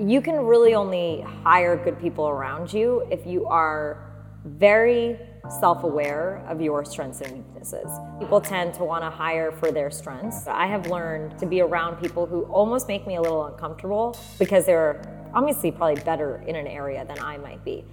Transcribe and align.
you 0.00 0.22
can 0.22 0.36
really 0.36 0.74
only 0.74 1.20
hire 1.44 1.76
good 1.76 2.00
people 2.00 2.26
around 2.26 2.72
you 2.72 3.06
if 3.10 3.26
you 3.26 3.44
are 3.44 4.10
very 4.46 5.18
self 5.60 5.84
aware 5.84 6.42
of 6.48 6.58
your 6.58 6.86
strengths 6.86 7.20
and 7.20 7.44
weaknesses. 7.44 7.90
People 8.18 8.40
tend 8.40 8.72
to 8.74 8.84
want 8.84 9.04
to 9.04 9.10
hire 9.10 9.52
for 9.52 9.70
their 9.70 9.90
strengths. 9.90 10.46
I 10.46 10.66
have 10.68 10.86
learned 10.86 11.38
to 11.38 11.44
be 11.44 11.60
around 11.60 12.00
people 12.00 12.24
who 12.24 12.44
almost 12.44 12.88
make 12.88 13.06
me 13.06 13.16
a 13.16 13.20
little 13.20 13.44
uncomfortable 13.44 14.18
because 14.38 14.64
they're 14.64 15.02
obviously 15.34 15.70
probably 15.70 16.02
better 16.02 16.42
in 16.46 16.56
an 16.56 16.66
area 16.66 17.04
than 17.04 17.18
I 17.18 17.36
might 17.36 17.62
be. 17.62 17.84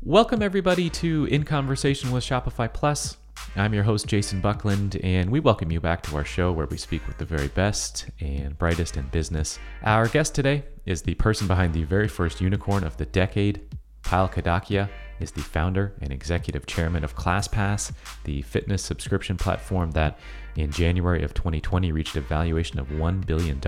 Welcome, 0.00 0.42
everybody, 0.42 0.88
to 0.90 1.24
In 1.24 1.42
Conversation 1.42 2.12
with 2.12 2.22
Shopify 2.22 2.72
Plus. 2.72 3.16
I'm 3.56 3.74
your 3.74 3.82
host, 3.82 4.06
Jason 4.06 4.40
Buckland, 4.40 4.94
and 5.02 5.28
we 5.28 5.40
welcome 5.40 5.72
you 5.72 5.80
back 5.80 6.02
to 6.04 6.14
our 6.14 6.24
show 6.24 6.52
where 6.52 6.66
we 6.66 6.76
speak 6.76 7.04
with 7.08 7.18
the 7.18 7.24
very 7.24 7.48
best 7.48 8.06
and 8.20 8.56
brightest 8.56 8.96
in 8.96 9.06
business. 9.08 9.58
Our 9.82 10.06
guest 10.06 10.36
today 10.36 10.62
is 10.86 11.02
the 11.02 11.14
person 11.14 11.48
behind 11.48 11.74
the 11.74 11.82
very 11.82 12.06
first 12.06 12.40
unicorn 12.40 12.84
of 12.84 12.96
the 12.96 13.06
decade. 13.06 13.60
Payal 14.04 14.32
Kadakia 14.32 14.88
is 15.18 15.32
the 15.32 15.42
founder 15.42 15.94
and 16.00 16.12
executive 16.12 16.64
chairman 16.66 17.02
of 17.02 17.16
ClassPass, 17.16 17.92
the 18.22 18.42
fitness 18.42 18.84
subscription 18.84 19.36
platform 19.36 19.90
that 19.90 20.20
in 20.54 20.70
January 20.70 21.24
of 21.24 21.34
2020 21.34 21.90
reached 21.90 22.14
a 22.14 22.20
valuation 22.20 22.78
of 22.78 22.86
$1 22.86 23.26
billion, 23.26 23.60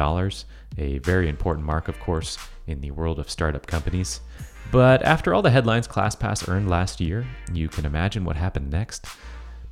a 0.79 0.99
very 0.99 1.29
important 1.29 1.67
mark, 1.67 1.89
of 1.89 1.99
course, 1.99 2.39
in 2.69 2.81
the 2.81 2.93
world 2.93 3.19
of 3.19 3.29
startup 3.29 3.67
companies. 3.67 4.21
But 4.71 5.03
after 5.03 5.35
all 5.35 5.43
the 5.43 5.51
headlines 5.51 5.89
ClassPass 5.89 6.49
earned 6.49 6.71
last 6.71 7.01
year, 7.01 7.27
you 7.53 7.69
can 7.69 7.85
imagine 7.85 8.25
what 8.25 8.37
happened 8.37 8.71
next. 8.71 9.07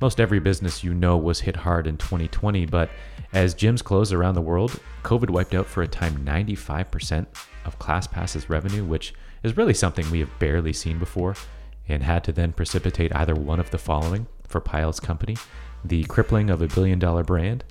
Most 0.01 0.19
every 0.19 0.39
business 0.39 0.83
you 0.83 0.95
know 0.95 1.15
was 1.15 1.41
hit 1.41 1.55
hard 1.55 1.85
in 1.85 1.95
2020, 1.95 2.65
but 2.65 2.89
as 3.33 3.53
gyms 3.53 3.83
closed 3.83 4.11
around 4.11 4.33
the 4.33 4.41
world, 4.41 4.79
COVID 5.03 5.29
wiped 5.29 5.53
out 5.53 5.67
for 5.67 5.83
a 5.83 5.87
time 5.87 6.25
95% 6.25 7.27
of 7.65 7.77
ClassPass's 7.77 8.49
revenue, 8.49 8.83
which 8.83 9.13
is 9.43 9.55
really 9.55 9.75
something 9.75 10.09
we 10.09 10.19
have 10.19 10.39
barely 10.39 10.73
seen 10.73 10.97
before, 10.97 11.35
and 11.87 12.01
had 12.01 12.23
to 12.23 12.31
then 12.31 12.51
precipitate 12.51 13.15
either 13.15 13.35
one 13.35 13.59
of 13.59 13.69
the 13.69 13.77
following 13.77 14.25
for 14.47 14.59
Payal's 14.59 14.99
company 14.99 15.37
the 15.85 16.03
crippling 16.05 16.49
of 16.49 16.61
a 16.63 16.67
billion 16.67 16.97
dollar 16.97 17.23
brand, 17.23 17.63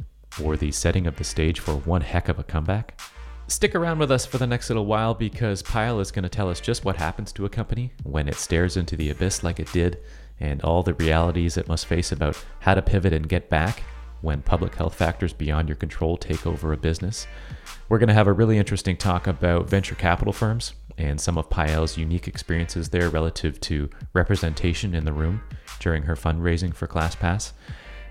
or 0.43 0.57
the 0.57 0.71
setting 0.71 1.09
of 1.09 1.17
the 1.17 1.25
stage 1.25 1.59
for 1.59 1.75
one 1.75 2.01
heck 2.01 2.29
of 2.29 2.39
a 2.39 2.45
comeback. 2.45 3.01
Stick 3.49 3.75
around 3.75 3.99
with 3.99 4.13
us 4.13 4.25
for 4.25 4.39
the 4.39 4.47
next 4.47 4.71
little 4.71 4.87
while 4.87 5.15
because 5.15 5.65
Payal 5.65 6.01
is 6.01 6.13
going 6.13 6.23
to 6.23 6.29
tell 6.29 6.49
us 6.49 6.61
just 6.61 6.85
what 6.85 6.95
happens 6.95 7.33
to 7.33 7.45
a 7.45 7.49
company 7.49 7.93
when 8.05 8.29
it 8.29 8.37
stares 8.37 8.77
into 8.77 8.97
the 8.97 9.11
abyss 9.11 9.43
like 9.43 9.59
it 9.59 9.73
did 9.73 9.99
and 10.41 10.63
all 10.63 10.83
the 10.83 10.95
realities 10.95 11.57
it 11.57 11.69
must 11.69 11.87
face 11.87 12.11
about 12.11 12.43
how 12.61 12.75
to 12.75 12.83
pivot 12.83 13.13
and 13.13 13.29
get 13.29 13.49
back 13.49 13.83
when 14.23 14.43
public 14.43 14.75
health 14.75 14.95
factors 14.95 15.33
beyond 15.33 15.69
your 15.69 15.77
control 15.77 16.17
take 16.17 16.47
over 16.47 16.73
a 16.73 16.77
business. 16.77 17.27
We're 17.89 17.99
going 17.99 18.09
to 18.09 18.15
have 18.15 18.27
a 18.27 18.33
really 18.33 18.59
interesting 18.59 18.97
talk 18.97 19.27
about 19.27 19.69
venture 19.69 19.95
capital 19.95 20.33
firms 20.33 20.75
and 20.99 21.21
some 21.21 21.39
of 21.39 21.49
Payal's 21.49 21.97
unique 21.97 22.29
experiences 22.29 22.91
there 22.91 23.09
relative 23.09 23.61
to 23.61 23.89
representation 24.13 24.95
in 24.95 25.05
the 25.05 25.13
room 25.13 25.43
during 25.79 26.03
her 26.03 26.15
fundraising 26.15 26.75
for 26.75 26.87
ClassPass. 26.87 27.53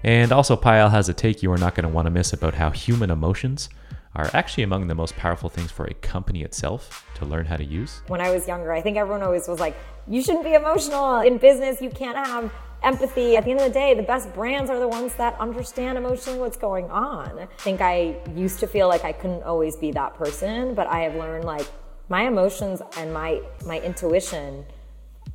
And 0.04 0.32
also, 0.32 0.56
Payal 0.56 0.92
has 0.92 1.10
a 1.10 1.14
take 1.14 1.44
you 1.44 1.52
are 1.52 1.58
not 1.58 1.76
going 1.76 1.84
to 1.84 1.94
want 1.94 2.06
to 2.06 2.12
miss 2.12 2.34
about 2.34 2.56
how 2.56 2.70
human 2.70 3.12
emotions 3.12 3.70
are 4.16 4.30
actually 4.34 4.64
among 4.64 4.88
the 4.88 4.96
most 4.96 5.16
powerful 5.16 5.50
things 5.50 5.72
for 5.72 5.86
a 5.86 5.94
company 5.96 6.44
itself 6.44 7.06
to 7.16 7.26
learn 7.26 7.46
how 7.46 7.56
to 7.56 7.64
use. 7.64 8.02
When 8.08 8.22
I 8.22 8.32
was 8.32 8.48
younger, 8.48 8.72
I 8.74 8.82
think 8.82 8.98
everyone 8.98 9.22
always 9.22 9.48
was 9.48 9.60
like, 9.60 9.76
you 10.08 10.22
shouldn't 10.24 10.44
be 10.44 10.54
emotional. 10.54 11.20
In 11.20 11.38
business, 11.38 11.82
you 11.82 11.90
can't 11.90 12.18
have 12.18 12.52
empathy. 12.82 13.38
At 13.38 13.46
the 13.46 13.52
end 13.52 13.60
of 13.60 13.68
the 13.68 13.74
day, 13.74 13.94
the 13.94 14.04
best 14.04 14.34
brands 14.34 14.70
are 14.70 14.80
the 14.80 14.88
ones 14.88 15.14
that 15.16 15.40
understand 15.40 15.98
emotionally 15.98 16.40
what's 16.40 16.58
going 16.58 16.90
on. 16.90 17.40
I 17.40 17.46
think 17.60 17.82
I 17.82 18.16
used 18.36 18.60
to 18.62 18.68
feel 18.68 18.88
like 18.88 19.04
I 19.04 19.12
couldn't 19.12 19.44
always 19.44 19.76
be 19.76 19.92
that 19.92 20.16
person, 20.16 20.74
but 20.74 20.88
I 20.88 21.02
have 21.02 21.16
learned 21.16 21.46
like 21.46 21.68
my 22.10 22.24
emotions 22.24 22.82
and 22.98 23.14
my 23.14 23.42
my 23.66 23.80
intuition 23.82 24.66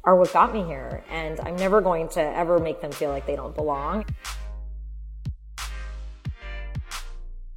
are 0.02 0.16
what 0.16 0.32
got 0.32 0.52
me 0.52 0.62
here 0.64 1.04
and 1.08 1.40
I'm 1.40 1.56
never 1.56 1.80
going 1.80 2.08
to 2.10 2.20
ever 2.20 2.58
make 2.58 2.80
them 2.80 2.90
feel 2.90 3.10
like 3.10 3.26
they 3.26 3.36
don't 3.36 3.54
belong. 3.54 4.04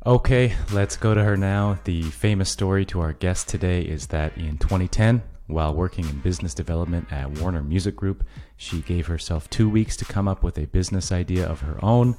Okay, 0.07 0.55
let's 0.71 0.95
go 0.95 1.13
to 1.13 1.21
her 1.21 1.35
now. 1.35 1.79
The 1.83 2.01
famous 2.01 2.49
story 2.49 2.85
to 2.85 3.01
our 3.01 3.11
guest 3.11 3.49
today 3.49 3.81
is 3.81 4.07
that 4.07 4.37
in 4.37 4.57
2010, 4.57 5.21
while 5.47 5.73
working 5.73 6.07
in 6.07 6.21
business 6.21 6.53
development 6.53 7.11
at 7.11 7.29
Warner 7.41 7.61
Music 7.61 7.97
Group, 7.97 8.23
she 8.55 8.79
gave 8.83 9.07
herself 9.07 9.49
two 9.49 9.67
weeks 9.67 9.97
to 9.97 10.05
come 10.05 10.29
up 10.29 10.43
with 10.43 10.57
a 10.57 10.67
business 10.67 11.11
idea 11.11 11.45
of 11.45 11.59
her 11.59 11.77
own. 11.83 12.15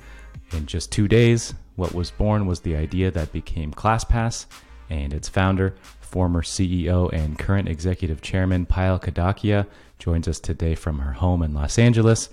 In 0.53 0.67
just 0.67 0.93
two 0.93 1.09
days, 1.09 1.55
what 1.77 1.95
was 1.95 2.11
born 2.11 2.45
was 2.45 2.61
the 2.61 2.77
idea 2.77 3.11
that 3.11 3.33
became 3.33 3.73
ClassPass, 3.73 4.45
and 4.91 5.15
its 5.15 5.31
founder, 5.31 5.75
former 5.99 6.43
CEO 6.43 7.11
and 7.11 7.39
current 7.39 7.71
executive 7.71 8.21
chairman 8.21 8.67
Payal 8.67 9.03
Kadakia, 9.03 9.67
joins 9.99 10.29
us 10.29 10.39
today 10.39 10.75
from 10.75 10.99
her 10.99 11.13
home 11.13 11.43
in 11.43 11.55
Los 11.55 11.79
Angeles. 11.79 12.29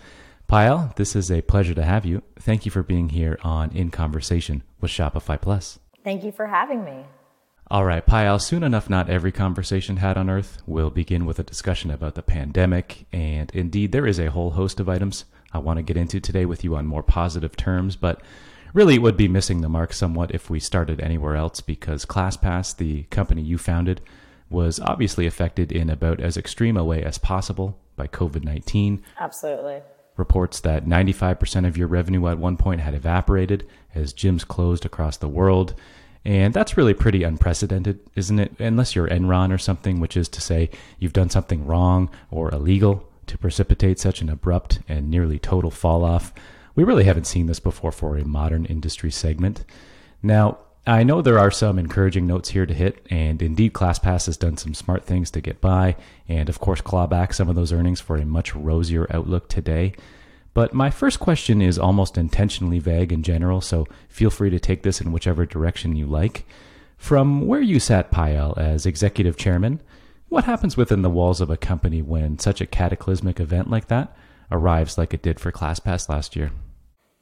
Payal, 0.47 0.95
this 0.95 1.15
is 1.15 1.31
a 1.31 1.41
pleasure 1.41 1.73
to 1.73 1.83
have 1.83 2.05
you. 2.05 2.21
Thank 2.39 2.65
you 2.65 2.71
for 2.71 2.83
being 2.83 3.09
here 3.09 3.39
on 3.43 3.71
In 3.71 3.89
Conversation 3.89 4.61
with 4.79 4.91
Shopify 4.91 5.41
Plus. 5.41 5.79
Thank 6.03 6.23
you 6.23 6.31
for 6.31 6.45
having 6.45 6.85
me. 6.85 7.03
All 7.71 7.83
right, 7.83 8.05
Payal, 8.05 8.39
soon 8.39 8.61
enough, 8.61 8.87
not 8.87 9.09
every 9.09 9.31
conversation 9.31 9.97
had 9.97 10.17
on 10.17 10.29
Earth 10.29 10.61
will 10.67 10.91
begin 10.91 11.25
with 11.25 11.39
a 11.39 11.43
discussion 11.43 11.89
about 11.89 12.13
the 12.13 12.21
pandemic. 12.21 13.07
And 13.11 13.49
indeed, 13.55 13.91
there 13.91 14.05
is 14.05 14.19
a 14.19 14.29
whole 14.29 14.51
host 14.51 14.79
of 14.79 14.87
items 14.87 15.25
I 15.51 15.57
want 15.57 15.77
to 15.77 15.83
get 15.83 15.97
into 15.97 16.19
today 16.19 16.45
with 16.45 16.63
you 16.63 16.75
on 16.75 16.85
more 16.85 17.01
positive 17.01 17.57
terms. 17.57 17.95
But 17.95 18.21
really, 18.71 18.95
it 18.95 19.01
would 19.01 19.17
be 19.17 19.27
missing 19.27 19.61
the 19.61 19.69
mark 19.69 19.93
somewhat 19.93 20.29
if 20.29 20.47
we 20.47 20.59
started 20.59 21.01
anywhere 21.01 21.35
else 21.35 21.59
because 21.59 22.05
ClassPass, 22.05 22.77
the 22.77 23.03
company 23.05 23.41
you 23.41 23.57
founded, 23.57 23.99
was 24.51 24.79
obviously 24.79 25.25
affected 25.25 25.71
in 25.71 25.89
about 25.89 26.19
as 26.19 26.37
extreme 26.37 26.77
a 26.77 26.85
way 26.85 27.01
as 27.01 27.17
possible 27.17 27.79
by 27.95 28.05
COVID 28.05 28.43
19. 28.43 29.03
Absolutely 29.19 29.81
reports 30.17 30.59
that 30.61 30.85
95% 30.85 31.67
of 31.67 31.77
your 31.77 31.87
revenue 31.87 32.27
at 32.27 32.37
one 32.37 32.57
point 32.57 32.81
had 32.81 32.93
evaporated 32.93 33.67
as 33.93 34.13
gyms 34.13 34.47
closed 34.47 34.85
across 34.85 35.17
the 35.17 35.27
world. 35.27 35.73
And 36.23 36.53
that's 36.53 36.77
really 36.77 36.93
pretty 36.93 37.23
unprecedented, 37.23 37.99
isn't 38.15 38.39
it? 38.39 38.59
Unless 38.59 38.95
you're 38.95 39.07
Enron 39.07 39.53
or 39.53 39.57
something, 39.57 39.99
which 39.99 40.17
is 40.17 40.27
to 40.29 40.41
say 40.41 40.71
you've 40.97 41.13
done 41.13 41.29
something 41.29 41.65
wrong 41.65 42.09
or 42.31 42.51
illegal 42.53 43.07
to 43.27 43.37
precipitate 43.37 43.99
such 43.99 44.21
an 44.21 44.29
abrupt 44.29 44.79
and 44.87 45.09
nearly 45.09 45.37
total 45.37 45.71
fall 45.71 46.03
off. 46.03 46.33
We 46.75 46.83
really 46.83 47.03
haven't 47.05 47.27
seen 47.27 47.45
this 47.45 47.59
before 47.59 47.91
for 47.91 48.17
a 48.17 48.25
modern 48.25 48.65
industry 48.65 49.11
segment. 49.11 49.63
Now, 50.21 50.57
I 50.87 51.03
know 51.03 51.21
there 51.21 51.39
are 51.39 51.49
some 51.49 51.79
encouraging 51.79 52.27
notes 52.27 52.49
here 52.49 52.67
to 52.67 52.73
hit, 52.73 53.05
and 53.09 53.41
indeed, 53.41 53.73
ClassPass 53.73 54.27
has 54.27 54.37
done 54.37 54.55
some 54.57 54.75
smart 54.75 55.03
things 55.03 55.31
to 55.31 55.41
get 55.41 55.59
by, 55.59 55.95
and 56.27 56.47
of 56.47 56.59
course, 56.59 56.79
claw 56.79 57.07
back 57.07 57.33
some 57.33 57.49
of 57.49 57.55
those 57.55 57.73
earnings 57.73 57.99
for 57.99 58.17
a 58.17 58.25
much 58.25 58.53
rosier 58.53 59.07
outlook 59.09 59.49
today. 59.49 59.93
But 60.53 60.75
my 60.75 60.91
first 60.91 61.19
question 61.19 61.59
is 61.59 61.79
almost 61.79 62.19
intentionally 62.19 62.77
vague 62.77 63.11
in 63.11 63.23
general, 63.23 63.61
so 63.61 63.87
feel 64.09 64.29
free 64.29 64.51
to 64.51 64.59
take 64.59 64.83
this 64.83 65.01
in 65.01 65.11
whichever 65.11 65.45
direction 65.45 65.95
you 65.95 66.05
like. 66.05 66.45
From 66.97 67.47
where 67.47 67.61
you 67.61 67.79
sat, 67.79 68.11
Payal, 68.11 68.55
as 68.55 68.85
executive 68.85 69.37
chairman, 69.37 69.81
what 70.29 70.43
happens 70.43 70.77
within 70.77 71.01
the 71.01 71.09
walls 71.09 71.41
of 71.41 71.49
a 71.49 71.57
company 71.57 72.03
when 72.03 72.37
such 72.37 72.61
a 72.61 72.65
cataclysmic 72.65 73.39
event 73.39 73.69
like 73.69 73.87
that 73.87 74.15
arrives 74.51 74.97
like 74.97 75.13
it 75.13 75.23
did 75.23 75.39
for 75.39 75.51
ClassPass 75.51 76.09
last 76.09 76.35
year? 76.35 76.51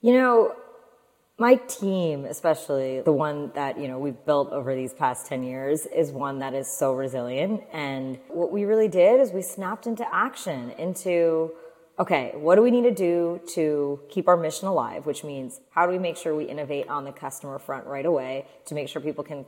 You 0.01 0.13
know, 0.13 0.55
my 1.39 1.55
team, 1.55 2.25
especially 2.25 3.01
the 3.01 3.11
one 3.11 3.51
that, 3.55 3.79
you 3.79 3.87
know, 3.87 3.97
we've 3.97 4.23
built 4.25 4.51
over 4.51 4.75
these 4.75 4.93
past 4.93 5.25
10 5.25 5.43
years 5.43 5.87
is 5.87 6.11
one 6.11 6.39
that 6.39 6.53
is 6.53 6.67
so 6.67 6.93
resilient. 6.93 7.63
And 7.71 8.19
what 8.27 8.51
we 8.51 8.65
really 8.65 8.87
did 8.87 9.19
is 9.19 9.31
we 9.31 9.41
snapped 9.41 9.87
into 9.87 10.05
action 10.13 10.71
into, 10.77 11.51
okay, 11.97 12.33
what 12.35 12.55
do 12.55 12.61
we 12.61 12.69
need 12.69 12.83
to 12.83 12.93
do 12.93 13.41
to 13.55 13.99
keep 14.09 14.27
our 14.27 14.37
mission 14.37 14.67
alive? 14.67 15.07
Which 15.07 15.23
means 15.23 15.59
how 15.71 15.87
do 15.87 15.91
we 15.91 15.97
make 15.97 16.17
sure 16.17 16.35
we 16.35 16.45
innovate 16.45 16.87
on 16.87 17.03
the 17.03 17.11
customer 17.11 17.57
front 17.57 17.87
right 17.87 18.05
away 18.05 18.45
to 18.65 18.75
make 18.75 18.87
sure 18.87 19.01
people 19.01 19.23
can 19.23 19.45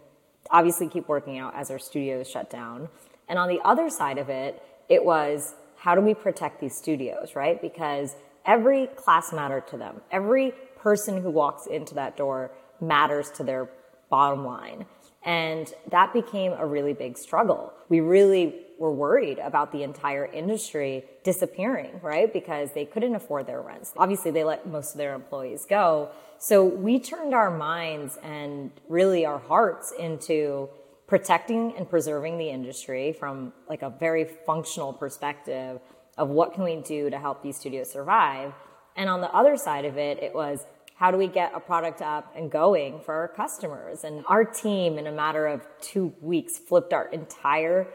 obviously 0.50 0.90
keep 0.90 1.08
working 1.08 1.38
out 1.38 1.56
as 1.56 1.70
our 1.70 1.80
studios 1.80 2.28
shut 2.28 2.50
down. 2.50 2.90
And 3.30 3.38
on 3.38 3.48
the 3.48 3.60
other 3.64 3.92
side 3.92 4.18
of 4.18 4.30
it, 4.30 4.62
it 4.90 5.06
was 5.06 5.54
how 5.78 5.94
do 5.94 6.02
we 6.02 6.16
protect 6.16 6.60
these 6.60 6.76
studios, 6.76 7.36
right? 7.36 7.62
Because 7.62 8.16
every 8.44 8.88
class 8.88 9.32
mattered 9.32 9.68
to 9.68 9.78
them. 9.78 10.02
Every 10.12 10.54
person 10.86 11.24
who 11.24 11.32
walks 11.32 11.66
into 11.66 11.96
that 11.96 12.16
door 12.16 12.52
matters 12.80 13.32
to 13.32 13.44
their 13.44 13.68
bottom 14.12 14.46
line. 14.46 14.86
And 15.24 15.74
that 15.90 16.14
became 16.14 16.52
a 16.54 16.66
really 16.68 16.94
big 16.94 17.18
struggle. 17.18 17.74
We 17.90 18.02
really 18.02 18.54
were 18.78 18.94
worried 18.94 19.40
about 19.40 19.72
the 19.72 19.82
entire 19.82 20.26
industry 20.26 21.04
disappearing, 21.24 22.00
right? 22.04 22.32
Because 22.32 22.70
they 22.74 22.86
couldn't 22.86 23.16
afford 23.16 23.48
their 23.48 23.62
rents. 23.62 23.94
Obviously, 23.98 24.30
they 24.30 24.44
let 24.44 24.68
most 24.68 24.92
of 24.92 25.00
their 25.00 25.16
employees 25.16 25.66
go. 25.68 26.10
So 26.38 26.64
we 26.64 27.00
turned 27.00 27.34
our 27.34 27.50
minds 27.50 28.20
and 28.22 28.70
really 28.88 29.26
our 29.26 29.40
hearts 29.40 29.92
into 29.98 30.70
protecting 31.08 31.74
and 31.78 31.90
preserving 31.90 32.38
the 32.38 32.50
industry 32.52 33.12
from 33.12 33.54
like 33.68 33.82
a 33.82 33.90
very 33.90 34.26
functional 34.46 34.94
perspective 34.94 35.80
of 36.16 36.30
what 36.30 36.54
can 36.54 36.64
we 36.64 36.76
do 36.76 37.10
to 37.10 37.18
help 37.18 37.42
these 37.42 37.58
studios 37.58 37.90
survive. 37.92 38.54
And 38.96 39.10
on 39.10 39.22
the 39.22 39.34
other 39.34 39.58
side 39.58 39.86
of 39.86 39.98
it, 39.98 40.22
it 40.22 40.34
was 40.34 40.66
how 40.96 41.12
do 41.12 41.18
we 41.18 41.28
get 41.28 41.52
a 41.54 41.60
product 41.60 42.02
up 42.02 42.34
and 42.36 42.50
going 42.50 43.02
for 43.02 43.14
our 43.14 43.28
customers? 43.28 44.04
And 44.04 44.24
our 44.28 44.46
team, 44.46 44.98
in 44.98 45.08
a 45.08 45.12
matter 45.12 45.46
of 45.46 45.68
two 45.82 46.14
weeks, 46.22 46.58
flipped 46.58 46.94
our 46.94 47.08
entire 47.10 47.88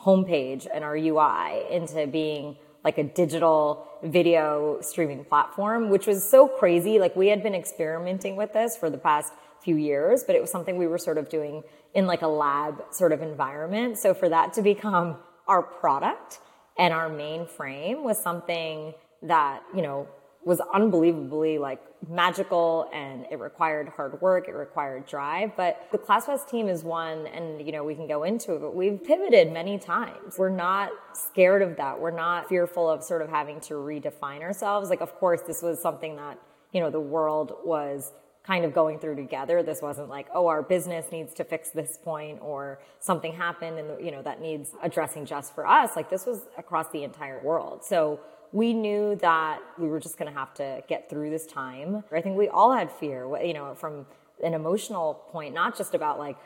homepage 0.00 0.66
and 0.72 0.84
our 0.84 0.96
UI 0.96 1.64
into 1.70 2.06
being 2.06 2.56
like 2.84 2.98
a 2.98 3.02
digital 3.02 3.88
video 4.04 4.78
streaming 4.80 5.24
platform, 5.24 5.90
which 5.90 6.06
was 6.06 6.28
so 6.28 6.46
crazy. 6.46 7.00
Like 7.00 7.16
we 7.16 7.26
had 7.26 7.42
been 7.42 7.54
experimenting 7.54 8.36
with 8.36 8.52
this 8.52 8.76
for 8.76 8.90
the 8.90 8.98
past 8.98 9.32
few 9.60 9.74
years, 9.74 10.22
but 10.24 10.36
it 10.36 10.40
was 10.40 10.50
something 10.52 10.76
we 10.76 10.86
were 10.86 10.98
sort 10.98 11.18
of 11.18 11.28
doing 11.28 11.64
in 11.94 12.06
like 12.06 12.22
a 12.22 12.28
lab 12.28 12.84
sort 12.92 13.10
of 13.10 13.22
environment. 13.22 13.98
So 13.98 14.14
for 14.14 14.28
that 14.28 14.52
to 14.52 14.62
become 14.62 15.16
our 15.48 15.62
product 15.62 16.38
and 16.78 16.94
our 16.94 17.08
main 17.08 17.46
frame 17.46 18.04
was 18.04 18.22
something 18.22 18.94
that, 19.22 19.64
you 19.74 19.82
know, 19.82 20.06
was 20.46 20.60
unbelievably 20.72 21.58
like 21.58 21.80
magical 22.08 22.88
and 22.94 23.26
it 23.32 23.40
required 23.40 23.88
hard 23.88 24.22
work, 24.22 24.46
it 24.46 24.54
required 24.54 25.04
drive. 25.04 25.50
But 25.56 25.88
the 25.90 25.98
ClassPass 25.98 26.48
team 26.48 26.68
is 26.68 26.84
one, 26.84 27.26
and 27.26 27.66
you 27.66 27.72
know, 27.72 27.82
we 27.82 27.96
can 27.96 28.06
go 28.06 28.22
into 28.22 28.54
it, 28.54 28.60
but 28.60 28.72
we've 28.72 29.02
pivoted 29.02 29.52
many 29.52 29.76
times. 29.76 30.38
We're 30.38 30.48
not 30.50 30.92
scared 31.14 31.62
of 31.62 31.76
that. 31.78 32.00
We're 32.00 32.12
not 32.12 32.48
fearful 32.48 32.88
of 32.88 33.02
sort 33.02 33.22
of 33.22 33.28
having 33.28 33.58
to 33.62 33.74
redefine 33.74 34.40
ourselves. 34.42 34.88
Like, 34.88 35.00
of 35.00 35.16
course, 35.16 35.40
this 35.42 35.62
was 35.62 35.82
something 35.82 36.14
that, 36.14 36.38
you 36.70 36.80
know, 36.80 36.90
the 36.90 37.00
world 37.00 37.56
was 37.64 38.12
kind 38.46 38.64
of 38.64 38.72
going 38.72 39.00
through 39.00 39.16
together. 39.16 39.64
This 39.64 39.82
wasn't 39.82 40.08
like, 40.08 40.28
oh, 40.32 40.46
our 40.46 40.62
business 40.62 41.06
needs 41.10 41.34
to 41.34 41.42
fix 41.42 41.70
this 41.70 41.98
point 42.00 42.38
or 42.40 42.78
something 43.00 43.32
happened 43.32 43.80
and, 43.80 44.04
you 44.04 44.12
know, 44.12 44.22
that 44.22 44.40
needs 44.40 44.70
addressing 44.80 45.26
just 45.26 45.56
for 45.56 45.66
us. 45.66 45.96
Like 45.96 46.08
this 46.08 46.24
was 46.24 46.42
across 46.56 46.88
the 46.92 47.02
entire 47.02 47.42
world. 47.42 47.84
So 47.84 48.20
we 48.52 48.72
knew 48.72 49.16
that 49.16 49.60
we 49.78 49.88
were 49.88 50.00
just 50.00 50.18
going 50.18 50.32
to 50.32 50.38
have 50.38 50.54
to 50.54 50.82
get 50.88 51.10
through 51.10 51.30
this 51.30 51.46
time. 51.46 52.04
I 52.12 52.20
think 52.20 52.36
we 52.36 52.48
all 52.48 52.72
had 52.72 52.90
fear, 52.90 53.26
you 53.42 53.54
know, 53.54 53.74
from 53.74 54.06
an 54.42 54.54
emotional 54.54 55.14
point, 55.30 55.54
not 55.54 55.76
just 55.76 55.94
about 55.94 56.18
like 56.18 56.36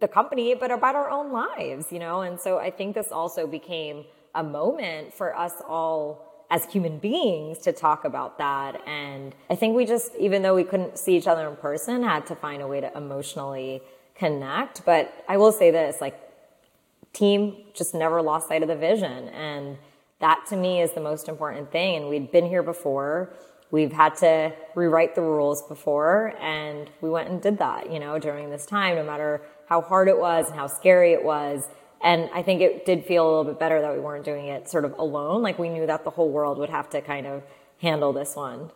the 0.00 0.08
company, 0.08 0.54
but 0.54 0.70
about 0.70 0.94
our 0.94 1.10
own 1.10 1.32
lives, 1.32 1.92
you 1.92 1.98
know? 1.98 2.22
And 2.22 2.40
so 2.40 2.58
I 2.58 2.70
think 2.70 2.94
this 2.94 3.12
also 3.12 3.46
became 3.46 4.04
a 4.34 4.42
moment 4.42 5.14
for 5.14 5.36
us 5.36 5.54
all 5.66 6.26
as 6.50 6.64
human 6.64 6.98
beings 6.98 7.58
to 7.58 7.72
talk 7.72 8.04
about 8.04 8.38
that. 8.38 8.80
And 8.86 9.34
I 9.48 9.54
think 9.54 9.76
we 9.76 9.86
just, 9.86 10.14
even 10.16 10.42
though 10.42 10.54
we 10.54 10.64
couldn't 10.64 10.98
see 10.98 11.16
each 11.16 11.28
other 11.28 11.48
in 11.48 11.56
person, 11.56 12.02
had 12.02 12.26
to 12.26 12.34
find 12.34 12.60
a 12.60 12.66
way 12.66 12.80
to 12.80 12.96
emotionally 12.96 13.82
connect. 14.14 14.84
But 14.84 15.12
I 15.28 15.36
will 15.36 15.52
say 15.52 15.70
this, 15.70 16.00
like, 16.00 16.18
team 17.12 17.56
just 17.74 17.94
never 17.94 18.20
lost 18.20 18.48
sight 18.48 18.62
of 18.62 18.68
the 18.68 18.76
vision. 18.76 19.28
And 19.28 19.78
that 20.20 20.44
to 20.48 20.56
me 20.56 20.80
is 20.80 20.92
the 20.92 21.00
most 21.00 21.28
important 21.28 21.72
thing. 21.72 21.96
And 21.96 22.08
we'd 22.08 22.30
been 22.30 22.46
here 22.46 22.62
before. 22.62 23.32
We've 23.70 23.92
had 23.92 24.16
to 24.16 24.52
rewrite 24.74 25.14
the 25.14 25.22
rules 25.22 25.62
before, 25.62 26.34
and 26.40 26.90
we 27.00 27.08
went 27.08 27.28
and 27.28 27.40
did 27.40 27.58
that, 27.58 27.92
you 27.92 28.00
know, 28.00 28.18
during 28.18 28.50
this 28.50 28.66
time, 28.66 28.96
no 28.96 29.04
matter 29.04 29.42
how 29.66 29.80
hard 29.80 30.08
it 30.08 30.18
was 30.18 30.48
and 30.48 30.56
how 30.56 30.66
scary 30.66 31.12
it 31.12 31.22
was. 31.22 31.68
And 32.02 32.28
I 32.34 32.42
think 32.42 32.62
it 32.62 32.84
did 32.84 33.04
feel 33.04 33.24
a 33.24 33.28
little 33.28 33.44
bit 33.44 33.60
better 33.60 33.80
that 33.80 33.92
we 33.94 34.00
weren't 34.00 34.24
doing 34.24 34.46
it 34.46 34.68
sort 34.68 34.84
of 34.84 34.98
alone. 34.98 35.42
Like 35.42 35.58
we 35.58 35.68
knew 35.68 35.86
that 35.86 36.02
the 36.02 36.10
whole 36.10 36.30
world 36.30 36.58
would 36.58 36.70
have 36.70 36.90
to 36.90 37.00
kind 37.00 37.26
of 37.26 37.44
handle 37.80 38.12
this 38.12 38.34
one 38.34 38.70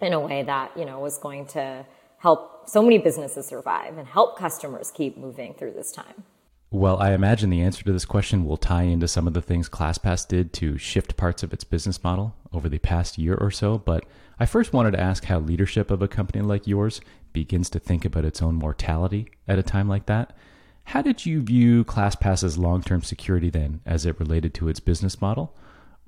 in 0.00 0.12
a 0.12 0.20
way 0.20 0.42
that, 0.44 0.76
you 0.76 0.84
know, 0.84 1.00
was 1.00 1.18
going 1.18 1.46
to 1.46 1.84
help 2.18 2.68
so 2.68 2.82
many 2.82 2.98
businesses 2.98 3.46
survive 3.46 3.98
and 3.98 4.06
help 4.06 4.38
customers 4.38 4.92
keep 4.92 5.16
moving 5.16 5.54
through 5.54 5.72
this 5.72 5.90
time. 5.90 6.24
Well, 6.70 6.98
I 6.98 7.12
imagine 7.12 7.50
the 7.50 7.60
answer 7.60 7.84
to 7.84 7.92
this 7.92 8.04
question 8.04 8.44
will 8.44 8.56
tie 8.56 8.82
into 8.82 9.06
some 9.06 9.26
of 9.26 9.34
the 9.34 9.42
things 9.42 9.68
ClassPass 9.68 10.26
did 10.26 10.52
to 10.54 10.76
shift 10.76 11.16
parts 11.16 11.42
of 11.42 11.52
its 11.52 11.64
business 11.64 12.02
model 12.02 12.34
over 12.52 12.68
the 12.68 12.78
past 12.78 13.18
year 13.18 13.36
or 13.36 13.50
so. 13.50 13.78
But 13.78 14.04
I 14.40 14.46
first 14.46 14.72
wanted 14.72 14.90
to 14.92 15.00
ask 15.00 15.24
how 15.24 15.38
leadership 15.38 15.90
of 15.90 16.02
a 16.02 16.08
company 16.08 16.42
like 16.42 16.66
yours 16.66 17.00
begins 17.32 17.70
to 17.70 17.78
think 17.78 18.04
about 18.04 18.24
its 18.24 18.42
own 18.42 18.56
mortality 18.56 19.28
at 19.46 19.58
a 19.58 19.62
time 19.62 19.88
like 19.88 20.06
that. 20.06 20.36
How 20.84 21.02
did 21.02 21.24
you 21.24 21.40
view 21.40 21.84
ClassPass's 21.84 22.58
long 22.58 22.82
term 22.82 23.02
security 23.02 23.50
then 23.50 23.80
as 23.86 24.04
it 24.04 24.18
related 24.18 24.52
to 24.54 24.68
its 24.68 24.80
business 24.80 25.20
model? 25.20 25.56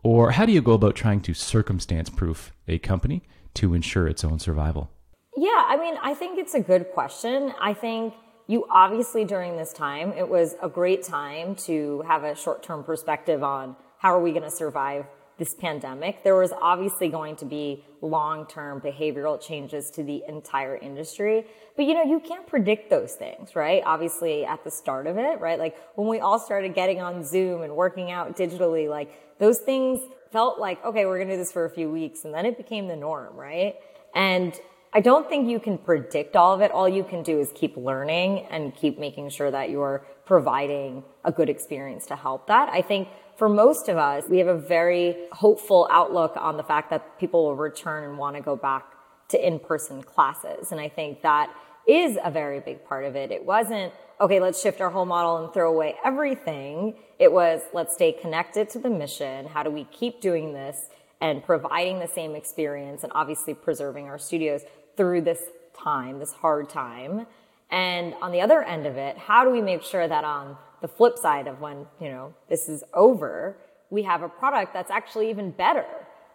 Or 0.03 0.33
how 0.33 0.45
do 0.45 0.53
you 0.53 0.63
go 0.63 0.73
about 0.73 0.95
trying 0.95 1.21
to 1.23 1.35
circumstance 1.35 2.11
proof 2.11 2.53
a 2.67 2.79
company 2.79 3.23
to 3.55 3.75
ensure 3.75 4.07
its 4.07 4.25
own 4.25 4.39
survival? 4.39 4.91
Yeah, 5.37 5.65
I 5.67 5.77
mean, 5.77 5.97
I 6.03 6.15
think 6.15 6.39
it's 6.39 6.55
a 6.55 6.61
good 6.61 6.91
question. 6.93 7.53
I 7.61 7.75
think 7.75 8.15
you 8.49 8.67
obviously 8.71 9.25
during 9.25 9.57
this 9.57 9.73
time, 9.73 10.13
it 10.13 10.29
was 10.29 10.57
a 10.61 10.69
great 10.69 11.05
time 11.05 11.55
to 11.55 12.03
have 12.09 12.25
a 12.25 12.35
short 12.35 12.63
term 12.65 12.83
perspective 12.83 13.45
on 13.45 13.77
how 13.99 14.15
are 14.15 14.21
we 14.21 14.31
going 14.33 14.43
to 14.43 14.51
survive 14.51 15.05
this 15.37 15.55
pandemic. 15.55 16.25
There 16.25 16.35
was 16.35 16.53
obviously 16.61 17.09
going 17.09 17.37
to 17.37 17.45
be 17.45 17.85
long 18.01 18.47
term 18.47 18.81
behavioral 18.81 19.41
changes 19.41 19.91
to 19.93 20.03
the 20.03 20.25
entire 20.27 20.77
industry. 20.77 21.47
But 21.77 21.85
you 21.85 21.95
know, 21.95 22.03
you 22.03 22.21
can't 22.21 22.47
predict 22.47 22.91
those 22.91 23.13
things, 23.13 23.55
right? 23.55 23.83
Obviously 23.85 24.45
at 24.45 24.65
the 24.65 24.71
start 24.71 25.07
of 25.07 25.19
it, 25.19 25.41
right? 25.41 25.59
Like 25.59 25.77
when 25.95 26.09
we 26.09 26.19
all 26.19 26.39
started 26.39 26.75
getting 26.75 27.01
on 27.01 27.25
Zoom 27.25 27.63
and 27.63 27.77
working 27.77 28.11
out 28.11 28.37
digitally, 28.37 28.89
like 28.89 29.39
those 29.39 29.59
things 29.59 30.01
felt 30.33 30.59
like, 30.59 30.83
okay, 30.85 31.07
we're 31.07 31.19
going 31.19 31.29
to 31.29 31.35
do 31.35 31.39
this 31.39 31.53
for 31.53 31.67
a 31.67 31.71
few 31.71 31.91
weeks. 31.91 32.25
And 32.25 32.35
then 32.35 32.47
it 32.47 32.57
became 32.57 32.89
the 32.89 32.97
norm, 32.97 33.37
right? 33.37 33.77
And 34.15 34.59
I 34.93 35.01
don't 35.01 35.29
think 35.29 35.49
you 35.49 35.61
can 35.61 35.77
predict 35.77 36.35
all 36.35 36.55
of 36.55 36.61
it. 36.63 36.71
All 36.71 36.89
you 36.89 37.05
can 37.05 37.23
do 37.23 37.39
is 37.39 37.53
keep 37.55 37.77
learning 37.77 38.47
and 38.51 38.75
keep 38.75 38.99
making 38.99 39.31
sure 39.31 39.51
that 39.51 39.69
you're 39.69 40.07
providing 40.25 41.05
a 41.25 41.33
good 41.33 41.51
experience 41.51 42.07
to 42.07 42.17
help 42.17 42.47
that. 42.47 42.71
I 42.71 42.81
think 42.81 43.09
for 43.37 43.49
most 43.49 43.89
of 43.89 43.99
us, 43.99 44.25
we 44.29 44.39
have 44.39 44.49
a 44.49 44.59
very 44.59 45.17
hopeful 45.33 45.89
outlook 45.91 46.33
on 46.37 46.57
the 46.57 46.63
fact 46.63 46.91
that 46.91 47.19
people 47.19 47.45
will 47.45 47.55
return 47.55 48.05
and 48.05 48.19
want 48.19 48.37
to 48.37 48.43
go 48.43 48.57
back 48.57 48.85
to 49.29 49.47
in-person 49.47 50.03
classes. 50.03 50.73
And 50.73 50.81
I 50.81 50.89
think 50.89 51.23
that 51.23 51.55
is 51.87 52.19
a 52.25 52.31
very 52.31 52.61
big 52.61 52.85
part 52.85 53.05
of 53.05 53.15
it. 53.15 53.31
It 53.31 53.45
wasn't, 53.45 53.93
okay, 54.21 54.41
let's 54.41 54.61
shift 54.61 54.81
our 54.81 54.91
whole 54.91 55.07
model 55.07 55.45
and 55.45 55.53
throw 55.53 55.73
away 55.73 55.97
everything. 56.05 56.95
It 57.19 57.31
was, 57.31 57.61
let's 57.73 57.95
stay 57.95 58.13
connected 58.13 58.71
to 58.71 58.79
the 58.79 58.91
mission. 58.91 59.47
How 59.47 59.63
do 59.63 59.71
we 59.71 59.85
keep 59.85 60.21
doing 60.21 60.53
this 60.53 60.89
and 61.21 61.43
providing 61.43 61.99
the 61.99 62.07
same 62.07 62.35
experience 62.35 63.03
and 63.03 63.13
obviously 63.15 63.55
preserving 63.55 64.07
our 64.07 64.19
studios 64.19 64.63
through 64.97 65.23
this 65.23 65.43
time, 65.77 66.19
this 66.19 66.33
hard 66.33 66.69
time. 66.69 67.27
And 67.71 68.15
on 68.23 68.33
the 68.33 68.41
other 68.41 68.63
end 68.63 68.87
of 68.87 68.97
it, 68.97 69.19
how 69.19 69.45
do 69.45 69.51
we 69.51 69.61
make 69.61 69.83
sure 69.83 70.07
that 70.07 70.25
on 70.25 70.57
the 70.81 70.89
flip 70.89 71.19
side 71.19 71.47
of 71.47 71.61
when, 71.61 71.87
you 72.01 72.09
know, 72.09 72.35
this 72.49 72.69
is 72.69 72.85
over, 72.95 73.57
we 73.91 74.03
have 74.05 74.23
a 74.23 74.29
product 74.29 74.73
that's 74.73 74.91
actually 74.91 75.31
even 75.31 75.51
better 75.51 75.87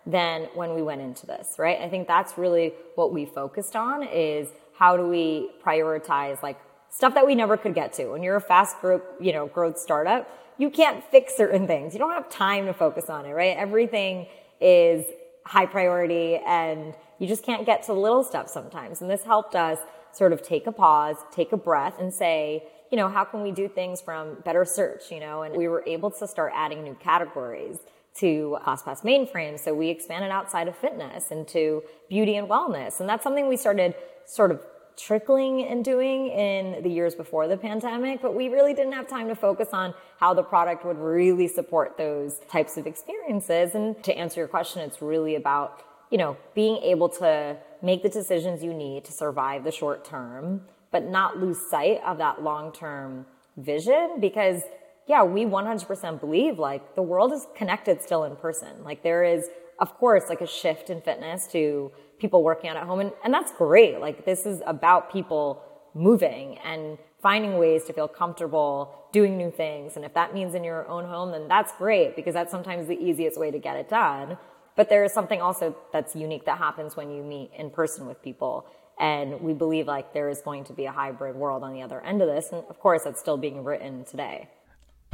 than 0.05 0.49
when 0.53 0.75
we 0.75 0.81
went 0.81 1.01
into 1.01 1.25
this, 1.25 1.55
right? 1.57 1.79
I 1.79 1.89
think 1.89 2.07
that's 2.07 2.37
really 2.37 2.73
what 2.95 3.13
we 3.13 3.25
focused 3.25 3.75
on 3.75 4.03
is 4.03 4.49
how 4.77 4.97
do 4.97 5.07
we 5.07 5.49
prioritize 5.65 6.43
like 6.43 6.59
stuff 6.89 7.13
that 7.13 7.25
we 7.25 7.35
never 7.35 7.57
could 7.57 7.73
get 7.73 7.93
to. 7.93 8.07
When 8.07 8.21
you're 8.21 8.35
a 8.35 8.41
fast 8.41 8.79
group, 8.81 9.05
you 9.19 9.31
know, 9.31 9.47
growth 9.47 9.79
startup, 9.79 10.29
you 10.57 10.69
can't 10.69 11.03
fix 11.09 11.35
certain 11.35 11.67
things. 11.67 11.93
You 11.93 11.99
don't 11.99 12.11
have 12.11 12.29
time 12.29 12.65
to 12.65 12.73
focus 12.73 13.09
on 13.09 13.25
it, 13.25 13.31
right? 13.31 13.55
Everything 13.57 14.27
is 14.63 15.05
high 15.45 15.65
priority 15.65 16.37
and 16.37 16.95
you 17.19 17.27
just 17.27 17.43
can't 17.43 17.65
get 17.65 17.81
to 17.83 17.87
the 17.87 17.99
little 17.99 18.23
stuff 18.23 18.47
sometimes. 18.47 19.01
And 19.01 19.09
this 19.09 19.23
helped 19.23 19.55
us 19.55 19.79
sort 20.13 20.31
of 20.31 20.41
take 20.41 20.67
a 20.67 20.71
pause, 20.71 21.17
take 21.31 21.51
a 21.51 21.57
breath 21.57 21.95
and 21.99 22.13
say, 22.13 22.63
you 22.91 22.97
know, 22.97 23.09
how 23.09 23.23
can 23.23 23.41
we 23.41 23.51
do 23.51 23.67
things 23.67 24.01
from 24.01 24.37
better 24.45 24.63
search, 24.63 25.11
you 25.11 25.19
know, 25.19 25.41
and 25.41 25.55
we 25.55 25.67
were 25.67 25.83
able 25.87 26.11
to 26.11 26.27
start 26.27 26.53
adding 26.55 26.83
new 26.83 26.95
categories 26.95 27.79
to 28.15 28.57
ClassPass 28.63 29.03
mainframe. 29.03 29.59
So 29.59 29.73
we 29.73 29.89
expanded 29.89 30.29
outside 30.29 30.67
of 30.67 30.77
fitness 30.77 31.31
into 31.31 31.83
beauty 32.07 32.35
and 32.35 32.47
wellness. 32.47 32.99
And 32.99 33.09
that's 33.09 33.23
something 33.23 33.47
we 33.47 33.57
started 33.57 33.95
sort 34.25 34.51
of 34.51 34.61
trickling 34.97 35.65
and 35.67 35.83
doing 35.83 36.27
in 36.27 36.83
the 36.83 36.89
years 36.89 37.15
before 37.15 37.47
the 37.47 37.57
pandemic, 37.57 38.21
but 38.21 38.35
we 38.35 38.49
really 38.49 38.73
didn't 38.73 38.93
have 38.93 39.07
time 39.07 39.27
to 39.27 39.35
focus 39.35 39.69
on 39.73 39.93
how 40.19 40.33
the 40.33 40.43
product 40.43 40.85
would 40.85 40.97
really 40.97 41.47
support 41.47 41.97
those 41.97 42.39
types 42.49 42.77
of 42.77 42.87
experiences. 42.87 43.75
And 43.75 44.01
to 44.03 44.13
answer 44.15 44.41
your 44.41 44.47
question, 44.47 44.81
it's 44.81 45.01
really 45.01 45.35
about, 45.35 45.83
you 46.09 46.17
know, 46.17 46.37
being 46.53 46.77
able 46.77 47.09
to 47.09 47.57
make 47.81 48.03
the 48.03 48.09
decisions 48.09 48.63
you 48.63 48.73
need 48.73 49.03
to 49.05 49.11
survive 49.11 49.63
the 49.63 49.71
short 49.71 50.05
term, 50.05 50.61
but 50.91 51.03
not 51.03 51.37
lose 51.37 51.59
sight 51.69 52.01
of 52.05 52.17
that 52.19 52.43
long 52.43 52.71
term 52.71 53.25
vision 53.57 54.17
because 54.19 54.61
yeah, 55.07 55.23
we 55.23 55.45
100% 55.45 56.19
believe 56.19 56.59
like 56.59 56.95
the 56.95 57.01
world 57.01 57.33
is 57.33 57.47
connected 57.55 58.01
still 58.01 58.23
in 58.23 58.35
person. 58.35 58.83
Like 58.83 59.03
there 59.03 59.23
is, 59.23 59.49
of 59.79 59.97
course, 59.97 60.29
like 60.29 60.41
a 60.41 60.47
shift 60.47 60.89
in 60.89 61.01
fitness 61.01 61.47
to 61.47 61.91
people 62.23 62.41
working 62.41 62.69
out 62.69 62.77
at 62.77 62.83
home. 62.83 63.01
And, 63.01 63.11
and 63.25 63.33
that's 63.33 63.51
great. 63.51 63.99
Like 63.99 64.23
this 64.23 64.45
is 64.45 64.61
about 64.65 65.11
people 65.11 65.61
moving 65.93 66.57
and 66.59 66.97
finding 67.21 67.57
ways 67.57 67.83
to 67.83 67.91
feel 67.91 68.07
comfortable 68.07 68.95
doing 69.11 69.37
new 69.37 69.51
things. 69.51 69.97
And 69.97 70.05
if 70.05 70.13
that 70.13 70.33
means 70.33 70.55
in 70.55 70.63
your 70.63 70.87
own 70.87 71.03
home, 71.03 71.31
then 71.31 71.49
that's 71.49 71.73
great 71.73 72.15
because 72.15 72.33
that's 72.33 72.49
sometimes 72.49 72.87
the 72.87 72.95
easiest 72.95 73.37
way 73.37 73.51
to 73.51 73.59
get 73.59 73.75
it 73.75 73.89
done. 73.89 74.37
But 74.77 74.87
there 74.87 75.03
is 75.03 75.11
something 75.11 75.41
also 75.41 75.75
that's 75.91 76.15
unique 76.15 76.45
that 76.45 76.57
happens 76.57 76.95
when 76.95 77.11
you 77.11 77.23
meet 77.23 77.51
in 77.57 77.69
person 77.69 78.07
with 78.07 78.23
people. 78.23 78.65
And 78.97 79.41
we 79.41 79.53
believe 79.53 79.87
like 79.87 80.13
there 80.13 80.29
is 80.29 80.39
going 80.39 80.63
to 80.65 80.73
be 80.73 80.85
a 80.85 80.93
hybrid 80.93 81.35
world 81.35 81.61
on 81.61 81.73
the 81.73 81.81
other 81.81 81.99
end 82.01 82.21
of 82.21 82.29
this. 82.29 82.53
And 82.53 82.63
of 82.69 82.79
course, 82.79 83.03
that's 83.03 83.19
still 83.19 83.37
being 83.37 83.65
written 83.65 84.05
today. 84.05 84.47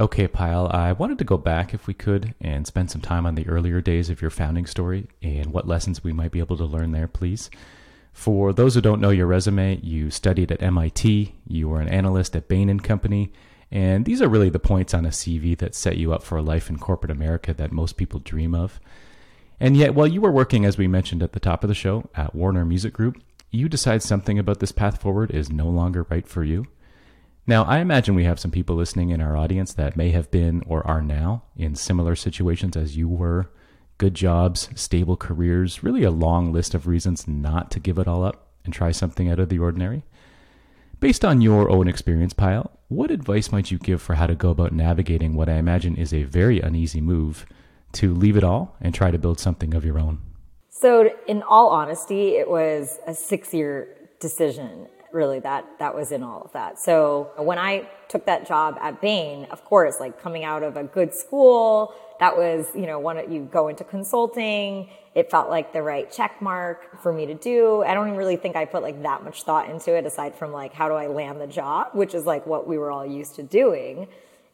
Okay, 0.00 0.26
Payal, 0.28 0.72
I 0.72 0.92
wanted 0.92 1.18
to 1.18 1.24
go 1.24 1.36
back 1.36 1.74
if 1.74 1.86
we 1.86 1.92
could 1.92 2.34
and 2.40 2.66
spend 2.66 2.90
some 2.90 3.02
time 3.02 3.26
on 3.26 3.34
the 3.34 3.46
earlier 3.46 3.82
days 3.82 4.08
of 4.08 4.22
your 4.22 4.30
founding 4.30 4.64
story 4.64 5.08
and 5.20 5.52
what 5.52 5.68
lessons 5.68 6.02
we 6.02 6.14
might 6.14 6.30
be 6.30 6.38
able 6.38 6.56
to 6.56 6.64
learn 6.64 6.92
there, 6.92 7.06
please. 7.06 7.50
For 8.14 8.54
those 8.54 8.74
who 8.74 8.80
don't 8.80 9.02
know 9.02 9.10
your 9.10 9.26
resume, 9.26 9.78
you 9.82 10.10
studied 10.10 10.50
at 10.50 10.62
MIT, 10.62 11.34
you 11.46 11.68
were 11.68 11.82
an 11.82 11.88
analyst 11.88 12.34
at 12.34 12.48
Bain 12.48 12.80
Company, 12.80 13.30
and 13.70 14.06
these 14.06 14.22
are 14.22 14.28
really 14.30 14.48
the 14.48 14.58
points 14.58 14.94
on 14.94 15.04
a 15.04 15.10
CV 15.10 15.56
that 15.58 15.74
set 15.74 15.98
you 15.98 16.14
up 16.14 16.22
for 16.22 16.38
a 16.38 16.42
life 16.42 16.70
in 16.70 16.78
corporate 16.78 17.12
America 17.12 17.52
that 17.52 17.70
most 17.70 17.98
people 17.98 18.20
dream 18.20 18.54
of. 18.54 18.80
And 19.60 19.76
yet, 19.76 19.94
while 19.94 20.06
you 20.06 20.22
were 20.22 20.32
working, 20.32 20.64
as 20.64 20.78
we 20.78 20.88
mentioned 20.88 21.22
at 21.22 21.32
the 21.34 21.40
top 21.40 21.62
of 21.62 21.68
the 21.68 21.74
show, 21.74 22.08
at 22.14 22.34
Warner 22.34 22.64
Music 22.64 22.94
Group, 22.94 23.22
you 23.50 23.68
decide 23.68 24.02
something 24.02 24.38
about 24.38 24.60
this 24.60 24.72
path 24.72 24.98
forward 24.98 25.30
is 25.30 25.50
no 25.50 25.68
longer 25.68 26.06
right 26.08 26.26
for 26.26 26.42
you. 26.42 26.68
Now, 27.50 27.64
I 27.64 27.78
imagine 27.78 28.14
we 28.14 28.22
have 28.26 28.38
some 28.38 28.52
people 28.52 28.76
listening 28.76 29.10
in 29.10 29.20
our 29.20 29.36
audience 29.36 29.72
that 29.72 29.96
may 29.96 30.10
have 30.10 30.30
been 30.30 30.62
or 30.68 30.86
are 30.86 31.02
now 31.02 31.42
in 31.56 31.74
similar 31.74 32.14
situations 32.14 32.76
as 32.76 32.96
you 32.96 33.08
were 33.08 33.50
good 33.98 34.14
jobs, 34.14 34.68
stable 34.76 35.16
careers, 35.16 35.82
really 35.82 36.04
a 36.04 36.12
long 36.12 36.52
list 36.52 36.74
of 36.74 36.86
reasons 36.86 37.26
not 37.26 37.72
to 37.72 37.80
give 37.80 37.98
it 37.98 38.06
all 38.06 38.22
up 38.22 38.52
and 38.64 38.72
try 38.72 38.92
something 38.92 39.28
out 39.28 39.40
of 39.40 39.48
the 39.48 39.58
ordinary. 39.58 40.04
Based 41.00 41.24
on 41.24 41.40
your 41.40 41.68
own 41.68 41.88
experience, 41.88 42.34
Payal, 42.34 42.70
what 42.86 43.10
advice 43.10 43.50
might 43.50 43.72
you 43.72 43.78
give 43.78 44.00
for 44.00 44.14
how 44.14 44.28
to 44.28 44.36
go 44.36 44.50
about 44.50 44.72
navigating 44.72 45.34
what 45.34 45.48
I 45.48 45.54
imagine 45.54 45.96
is 45.96 46.14
a 46.14 46.22
very 46.22 46.60
uneasy 46.60 47.00
move 47.00 47.46
to 47.94 48.14
leave 48.14 48.36
it 48.36 48.44
all 48.44 48.76
and 48.80 48.94
try 48.94 49.10
to 49.10 49.18
build 49.18 49.40
something 49.40 49.74
of 49.74 49.84
your 49.84 49.98
own? 49.98 50.20
So, 50.68 51.10
in 51.26 51.42
all 51.42 51.70
honesty, 51.70 52.36
it 52.36 52.48
was 52.48 53.00
a 53.08 53.12
six 53.12 53.52
year 53.52 53.88
decision 54.20 54.86
really 55.12 55.40
that 55.40 55.66
that 55.78 55.94
was 55.94 56.12
in 56.12 56.22
all 56.22 56.42
of 56.42 56.52
that. 56.52 56.78
So 56.78 57.30
when 57.36 57.58
I 57.58 57.88
took 58.08 58.26
that 58.26 58.46
job 58.46 58.78
at 58.80 59.00
Bain, 59.00 59.46
of 59.50 59.64
course, 59.64 60.00
like 60.00 60.20
coming 60.22 60.44
out 60.44 60.62
of 60.62 60.76
a 60.76 60.84
good 60.84 61.14
school, 61.14 61.94
that 62.18 62.36
was, 62.36 62.66
you 62.74 62.86
know, 62.86 62.98
one 62.98 63.32
you 63.32 63.48
go 63.50 63.68
into 63.68 63.84
consulting. 63.84 64.90
It 65.14 65.30
felt 65.30 65.48
like 65.48 65.72
the 65.72 65.82
right 65.82 66.10
check 66.10 66.40
mark 66.40 67.02
for 67.02 67.12
me 67.12 67.26
to 67.26 67.34
do. 67.34 67.82
I 67.82 67.94
don't 67.94 68.08
even 68.08 68.18
really 68.18 68.36
think 68.36 68.56
I 68.56 68.64
put 68.64 68.82
like 68.82 69.02
that 69.02 69.24
much 69.24 69.42
thought 69.42 69.68
into 69.68 69.96
it 69.96 70.06
aside 70.06 70.34
from 70.36 70.52
like 70.52 70.72
how 70.72 70.88
do 70.88 70.94
I 70.94 71.06
land 71.06 71.40
the 71.40 71.46
job, 71.46 71.88
which 71.94 72.14
is 72.14 72.26
like 72.26 72.46
what 72.46 72.68
we 72.68 72.78
were 72.78 72.90
all 72.90 73.06
used 73.06 73.36
to 73.36 73.42
doing. 73.42 74.06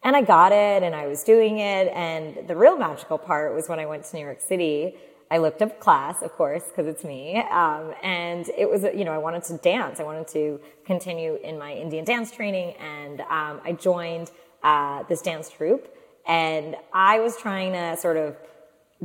And 0.02 0.14
I 0.14 0.22
got 0.22 0.52
it 0.52 0.82
and 0.82 0.94
I 0.94 1.08
was 1.08 1.24
doing 1.24 1.58
it. 1.58 1.88
And 1.88 2.46
the 2.46 2.54
real 2.54 2.76
magical 2.78 3.18
part 3.18 3.54
was 3.54 3.68
when 3.68 3.80
I 3.80 3.86
went 3.86 4.04
to 4.04 4.16
New 4.16 4.22
York 4.22 4.40
City 4.40 4.94
I 5.30 5.38
looked 5.38 5.60
up 5.60 5.80
class, 5.80 6.22
of 6.22 6.32
course, 6.32 6.62
because 6.64 6.86
it's 6.86 7.04
me. 7.04 7.36
Um, 7.50 7.92
and 8.02 8.48
it 8.56 8.70
was, 8.70 8.84
you 8.94 9.04
know, 9.04 9.12
I 9.12 9.18
wanted 9.18 9.42
to 9.44 9.58
dance. 9.58 9.98
I 9.98 10.04
wanted 10.04 10.28
to 10.28 10.60
continue 10.84 11.36
in 11.42 11.58
my 11.58 11.72
Indian 11.72 12.04
dance 12.04 12.30
training. 12.30 12.74
And 12.74 13.20
um, 13.22 13.60
I 13.64 13.76
joined 13.78 14.30
uh, 14.62 15.02
this 15.04 15.22
dance 15.22 15.50
troupe. 15.50 15.92
And 16.26 16.76
I 16.92 17.18
was 17.20 17.36
trying 17.36 17.72
to 17.72 17.96
sort 17.96 18.16
of 18.16 18.36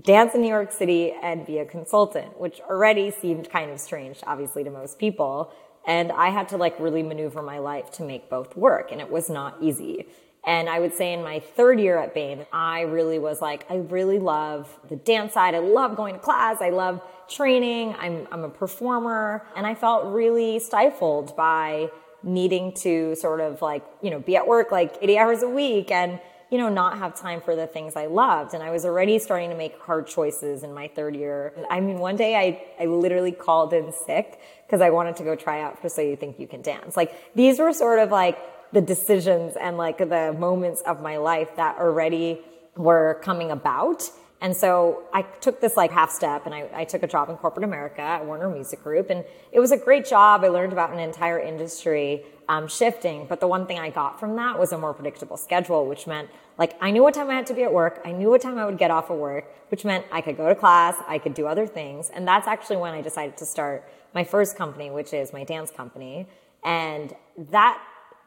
dance 0.01 0.35
in 0.35 0.41
New 0.41 0.47
York 0.47 0.71
City 0.71 1.13
and 1.21 1.45
be 1.45 1.57
a 1.57 1.65
consultant, 1.65 2.39
which 2.39 2.59
already 2.61 3.11
seemed 3.11 3.49
kind 3.49 3.71
of 3.71 3.79
strange, 3.79 4.19
obviously, 4.25 4.63
to 4.63 4.69
most 4.69 4.99
people. 4.99 5.51
And 5.87 6.11
I 6.11 6.29
had 6.29 6.49
to 6.49 6.57
like 6.57 6.79
really 6.79 7.01
maneuver 7.01 7.41
my 7.41 7.57
life 7.57 7.91
to 7.93 8.03
make 8.03 8.29
both 8.29 8.55
work. 8.55 8.91
And 8.91 9.01
it 9.01 9.09
was 9.09 9.29
not 9.29 9.57
easy. 9.61 10.07
And 10.43 10.67
I 10.67 10.79
would 10.79 10.93
say 10.93 11.13
in 11.13 11.23
my 11.23 11.39
third 11.39 11.79
year 11.79 11.99
at 11.99 12.15
Bain, 12.15 12.45
I 12.51 12.81
really 12.81 13.19
was 13.19 13.41
like, 13.41 13.65
I 13.69 13.75
really 13.75 14.17
love 14.17 14.75
the 14.89 14.95
dance 14.95 15.33
side. 15.33 15.53
I 15.53 15.59
love 15.59 15.95
going 15.95 16.15
to 16.15 16.19
class. 16.19 16.57
I 16.61 16.69
love 16.69 17.01
training. 17.29 17.95
I'm, 17.99 18.27
I'm 18.31 18.43
a 18.43 18.49
performer. 18.49 19.45
And 19.55 19.67
I 19.67 19.75
felt 19.75 20.05
really 20.05 20.57
stifled 20.59 21.35
by 21.35 21.91
needing 22.23 22.73
to 22.73 23.15
sort 23.15 23.39
of 23.39 23.61
like, 23.61 23.85
you 24.01 24.09
know, 24.09 24.19
be 24.19 24.35
at 24.35 24.47
work 24.47 24.71
like 24.71 24.95
80 25.01 25.17
hours 25.17 25.43
a 25.43 25.49
week 25.49 25.91
and, 25.91 26.19
you 26.49 26.57
know, 26.57 26.69
not 26.69 26.97
have 26.97 27.15
time 27.15 27.39
for 27.39 27.55
the 27.55 27.67
things 27.67 27.95
I 27.95 28.07
loved. 28.07 28.55
And 28.55 28.63
I 28.63 28.71
was 28.71 28.83
already 28.83 29.19
starting 29.19 29.51
to 29.51 29.55
make 29.55 29.79
hard 29.79 30.07
choices 30.07 30.63
in 30.63 30.73
my 30.73 30.87
third 30.87 31.15
year. 31.15 31.53
I 31.69 31.79
mean, 31.81 31.99
one 31.99 32.15
day 32.15 32.35
I, 32.35 32.83
I 32.83 32.87
literally 32.87 33.31
called 33.31 33.73
in 33.73 33.93
sick 33.93 34.39
because 34.65 34.81
I 34.81 34.89
wanted 34.89 35.17
to 35.17 35.23
go 35.23 35.35
try 35.35 35.61
out 35.61 35.79
for 35.79 35.87
So 35.87 36.01
You 36.01 36.15
Think 36.15 36.39
You 36.39 36.47
Can 36.47 36.63
Dance. 36.63 36.97
Like 36.97 37.35
these 37.35 37.59
were 37.59 37.73
sort 37.73 37.99
of 37.99 38.09
like, 38.09 38.39
the 38.73 38.81
decisions 38.81 39.55
and 39.59 39.77
like 39.77 39.97
the 39.97 40.35
moments 40.37 40.81
of 40.81 41.01
my 41.01 41.17
life 41.17 41.55
that 41.55 41.77
already 41.77 42.39
were 42.75 43.19
coming 43.21 43.51
about. 43.51 44.03
And 44.41 44.57
so 44.57 45.03
I 45.13 45.21
took 45.21 45.61
this 45.61 45.77
like 45.77 45.91
half 45.91 46.09
step 46.09 46.47
and 46.47 46.55
I, 46.55 46.67
I, 46.73 46.83
took 46.83 47.03
a 47.03 47.07
job 47.07 47.29
in 47.29 47.35
corporate 47.37 47.63
America 47.63 48.01
at 48.01 48.25
Warner 48.25 48.49
Music 48.49 48.83
Group. 48.83 49.11
And 49.11 49.23
it 49.51 49.59
was 49.59 49.71
a 49.71 49.77
great 49.77 50.03
job. 50.03 50.43
I 50.43 50.47
learned 50.47 50.73
about 50.73 50.91
an 50.91 50.97
entire 50.97 51.39
industry 51.39 52.25
um, 52.49 52.67
shifting. 52.67 53.27
But 53.29 53.39
the 53.39 53.47
one 53.47 53.67
thing 53.67 53.77
I 53.77 53.91
got 53.91 54.19
from 54.19 54.35
that 54.37 54.57
was 54.57 54.71
a 54.71 54.79
more 54.79 54.95
predictable 54.95 55.37
schedule, 55.37 55.85
which 55.85 56.07
meant 56.07 56.29
like 56.57 56.75
I 56.81 56.89
knew 56.89 57.03
what 57.03 57.13
time 57.13 57.29
I 57.29 57.35
had 57.35 57.45
to 57.47 57.53
be 57.53 57.63
at 57.63 57.71
work. 57.71 58.01
I 58.03 58.13
knew 58.13 58.29
what 58.29 58.41
time 58.41 58.57
I 58.57 58.65
would 58.65 58.79
get 58.79 58.89
off 58.89 59.11
of 59.11 59.19
work, 59.19 59.45
which 59.69 59.85
meant 59.85 60.05
I 60.11 60.21
could 60.21 60.37
go 60.37 60.49
to 60.49 60.55
class. 60.55 60.95
I 61.07 61.19
could 61.19 61.35
do 61.35 61.45
other 61.45 61.67
things. 61.67 62.09
And 62.09 62.27
that's 62.27 62.47
actually 62.47 62.77
when 62.77 62.93
I 62.93 63.01
decided 63.01 63.37
to 63.37 63.45
start 63.45 63.87
my 64.15 64.23
first 64.23 64.57
company, 64.57 64.89
which 64.89 65.13
is 65.13 65.33
my 65.33 65.43
dance 65.43 65.69
company. 65.69 66.27
And 66.63 67.13
that 67.37 67.79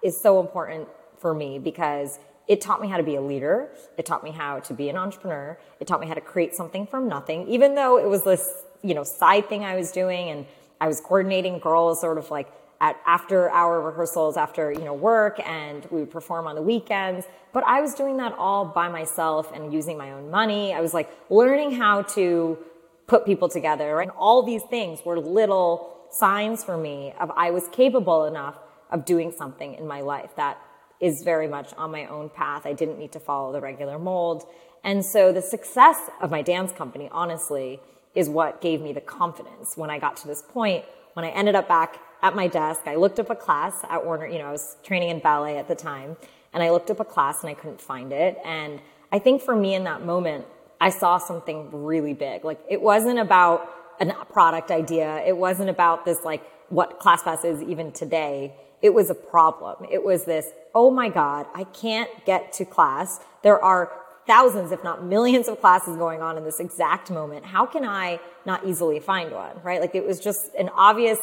is 0.05 0.21
so 0.21 0.41
important 0.41 0.87
for 1.19 1.35
me 1.35 1.59
because 1.59 2.21
it 2.47 2.61
taught 2.61 2.81
me 2.81 2.89
how 2.89 2.99
to 2.99 3.03
be 3.03 3.17
a 3.17 3.23
leader. 3.23 3.71
It 3.97 4.05
taught 4.05 4.23
me 4.23 4.31
how 4.31 4.61
to 4.61 4.75
be 4.75 4.91
an 4.91 4.97
entrepreneur. 4.97 5.59
It 5.81 5.87
taught 5.87 6.01
me 6.01 6.07
how 6.07 6.15
to 6.15 6.21
create 6.21 6.55
something 6.55 6.87
from 6.87 7.09
nothing, 7.09 7.49
even 7.49 7.75
though 7.75 7.99
it 7.99 8.07
was 8.07 8.23
this, 8.23 8.65
you 8.83 8.95
know, 8.95 9.03
side 9.03 9.49
thing 9.49 9.65
I 9.65 9.75
was 9.75 9.91
doing 9.91 10.29
and 10.29 10.47
I 10.81 10.87
was 10.87 11.01
coordinating 11.01 11.59
girls 11.59 12.01
sort 12.01 12.19
of 12.19 12.31
like 12.31 12.53
at 12.81 13.01
after 13.07 13.51
hour 13.51 13.81
rehearsals 13.81 14.37
after, 14.37 14.71
you 14.71 14.85
know, 14.85 14.93
work 14.93 15.41
and 15.47 15.87
we 15.91 16.01
would 16.01 16.11
perform 16.11 16.47
on 16.47 16.55
the 16.55 16.63
weekends. 16.63 17.25
But 17.55 17.65
I 17.67 17.81
was 17.81 17.95
doing 17.95 18.19
that 18.19 18.35
all 18.37 18.67
by 18.67 18.89
myself 18.89 19.51
and 19.55 19.73
using 19.73 19.97
my 19.97 20.13
own 20.13 20.31
money. 20.31 20.75
I 20.75 20.83
was 20.83 20.93
like 20.93 21.11
learning 21.31 21.73
how 21.73 22.03
to 22.03 22.59
put 23.07 23.25
people 23.25 23.49
together 23.49 24.01
and 24.01 24.11
all 24.11 24.43
these 24.43 24.63
things 24.65 25.01
were 25.05 25.19
little 25.19 25.97
signs 26.11 26.63
for 26.63 26.77
me 26.77 27.15
of 27.19 27.31
I 27.31 27.51
was 27.51 27.69
capable 27.69 28.27
enough 28.27 28.59
of 28.95 29.05
doing 29.05 29.33
something 29.33 29.75
in 29.75 29.87
my 29.87 30.01
life 30.01 30.31
that 30.37 30.57
is 31.01 31.23
very 31.23 31.49
much 31.49 31.75
on 31.75 31.91
my 31.91 32.07
own 32.07 32.31
path. 32.31 32.65
I 32.65 32.73
didn't 32.73 32.99
need 32.99 33.13
to 33.13 33.21
follow 33.21 33.53
the 33.53 33.61
regular 33.61 33.99
mold. 33.99 34.45
And 34.85 35.05
so 35.05 35.33
the 35.33 35.43
success 35.43 35.99
of 36.23 36.31
my 36.31 36.41
dance 36.41 36.73
company, 36.73 37.09
honestly, 37.11 37.81
is 38.15 38.29
what 38.29 38.61
gave 38.61 38.81
me 38.81 38.93
the 38.93 39.01
confidence 39.01 39.77
when 39.77 39.91
I 39.91 39.99
got 39.99 40.17
to 40.19 40.29
this 40.29 40.43
point. 40.43 40.85
When 41.15 41.25
I 41.25 41.31
ended 41.31 41.57
up 41.57 41.67
back 41.67 41.99
at 42.23 42.37
my 42.37 42.47
desk, 42.47 42.83
I 42.87 42.95
looked 42.95 43.19
up 43.19 43.31
a 43.31 43.35
class 43.35 43.85
at 43.91 44.05
Warner, 44.05 44.29
you 44.29 44.39
know, 44.39 44.47
I 44.47 44.53
was 44.53 44.77
training 44.85 45.11
in 45.11 45.19
ballet 45.19 45.59
at 45.59 45.67
the 45.67 45.75
time, 45.75 46.17
and 46.53 46.63
I 46.63 46.71
looked 46.71 46.91
up 46.91 47.01
a 47.01 47.05
class 47.05 47.43
and 47.43 47.51
I 47.51 47.55
couldn't 47.55 47.81
find 47.81 48.13
it. 48.13 48.39
And 48.45 48.81
I 49.11 49.19
think 49.19 49.43
for 49.43 49.57
me 49.57 49.75
in 49.75 49.85
that 49.85 50.05
moment, 50.05 50.47
I 50.81 50.91
saw 50.91 51.19
something 51.19 51.71
really 51.73 52.15
big. 52.15 52.45
Like 52.45 52.61
it 52.71 52.81
wasn't 52.81 53.19
about 53.19 53.69
a 54.01 54.25
product 54.25 54.71
idea. 54.71 55.25
It 55.27 55.37
wasn't 55.37 55.71
about 55.71 56.05
this 56.05 56.19
like 56.25 56.43
what 56.69 57.01
ClassPass 57.01 57.45
is 57.45 57.63
even 57.63 57.93
today. 57.93 58.55
It 58.85 58.93
was 58.93 59.09
a 59.09 59.15
problem. 59.15 59.87
It 59.91 60.05
was 60.05 60.27
this, 60.27 60.51
oh 60.75 60.91
my 60.91 61.09
God, 61.09 61.47
I 61.55 61.65
can't 61.65 62.11
get 62.27 62.53
to 62.53 62.67
class. 62.67 63.19
There 63.43 63.59
are 63.65 63.91
thousands, 64.27 64.73
if 64.73 64.85
not 64.85 65.03
millions 65.03 65.49
of 65.49 65.59
classes 65.59 65.97
going 65.97 66.21
on 66.21 66.37
in 66.37 66.45
this 66.45 66.61
exact 66.61 67.11
moment. 67.11 67.47
How 67.47 67.65
can 67.65 67.87
I 67.87 68.21
not 68.45 68.67
easily 68.67 69.01
find 69.01 69.33
one, 69.33 69.59
right? 69.63 69.81
Like 69.81 69.95
it 69.95 70.07
was 70.07 70.21
just 70.21 70.55
an 70.59 70.69
obvious 70.69 71.19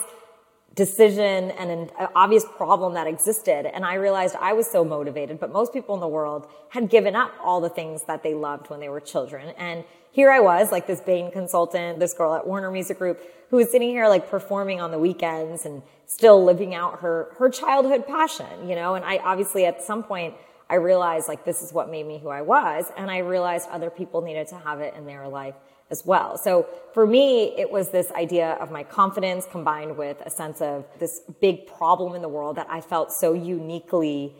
decision 0.75 1.51
and 1.51 1.69
an 1.69 1.89
obvious 2.15 2.45
problem 2.55 2.93
that 2.93 3.05
existed. 3.07 3.65
And 3.73 3.85
I 3.85 3.95
realized 3.95 4.35
I 4.39 4.53
was 4.53 4.67
so 4.67 4.85
motivated, 4.85 5.39
but 5.39 5.51
most 5.51 5.73
people 5.73 5.95
in 5.95 6.01
the 6.01 6.07
world 6.07 6.47
had 6.69 6.89
given 6.89 7.15
up 7.15 7.33
all 7.43 7.59
the 7.59 7.69
things 7.69 8.03
that 8.03 8.23
they 8.23 8.33
loved 8.33 8.69
when 8.69 8.79
they 8.79 8.87
were 8.87 9.01
children. 9.01 9.53
And 9.57 9.83
here 10.11 10.31
I 10.31 10.39
was, 10.39 10.71
like 10.71 10.87
this 10.87 11.01
Bain 11.01 11.31
consultant, 11.31 11.99
this 11.99 12.13
girl 12.13 12.33
at 12.35 12.47
Warner 12.47 12.71
Music 12.71 12.97
Group, 12.97 13.21
who 13.49 13.57
was 13.57 13.69
sitting 13.69 13.89
here 13.89 14.07
like 14.07 14.29
performing 14.29 14.79
on 14.79 14.91
the 14.91 14.99
weekends 14.99 15.65
and 15.65 15.81
still 16.05 16.43
living 16.43 16.73
out 16.73 16.99
her 16.99 17.33
her 17.37 17.49
childhood 17.49 18.07
passion, 18.07 18.67
you 18.67 18.75
know. 18.75 18.95
And 18.95 19.03
I 19.03 19.17
obviously 19.17 19.65
at 19.65 19.83
some 19.83 20.03
point 20.03 20.35
I 20.69 20.75
realized 20.75 21.27
like 21.27 21.43
this 21.43 21.61
is 21.61 21.73
what 21.73 21.89
made 21.89 22.05
me 22.05 22.17
who 22.17 22.29
I 22.29 22.41
was, 22.41 22.85
and 22.97 23.11
I 23.11 23.19
realized 23.19 23.67
other 23.69 23.89
people 23.89 24.21
needed 24.21 24.47
to 24.47 24.55
have 24.55 24.79
it 24.79 24.93
in 24.95 25.05
their 25.05 25.27
life 25.27 25.55
as 25.91 26.05
well. 26.05 26.37
So 26.37 26.67
for 26.93 27.05
me, 27.05 27.53
it 27.57 27.69
was 27.69 27.89
this 27.89 28.11
idea 28.11 28.53
of 28.53 28.71
my 28.71 28.83
confidence 28.83 29.45
combined 29.51 29.97
with 29.97 30.21
a 30.25 30.29
sense 30.29 30.61
of 30.61 30.85
this 30.99 31.21
big 31.39 31.67
problem 31.67 32.15
in 32.15 32.21
the 32.21 32.29
world 32.29 32.55
that 32.55 32.67
I 32.69 32.81
felt 32.81 33.11
so 33.11 33.33
uniquely 33.33 34.33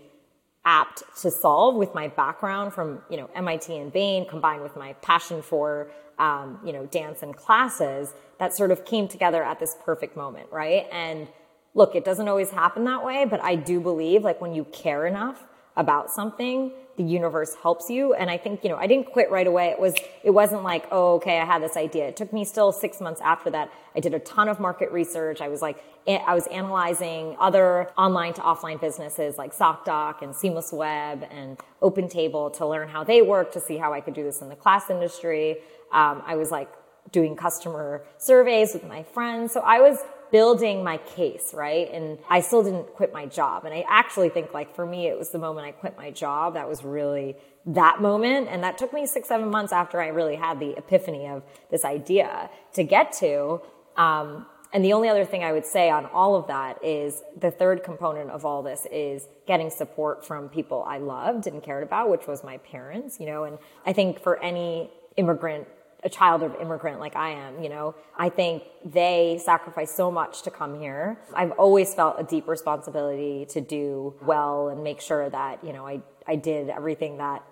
apt 0.65 1.03
to 1.21 1.31
solve 1.31 1.75
with 1.75 1.93
my 1.95 2.07
background 2.07 2.73
from 2.73 3.01
you 3.09 3.17
know 3.17 3.29
MIT 3.35 3.75
and 3.75 3.91
Bain 3.91 4.27
combined 4.27 4.61
with 4.61 4.75
my 4.75 4.93
passion 4.93 5.41
for 5.41 5.91
um, 6.19 6.59
you 6.63 6.71
know 6.71 6.85
dance 6.85 7.23
and 7.23 7.35
classes 7.35 8.13
that 8.37 8.55
sort 8.55 8.71
of 8.71 8.85
came 8.85 9.07
together 9.07 9.43
at 9.43 9.59
this 9.59 9.75
perfect 9.83 10.15
moment 10.15 10.47
right 10.51 10.87
and 10.91 11.27
look 11.73 11.95
it 11.95 12.05
doesn't 12.05 12.27
always 12.27 12.51
happen 12.51 12.83
that 12.83 13.03
way 13.03 13.25
but 13.25 13.43
I 13.43 13.55
do 13.55 13.79
believe 13.79 14.23
like 14.23 14.39
when 14.39 14.53
you 14.53 14.65
care 14.65 15.07
enough 15.07 15.43
about 15.75 16.11
something 16.11 16.71
the 16.97 17.03
universe 17.03 17.55
helps 17.55 17.89
you. 17.89 18.13
And 18.13 18.29
I 18.29 18.37
think 18.37 18.63
you 18.63 18.69
know 18.69 18.77
I 18.77 18.87
didn't 18.87 19.11
quit 19.11 19.31
right 19.31 19.47
away. 19.47 19.69
It 19.69 19.79
was 19.79 19.95
it 20.23 20.31
wasn't 20.31 20.63
like 20.63 20.85
oh 20.91 21.15
okay 21.15 21.39
I 21.39 21.45
had 21.45 21.61
this 21.61 21.77
idea. 21.77 22.07
It 22.07 22.15
took 22.15 22.31
me 22.33 22.45
still 22.45 22.71
6 22.71 23.01
months 23.01 23.21
after 23.21 23.49
that. 23.51 23.71
I 23.95 23.99
did 23.99 24.13
a 24.13 24.19
ton 24.19 24.49
of 24.49 24.59
market 24.59 24.91
research. 24.91 25.41
I 25.41 25.47
was 25.47 25.61
like 25.61 25.83
I 26.07 26.33
was 26.33 26.47
analyzing 26.47 27.35
other 27.39 27.91
online 27.97 28.33
to 28.33 28.41
offline 28.41 28.81
businesses 28.81 29.37
like 29.37 29.55
ZocDoc 29.55 30.21
and 30.21 30.35
Seamless 30.35 30.73
Web 30.73 31.27
and 31.29 31.57
OpenTable 31.81 32.53
to 32.57 32.65
learn 32.67 32.89
how 32.89 33.03
they 33.03 33.21
work, 33.21 33.51
to 33.53 33.59
see 33.59 33.77
how 33.77 33.93
I 33.93 34.01
could 34.01 34.15
do 34.15 34.23
this 34.23 34.41
in 34.41 34.49
the 34.49 34.55
class 34.55 34.89
industry. 34.89 35.57
Um, 35.91 36.23
I 36.25 36.35
was 36.35 36.49
like 36.49 36.69
doing 37.11 37.35
customer 37.35 38.03
surveys 38.17 38.73
with 38.73 38.83
my 38.83 39.03
friends. 39.03 39.51
So 39.51 39.59
I 39.61 39.79
was 39.79 39.99
building 40.31 40.83
my 40.83 40.97
case, 40.97 41.51
right? 41.53 41.91
And 41.91 42.17
I 42.29 42.41
still 42.41 42.63
didn't 42.63 42.93
quit 42.93 43.13
my 43.13 43.25
job. 43.25 43.65
And 43.65 43.73
I 43.73 43.85
actually 43.87 44.29
think 44.29 44.53
like 44.53 44.75
for 44.75 44.85
me, 44.85 45.07
it 45.07 45.17
was 45.17 45.29
the 45.29 45.39
moment 45.39 45.67
I 45.67 45.71
quit 45.71 45.97
my 45.97 46.09
job 46.11 46.53
that 46.53 46.67
was 46.67 46.83
really 46.83 47.35
that 47.65 48.01
moment. 48.01 48.47
And 48.49 48.63
that 48.63 48.77
took 48.77 48.93
me 48.93 49.05
six, 49.05 49.27
seven 49.27 49.49
months 49.49 49.73
after 49.73 50.01
I 50.01 50.07
really 50.07 50.35
had 50.35 50.59
the 50.59 50.77
epiphany 50.77 51.27
of 51.27 51.43
this 51.69 51.85
idea 51.85 52.49
to 52.73 52.83
get 52.83 53.11
to. 53.19 53.61
Um, 53.97 54.45
and 54.73 54.85
the 54.85 54.93
only 54.93 55.09
other 55.09 55.25
thing 55.25 55.43
I 55.43 55.51
would 55.51 55.65
say 55.65 55.89
on 55.89 56.05
all 56.05 56.35
of 56.35 56.47
that 56.47 56.83
is 56.83 57.21
the 57.37 57.51
third 57.51 57.83
component 57.83 58.29
of 58.29 58.45
all 58.45 58.63
this 58.63 58.87
is 58.89 59.27
getting 59.45 59.69
support 59.69 60.25
from 60.25 60.47
people 60.47 60.83
I 60.87 60.97
loved 60.97 61.45
and 61.47 61.61
cared 61.61 61.83
about, 61.83 62.09
which 62.09 62.25
was 62.25 62.41
my 62.43 62.57
parents, 62.59 63.19
you 63.19 63.25
know, 63.25 63.43
and 63.43 63.57
I 63.85 63.91
think 63.91 64.21
for 64.21 64.41
any 64.41 64.89
immigrant 65.17 65.67
a 66.03 66.09
child 66.09 66.41
of 66.43 66.55
immigrant 66.59 66.99
like 66.99 67.15
I 67.15 67.31
am, 67.31 67.61
you 67.63 67.69
know, 67.69 67.95
I 68.17 68.29
think 68.29 68.63
they 68.83 69.39
sacrifice 69.43 69.93
so 69.93 70.11
much 70.11 70.41
to 70.43 70.51
come 70.51 70.79
here. 70.79 71.19
I've 71.33 71.51
always 71.51 71.93
felt 71.93 72.15
a 72.17 72.23
deep 72.23 72.47
responsibility 72.47 73.45
to 73.49 73.61
do 73.61 74.15
well 74.21 74.69
and 74.69 74.83
make 74.83 74.99
sure 74.99 75.29
that, 75.29 75.63
you 75.63 75.73
know, 75.73 75.85
I, 75.85 76.01
I 76.27 76.35
did 76.35 76.69
everything 76.69 77.17
that 77.17 77.43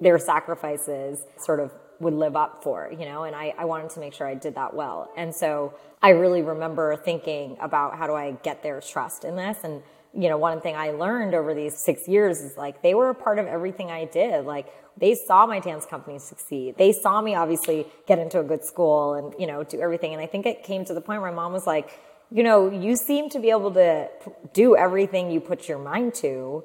their 0.00 0.18
sacrifices 0.18 1.24
sort 1.38 1.60
of 1.60 1.72
would 2.00 2.14
live 2.14 2.36
up 2.36 2.62
for, 2.62 2.92
you 2.92 3.06
know, 3.06 3.24
and 3.24 3.34
I, 3.34 3.54
I 3.56 3.64
wanted 3.64 3.90
to 3.90 4.00
make 4.00 4.12
sure 4.12 4.26
I 4.26 4.34
did 4.34 4.56
that 4.56 4.74
well. 4.74 5.10
And 5.16 5.34
so 5.34 5.74
I 6.02 6.10
really 6.10 6.42
remember 6.42 6.96
thinking 6.96 7.56
about 7.60 7.96
how 7.96 8.06
do 8.06 8.14
I 8.14 8.32
get 8.42 8.62
their 8.62 8.80
trust 8.80 9.24
in 9.24 9.36
this 9.36 9.58
and 9.64 9.82
you 10.16 10.28
know, 10.28 10.38
one 10.38 10.60
thing 10.60 10.76
I 10.76 10.90
learned 10.90 11.34
over 11.34 11.54
these 11.54 11.76
six 11.76 12.06
years 12.06 12.40
is 12.40 12.56
like 12.56 12.82
they 12.82 12.94
were 12.94 13.10
a 13.10 13.14
part 13.14 13.38
of 13.38 13.46
everything 13.46 13.90
I 13.90 14.04
did. 14.04 14.44
Like 14.44 14.66
they 14.96 15.14
saw 15.14 15.46
my 15.46 15.60
dance 15.60 15.86
company 15.86 16.18
succeed. 16.18 16.76
They 16.76 16.92
saw 16.92 17.20
me 17.20 17.34
obviously 17.34 17.86
get 18.06 18.18
into 18.18 18.38
a 18.40 18.44
good 18.44 18.64
school 18.64 19.14
and, 19.14 19.34
you 19.38 19.46
know, 19.46 19.64
do 19.64 19.80
everything. 19.80 20.12
And 20.12 20.22
I 20.22 20.26
think 20.26 20.46
it 20.46 20.62
came 20.62 20.84
to 20.84 20.94
the 20.94 21.00
point 21.00 21.20
where 21.20 21.30
my 21.30 21.36
mom 21.36 21.52
was 21.52 21.66
like, 21.66 21.98
you 22.30 22.42
know, 22.42 22.70
you 22.70 22.96
seem 22.96 23.28
to 23.30 23.38
be 23.38 23.50
able 23.50 23.72
to 23.72 24.08
do 24.52 24.76
everything 24.76 25.30
you 25.30 25.40
put 25.40 25.68
your 25.68 25.78
mind 25.78 26.14
to. 26.14 26.64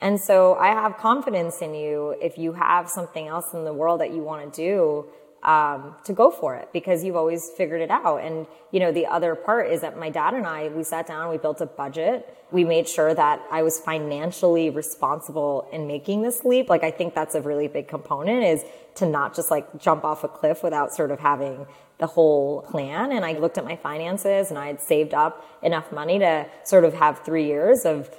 And 0.00 0.20
so 0.20 0.54
I 0.54 0.68
have 0.68 0.96
confidence 0.96 1.60
in 1.60 1.74
you 1.74 2.16
if 2.20 2.38
you 2.38 2.52
have 2.52 2.88
something 2.88 3.26
else 3.26 3.52
in 3.52 3.64
the 3.64 3.72
world 3.72 4.00
that 4.00 4.12
you 4.12 4.22
want 4.22 4.52
to 4.52 4.56
do 4.56 5.06
um, 5.48 5.94
to 6.04 6.12
go 6.12 6.30
for 6.30 6.56
it 6.56 6.68
because 6.74 7.02
you've 7.02 7.16
always 7.16 7.48
figured 7.56 7.80
it 7.80 7.90
out. 7.90 8.18
And, 8.18 8.46
you 8.70 8.80
know, 8.80 8.92
the 8.92 9.06
other 9.06 9.34
part 9.34 9.70
is 9.70 9.80
that 9.80 9.98
my 9.98 10.10
dad 10.10 10.34
and 10.34 10.46
I, 10.46 10.68
we 10.68 10.84
sat 10.84 11.06
down, 11.06 11.30
we 11.30 11.38
built 11.38 11.62
a 11.62 11.66
budget. 11.66 12.36
We 12.50 12.64
made 12.64 12.86
sure 12.86 13.14
that 13.14 13.40
I 13.50 13.62
was 13.62 13.80
financially 13.80 14.68
responsible 14.68 15.66
in 15.72 15.86
making 15.86 16.20
this 16.20 16.44
leap. 16.44 16.68
Like, 16.68 16.84
I 16.84 16.90
think 16.90 17.14
that's 17.14 17.34
a 17.34 17.40
really 17.40 17.66
big 17.66 17.88
component 17.88 18.44
is 18.44 18.62
to 18.96 19.06
not 19.06 19.34
just 19.34 19.50
like 19.50 19.80
jump 19.80 20.04
off 20.04 20.22
a 20.22 20.28
cliff 20.28 20.62
without 20.62 20.92
sort 20.92 21.10
of 21.10 21.18
having 21.18 21.66
the 21.96 22.06
whole 22.06 22.60
plan. 22.62 23.10
And 23.10 23.24
I 23.24 23.32
looked 23.32 23.56
at 23.56 23.64
my 23.64 23.76
finances 23.76 24.50
and 24.50 24.58
I 24.58 24.66
had 24.66 24.82
saved 24.82 25.14
up 25.14 25.42
enough 25.62 25.90
money 25.90 26.18
to 26.18 26.46
sort 26.64 26.84
of 26.84 26.92
have 26.92 27.24
three 27.24 27.46
years 27.46 27.86
of 27.86 28.14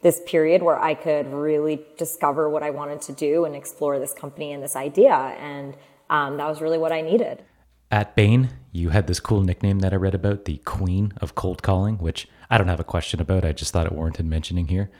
this 0.00 0.20
period 0.26 0.64
where 0.64 0.80
I 0.80 0.94
could 0.94 1.32
really 1.32 1.80
discover 1.96 2.50
what 2.50 2.64
I 2.64 2.70
wanted 2.70 3.02
to 3.02 3.12
do 3.12 3.44
and 3.44 3.54
explore 3.54 4.00
this 4.00 4.12
company 4.12 4.52
and 4.52 4.60
this 4.60 4.74
idea. 4.74 5.14
And 5.14 5.76
um, 6.12 6.36
that 6.36 6.46
was 6.46 6.60
really 6.60 6.76
what 6.76 6.92
I 6.92 7.00
needed. 7.00 7.42
At 7.90 8.14
Bain, 8.14 8.50
you 8.70 8.90
had 8.90 9.06
this 9.06 9.18
cool 9.18 9.40
nickname 9.40 9.78
that 9.78 9.94
I 9.94 9.96
read 9.96 10.14
about, 10.14 10.44
the 10.44 10.58
Queen 10.58 11.12
of 11.22 11.34
Cold 11.34 11.62
Calling, 11.62 11.96
which 11.96 12.28
I 12.50 12.58
don't 12.58 12.68
have 12.68 12.80
a 12.80 12.84
question 12.84 13.20
about. 13.20 13.46
I 13.46 13.52
just 13.52 13.72
thought 13.72 13.86
it 13.86 13.92
warranted 13.92 14.26
mentioning 14.26 14.68
here. 14.68 14.90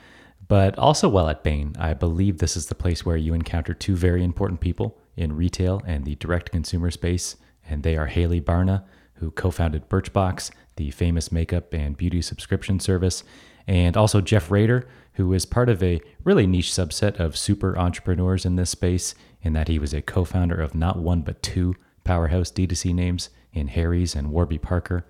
But 0.48 0.78
also, 0.78 1.10
while 1.10 1.28
at 1.28 1.44
Bain, 1.44 1.76
I 1.78 1.92
believe 1.92 2.38
this 2.38 2.56
is 2.56 2.66
the 2.66 2.74
place 2.74 3.04
where 3.04 3.16
you 3.18 3.34
encounter 3.34 3.74
two 3.74 3.94
very 3.94 4.24
important 4.24 4.60
people 4.60 4.98
in 5.14 5.36
retail 5.36 5.82
and 5.86 6.06
the 6.06 6.14
direct 6.16 6.50
consumer 6.50 6.90
space, 6.90 7.36
and 7.68 7.82
they 7.82 7.96
are 7.96 8.06
Hayley 8.06 8.40
Barna, 8.40 8.84
who 9.14 9.30
co 9.30 9.50
founded 9.50 9.90
Birchbox, 9.90 10.50
the 10.76 10.90
famous 10.90 11.30
makeup 11.30 11.74
and 11.74 11.94
beauty 11.94 12.22
subscription 12.22 12.80
service, 12.80 13.22
and 13.66 13.98
also 13.98 14.22
Jeff 14.22 14.50
Raider, 14.50 14.88
who 15.14 15.32
is 15.32 15.44
part 15.44 15.68
of 15.68 15.82
a 15.82 16.00
really 16.24 16.46
niche 16.46 16.70
subset 16.70 17.20
of 17.20 17.36
super 17.36 17.76
entrepreneurs 17.78 18.44
in 18.44 18.56
this 18.56 18.70
space 18.70 19.14
in 19.42 19.52
that 19.52 19.68
he 19.68 19.78
was 19.78 19.92
a 19.92 20.02
co 20.02 20.24
founder 20.24 20.60
of 20.60 20.74
not 20.74 20.98
one 20.98 21.22
but 21.22 21.42
two 21.42 21.74
powerhouse 22.04 22.50
D2C 22.50 22.94
names 22.94 23.30
in 23.52 23.68
Harry's 23.68 24.14
and 24.14 24.30
Warby 24.30 24.58
Parker. 24.58 25.06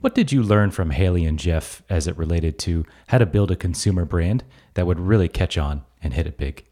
What 0.00 0.14
did 0.14 0.32
you 0.32 0.42
learn 0.42 0.70
from 0.70 0.90
Hayley 0.90 1.24
and 1.26 1.38
Jeff 1.38 1.82
as 1.90 2.06
it 2.06 2.16
related 2.16 2.58
to 2.60 2.86
how 3.08 3.18
to 3.18 3.26
build 3.26 3.50
a 3.50 3.56
consumer 3.56 4.04
brand 4.04 4.44
that 4.74 4.86
would 4.86 4.98
really 4.98 5.28
catch 5.28 5.58
on 5.58 5.84
and 6.02 6.14
hit 6.14 6.26
it 6.26 6.38
big? 6.38 6.64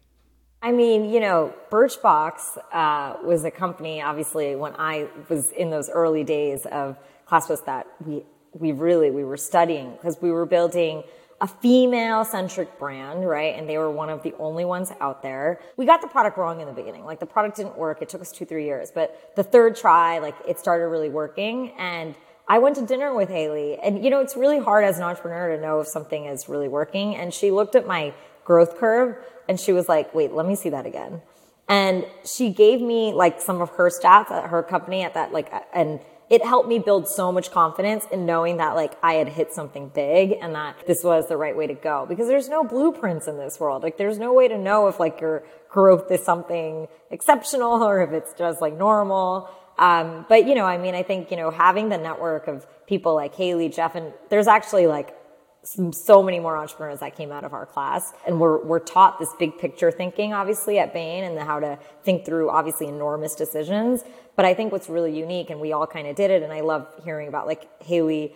I 0.61 0.71
mean, 0.71 1.09
you 1.09 1.19
know, 1.19 1.53
Birchbox 1.71 2.57
uh, 2.73 3.17
was 3.23 3.45
a 3.45 3.51
company, 3.51 4.01
obviously, 4.01 4.55
when 4.55 4.73
I 4.77 5.07
was 5.29 5.51
in 5.51 5.69
those 5.69 5.89
early 5.89 6.23
days 6.23 6.65
of 6.65 6.97
ClassPass 7.27 7.63
that 7.65 7.87
we, 8.05 8.23
we 8.53 8.71
really, 8.73 9.09
we 9.11 9.23
were 9.23 9.37
studying 9.37 9.91
because 9.91 10.21
we 10.21 10.31
were 10.31 10.45
building 10.45 11.03
a 11.41 11.47
female 11.47 12.25
centric 12.25 12.77
brand, 12.77 13.27
right? 13.27 13.57
And 13.57 13.69
they 13.69 13.77
were 13.77 13.89
one 13.89 14.09
of 14.09 14.23
the 14.23 14.33
only 14.39 14.65
ones 14.65 14.91
out 14.99 15.21
there. 15.21 15.61
We 15.77 15.85
got 15.85 16.01
the 16.01 16.07
product 16.07 16.37
wrong 16.37 16.59
in 16.59 16.67
the 16.67 16.73
beginning. 16.73 17.05
Like 17.05 17.19
the 17.19 17.25
product 17.25 17.57
didn't 17.57 17.77
work. 17.77 18.01
It 18.01 18.09
took 18.09 18.21
us 18.21 18.31
two, 18.31 18.45
three 18.45 18.65
years, 18.65 18.91
but 18.91 19.35
the 19.35 19.43
third 19.43 19.75
try, 19.75 20.19
like 20.19 20.35
it 20.47 20.59
started 20.59 20.87
really 20.87 21.09
working. 21.09 21.71
And 21.77 22.15
I 22.47 22.59
went 22.59 22.75
to 22.77 22.85
dinner 22.85 23.13
with 23.13 23.29
Hayley 23.29 23.77
and 23.77 24.03
you 24.03 24.09
know, 24.09 24.19
it's 24.19 24.35
really 24.35 24.59
hard 24.59 24.83
as 24.83 24.97
an 24.97 25.03
entrepreneur 25.03 25.55
to 25.55 25.61
know 25.61 25.79
if 25.79 25.87
something 25.87 26.25
is 26.25 26.49
really 26.49 26.67
working. 26.67 27.15
And 27.15 27.33
she 27.33 27.51
looked 27.51 27.75
at 27.75 27.87
my 27.87 28.13
growth 28.43 28.77
curve 28.77 29.15
and 29.47 29.59
she 29.59 29.71
was 29.71 29.87
like, 29.87 30.13
wait, 30.13 30.33
let 30.33 30.45
me 30.45 30.55
see 30.55 30.69
that 30.69 30.85
again. 30.85 31.21
And 31.69 32.05
she 32.25 32.49
gave 32.49 32.81
me 32.81 33.13
like 33.13 33.39
some 33.39 33.61
of 33.61 33.69
her 33.71 33.89
stats 33.89 34.31
at 34.31 34.49
her 34.49 34.63
company 34.63 35.03
at 35.03 35.13
that, 35.13 35.31
like, 35.31 35.53
and 35.71 35.99
it 36.29 36.45
helped 36.45 36.69
me 36.69 36.77
build 36.77 37.07
so 37.07 37.31
much 37.31 37.51
confidence 37.51 38.05
in 38.11 38.25
knowing 38.25 38.57
that 38.57 38.75
like 38.75 38.93
I 39.01 39.13
had 39.13 39.29
hit 39.29 39.51
something 39.51 39.89
big 39.89 40.35
and 40.39 40.53
that 40.53 40.75
this 40.85 41.03
was 41.03 41.27
the 41.27 41.37
right 41.37 41.57
way 41.57 41.65
to 41.67 41.73
go 41.73 42.05
because 42.07 42.27
there's 42.27 42.47
no 42.47 42.63
blueprints 42.63 43.27
in 43.27 43.37
this 43.37 43.59
world. 43.59 43.81
Like 43.81 43.97
there's 43.97 44.19
no 44.19 44.33
way 44.33 44.47
to 44.47 44.57
know 44.57 44.87
if 44.87 44.99
like 44.99 45.19
your 45.21 45.43
growth 45.69 46.11
is 46.11 46.23
something 46.23 46.87
exceptional 47.09 47.83
or 47.83 48.01
if 48.01 48.11
it's 48.11 48.33
just 48.33 48.61
like 48.61 48.77
normal. 48.77 49.49
Um, 49.79 50.25
but 50.29 50.45
you 50.45 50.53
know, 50.53 50.65
I 50.65 50.77
mean, 50.77 50.93
I 50.93 51.03
think, 51.03 51.31
you 51.31 51.37
know, 51.37 51.49
having 51.49 51.89
the 51.89 51.97
network 51.97 52.47
of 52.47 52.67
people 52.85 53.15
like 53.15 53.33
Hayley, 53.33 53.69
Jeff, 53.69 53.95
and 53.95 54.13
there's 54.29 54.47
actually 54.47 54.85
like 54.85 55.15
so 55.63 56.23
many 56.23 56.39
more 56.39 56.57
entrepreneurs 56.57 57.01
that 57.01 57.15
came 57.15 57.31
out 57.31 57.43
of 57.43 57.53
our 57.53 57.65
class. 57.65 58.13
And 58.25 58.39
we're, 58.39 58.63
we're 58.63 58.79
taught 58.79 59.19
this 59.19 59.29
big 59.37 59.57
picture 59.57 59.91
thinking 59.91 60.33
obviously 60.33 60.79
at 60.79 60.93
bain 60.93 61.23
and 61.23 61.37
the, 61.37 61.43
how 61.43 61.59
to 61.59 61.77
think 62.03 62.25
through 62.25 62.49
obviously 62.49 62.87
enormous 62.87 63.35
decisions. 63.35 64.03
But 64.35 64.45
i 64.45 64.53
think 64.53 64.71
what's 64.71 64.87
really 64.87 65.17
unique 65.17 65.49
and 65.49 65.59
we 65.59 65.73
all 65.73 65.85
kind 65.85 66.07
of 66.07 66.15
did 66.15 66.31
it 66.31 66.43
and 66.43 66.53
i 66.53 66.61
love 66.61 66.87
hearing 67.03 67.27
about 67.27 67.45
like 67.45 67.67
hayley 67.83 68.33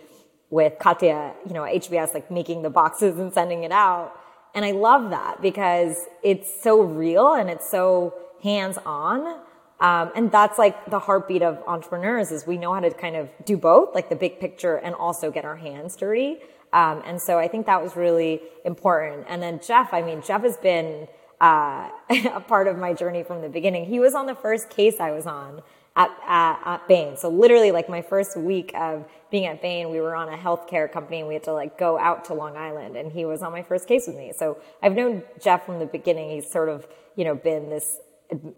with 0.50 0.74
katia 0.78 1.32
you 1.46 1.54
know 1.54 1.62
hbs 1.62 2.12
like 2.12 2.30
making 2.30 2.60
the 2.60 2.68
boxes 2.68 3.18
and 3.18 3.32
sending 3.32 3.64
it 3.64 3.72
out. 3.72 4.12
And 4.54 4.64
i 4.64 4.72
love 4.72 5.10
that 5.10 5.40
because 5.40 5.96
it's 6.22 6.62
so 6.62 6.82
real 6.82 7.32
and 7.32 7.48
it's 7.48 7.70
so 7.70 8.14
hands 8.42 8.78
on 8.84 9.40
um, 9.80 10.12
and 10.14 10.30
that's 10.30 10.58
like 10.58 10.90
the 10.90 10.98
heartbeat 10.98 11.42
of 11.42 11.58
entrepreneurs 11.66 12.30
is 12.30 12.46
we 12.46 12.58
know 12.58 12.72
how 12.72 12.80
to 12.80 12.90
kind 12.90 13.16
of 13.16 13.30
do 13.44 13.56
both 13.56 13.94
like 13.94 14.10
the 14.10 14.16
big 14.16 14.38
picture 14.38 14.76
and 14.76 14.94
also 14.94 15.30
get 15.30 15.46
our 15.46 15.56
hands 15.56 15.96
dirty 15.96 16.38
um, 16.74 17.02
and 17.06 17.22
so 17.22 17.38
I 17.38 17.46
think 17.46 17.66
that 17.66 17.80
was 17.80 17.94
really 17.94 18.42
important. 18.64 19.26
And 19.28 19.40
then 19.40 19.60
Jeff, 19.64 19.94
I 19.94 20.02
mean, 20.02 20.22
Jeff 20.22 20.42
has 20.42 20.56
been 20.56 21.06
uh, 21.40 21.88
a 22.32 22.40
part 22.40 22.66
of 22.66 22.76
my 22.76 22.92
journey 22.92 23.22
from 23.22 23.42
the 23.42 23.48
beginning. 23.48 23.84
He 23.86 24.00
was 24.00 24.12
on 24.12 24.26
the 24.26 24.34
first 24.34 24.70
case 24.70 24.98
I 24.98 25.12
was 25.12 25.24
on 25.24 25.62
at, 25.94 26.10
at, 26.26 26.60
at 26.66 26.88
Bain. 26.88 27.16
So 27.16 27.28
literally 27.28 27.70
like 27.70 27.88
my 27.88 28.02
first 28.02 28.36
week 28.36 28.72
of 28.74 29.08
being 29.30 29.46
at 29.46 29.62
Bain, 29.62 29.90
we 29.90 30.00
were 30.00 30.16
on 30.16 30.28
a 30.28 30.36
healthcare 30.36 30.90
company 30.90 31.20
and 31.20 31.28
we 31.28 31.34
had 31.34 31.44
to 31.44 31.52
like 31.52 31.78
go 31.78 31.96
out 31.96 32.24
to 32.24 32.34
Long 32.34 32.56
Island 32.56 32.96
and 32.96 33.12
he 33.12 33.24
was 33.24 33.40
on 33.40 33.52
my 33.52 33.62
first 33.62 33.86
case 33.86 34.08
with 34.08 34.16
me. 34.16 34.32
So 34.36 34.58
I've 34.82 34.94
known 34.94 35.22
Jeff 35.40 35.64
from 35.66 35.78
the 35.78 35.86
beginning. 35.86 36.30
He's 36.30 36.50
sort 36.50 36.68
of, 36.68 36.88
you 37.14 37.24
know, 37.24 37.36
been 37.36 37.70
this 37.70 38.00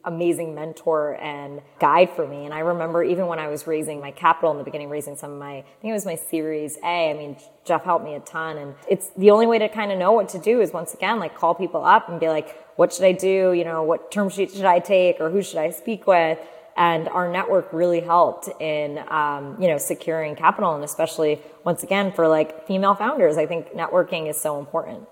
amazing 0.04 0.54
mentor 0.54 1.18
and 1.20 1.60
guide 1.78 2.10
for 2.10 2.26
me. 2.26 2.44
And 2.44 2.54
I 2.54 2.60
remember 2.60 3.02
even 3.02 3.26
when 3.26 3.38
I 3.38 3.48
was 3.48 3.66
raising 3.66 4.00
my 4.00 4.10
capital 4.10 4.50
in 4.50 4.58
the 4.58 4.64
beginning, 4.64 4.88
raising 4.88 5.16
some 5.16 5.32
of 5.32 5.38
my, 5.38 5.58
I 5.58 5.64
think 5.80 5.90
it 5.90 5.92
was 5.92 6.06
my 6.06 6.16
Series 6.16 6.76
A. 6.82 7.10
I 7.10 7.14
mean, 7.14 7.36
Jeff 7.64 7.84
helped 7.84 8.04
me 8.04 8.14
a 8.14 8.20
ton. 8.20 8.58
And 8.58 8.74
it's 8.88 9.10
the 9.16 9.30
only 9.30 9.46
way 9.46 9.58
to 9.58 9.68
kind 9.68 9.92
of 9.92 9.98
know 9.98 10.12
what 10.12 10.28
to 10.30 10.38
do 10.38 10.60
is 10.60 10.72
once 10.72 10.94
again, 10.94 11.18
like 11.18 11.36
call 11.36 11.54
people 11.54 11.84
up 11.84 12.08
and 12.08 12.20
be 12.20 12.28
like, 12.28 12.56
what 12.76 12.92
should 12.92 13.04
I 13.04 13.12
do? 13.12 13.52
You 13.52 13.64
know, 13.64 13.82
what 13.82 14.10
term 14.10 14.28
sheet 14.28 14.50
should 14.52 14.64
I 14.64 14.78
take 14.78 15.20
or 15.20 15.30
who 15.30 15.42
should 15.42 15.58
I 15.58 15.70
speak 15.70 16.06
with? 16.06 16.38
And 16.76 17.08
our 17.08 17.32
network 17.32 17.72
really 17.72 18.00
helped 18.00 18.48
in, 18.60 19.02
um, 19.08 19.56
you 19.60 19.66
know, 19.66 19.78
securing 19.78 20.36
capital 20.36 20.74
and 20.74 20.84
especially 20.84 21.40
once 21.64 21.82
again 21.82 22.12
for 22.12 22.28
like 22.28 22.66
female 22.66 22.94
founders. 22.94 23.38
I 23.38 23.46
think 23.46 23.72
networking 23.72 24.28
is 24.28 24.38
so 24.38 24.58
important. 24.58 25.08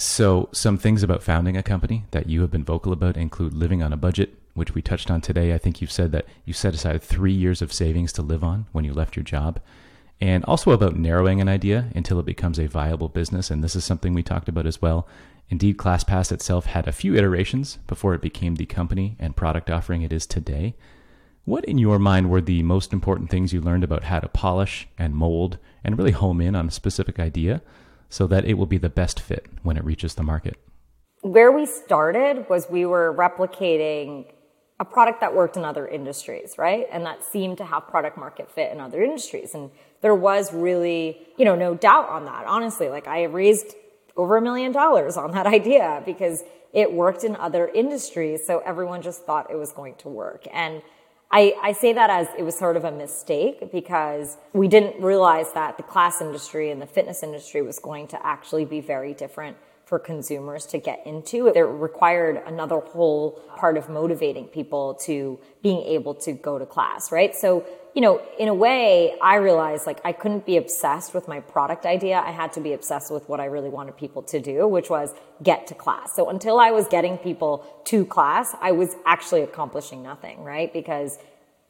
So, 0.00 0.48
some 0.52 0.78
things 0.78 1.02
about 1.02 1.24
founding 1.24 1.56
a 1.56 1.62
company 1.64 2.04
that 2.12 2.28
you 2.28 2.42
have 2.42 2.52
been 2.52 2.62
vocal 2.62 2.92
about 2.92 3.16
include 3.16 3.52
living 3.52 3.82
on 3.82 3.92
a 3.92 3.96
budget, 3.96 4.38
which 4.54 4.72
we 4.72 4.80
touched 4.80 5.10
on 5.10 5.20
today. 5.20 5.52
I 5.52 5.58
think 5.58 5.80
you've 5.80 5.90
said 5.90 6.12
that 6.12 6.26
you 6.44 6.52
set 6.52 6.72
aside 6.72 7.02
three 7.02 7.32
years 7.32 7.62
of 7.62 7.72
savings 7.72 8.12
to 8.12 8.22
live 8.22 8.44
on 8.44 8.66
when 8.70 8.84
you 8.84 8.94
left 8.94 9.16
your 9.16 9.24
job, 9.24 9.58
and 10.20 10.44
also 10.44 10.70
about 10.70 10.94
narrowing 10.94 11.40
an 11.40 11.48
idea 11.48 11.90
until 11.96 12.20
it 12.20 12.26
becomes 12.26 12.60
a 12.60 12.68
viable 12.68 13.08
business. 13.08 13.50
And 13.50 13.64
this 13.64 13.74
is 13.74 13.84
something 13.84 14.14
we 14.14 14.22
talked 14.22 14.48
about 14.48 14.66
as 14.66 14.80
well. 14.80 15.08
Indeed, 15.50 15.78
ClassPass 15.78 16.30
itself 16.30 16.66
had 16.66 16.86
a 16.86 16.92
few 16.92 17.16
iterations 17.16 17.80
before 17.88 18.14
it 18.14 18.22
became 18.22 18.54
the 18.54 18.66
company 18.66 19.16
and 19.18 19.34
product 19.34 19.68
offering 19.68 20.02
it 20.02 20.12
is 20.12 20.26
today. 20.26 20.76
What, 21.44 21.64
in 21.64 21.76
your 21.76 21.98
mind, 21.98 22.30
were 22.30 22.40
the 22.40 22.62
most 22.62 22.92
important 22.92 23.30
things 23.30 23.52
you 23.52 23.60
learned 23.60 23.82
about 23.82 24.04
how 24.04 24.20
to 24.20 24.28
polish 24.28 24.86
and 24.96 25.16
mold 25.16 25.58
and 25.82 25.98
really 25.98 26.12
home 26.12 26.40
in 26.40 26.54
on 26.54 26.68
a 26.68 26.70
specific 26.70 27.18
idea 27.18 27.62
so 28.08 28.26
that 28.26 28.44
it 28.44 28.54
will 28.54 28.66
be 28.66 28.78
the 28.78 28.88
best 28.88 29.20
fit 29.20 29.46
when 29.62 29.76
it 29.76 29.84
reaches 29.84 30.14
the 30.14 30.22
market? 30.22 30.56
Where 31.22 31.50
we 31.50 31.66
started 31.66 32.46
was 32.48 32.68
we 32.70 32.86
were 32.86 33.14
replicating 33.14 34.26
a 34.80 34.84
product 34.84 35.20
that 35.20 35.34
worked 35.34 35.56
in 35.56 35.64
other 35.64 35.86
industries, 35.88 36.56
right? 36.56 36.86
And 36.92 37.04
that 37.04 37.24
seemed 37.24 37.58
to 37.58 37.64
have 37.64 37.88
product 37.88 38.16
market 38.16 38.50
fit 38.50 38.70
in 38.72 38.80
other 38.80 39.02
industries. 39.02 39.54
And 39.54 39.70
there 40.02 40.14
was 40.14 40.54
really, 40.54 41.18
you 41.36 41.44
know, 41.44 41.56
no 41.56 41.74
doubt 41.74 42.08
on 42.08 42.24
that. 42.26 42.46
Honestly, 42.46 42.88
like 42.88 43.08
I 43.08 43.24
raised 43.24 43.74
over 44.16 44.36
a 44.36 44.42
million 44.42 44.70
dollars 44.70 45.16
on 45.16 45.32
that 45.32 45.46
idea 45.58 46.02
because 46.06 46.44
it 46.72 46.92
worked 46.92 47.24
in 47.24 47.34
other 47.36 47.68
industries. 47.68 48.46
So 48.46 48.60
everyone 48.64 49.02
just 49.02 49.24
thought 49.24 49.50
it 49.50 49.56
was 49.56 49.72
going 49.72 49.96
to 49.96 50.08
work. 50.08 50.46
And 50.52 50.82
I, 51.30 51.54
I 51.62 51.72
say 51.72 51.92
that 51.92 52.08
as 52.08 52.28
it 52.38 52.42
was 52.42 52.56
sort 52.56 52.76
of 52.76 52.84
a 52.84 52.90
mistake 52.90 53.70
because 53.70 54.38
we 54.54 54.66
didn't 54.66 55.02
realize 55.02 55.52
that 55.52 55.76
the 55.76 55.82
class 55.82 56.22
industry 56.22 56.70
and 56.70 56.80
the 56.80 56.86
fitness 56.86 57.22
industry 57.22 57.60
was 57.60 57.78
going 57.78 58.06
to 58.08 58.26
actually 58.26 58.64
be 58.64 58.80
very 58.80 59.12
different 59.12 59.56
for 59.88 59.98
consumers 59.98 60.66
to 60.66 60.76
get 60.76 61.00
into. 61.06 61.46
It 61.46 61.60
required 61.60 62.42
another 62.46 62.78
whole 62.78 63.40
part 63.56 63.78
of 63.78 63.88
motivating 63.88 64.44
people 64.44 64.94
to 65.06 65.40
being 65.62 65.80
able 65.80 66.14
to 66.16 66.32
go 66.32 66.58
to 66.58 66.66
class, 66.66 67.10
right? 67.10 67.34
So, 67.34 67.64
you 67.94 68.02
know, 68.02 68.20
in 68.38 68.48
a 68.48 68.54
way, 68.54 69.16
I 69.22 69.36
realized 69.36 69.86
like 69.86 70.00
I 70.04 70.12
couldn't 70.12 70.44
be 70.44 70.58
obsessed 70.58 71.14
with 71.14 71.26
my 71.26 71.40
product 71.40 71.86
idea. 71.86 72.18
I 72.20 72.32
had 72.32 72.52
to 72.52 72.60
be 72.60 72.74
obsessed 72.74 73.10
with 73.10 73.30
what 73.30 73.40
I 73.40 73.46
really 73.46 73.70
wanted 73.70 73.96
people 73.96 74.20
to 74.24 74.38
do, 74.38 74.68
which 74.68 74.90
was 74.90 75.14
get 75.42 75.66
to 75.68 75.74
class. 75.74 76.14
So 76.14 76.28
until 76.28 76.60
I 76.60 76.70
was 76.70 76.86
getting 76.88 77.16
people 77.16 77.64
to 77.86 78.04
class, 78.04 78.54
I 78.60 78.72
was 78.72 78.94
actually 79.06 79.40
accomplishing 79.40 80.02
nothing, 80.02 80.44
right? 80.44 80.70
Because 80.70 81.16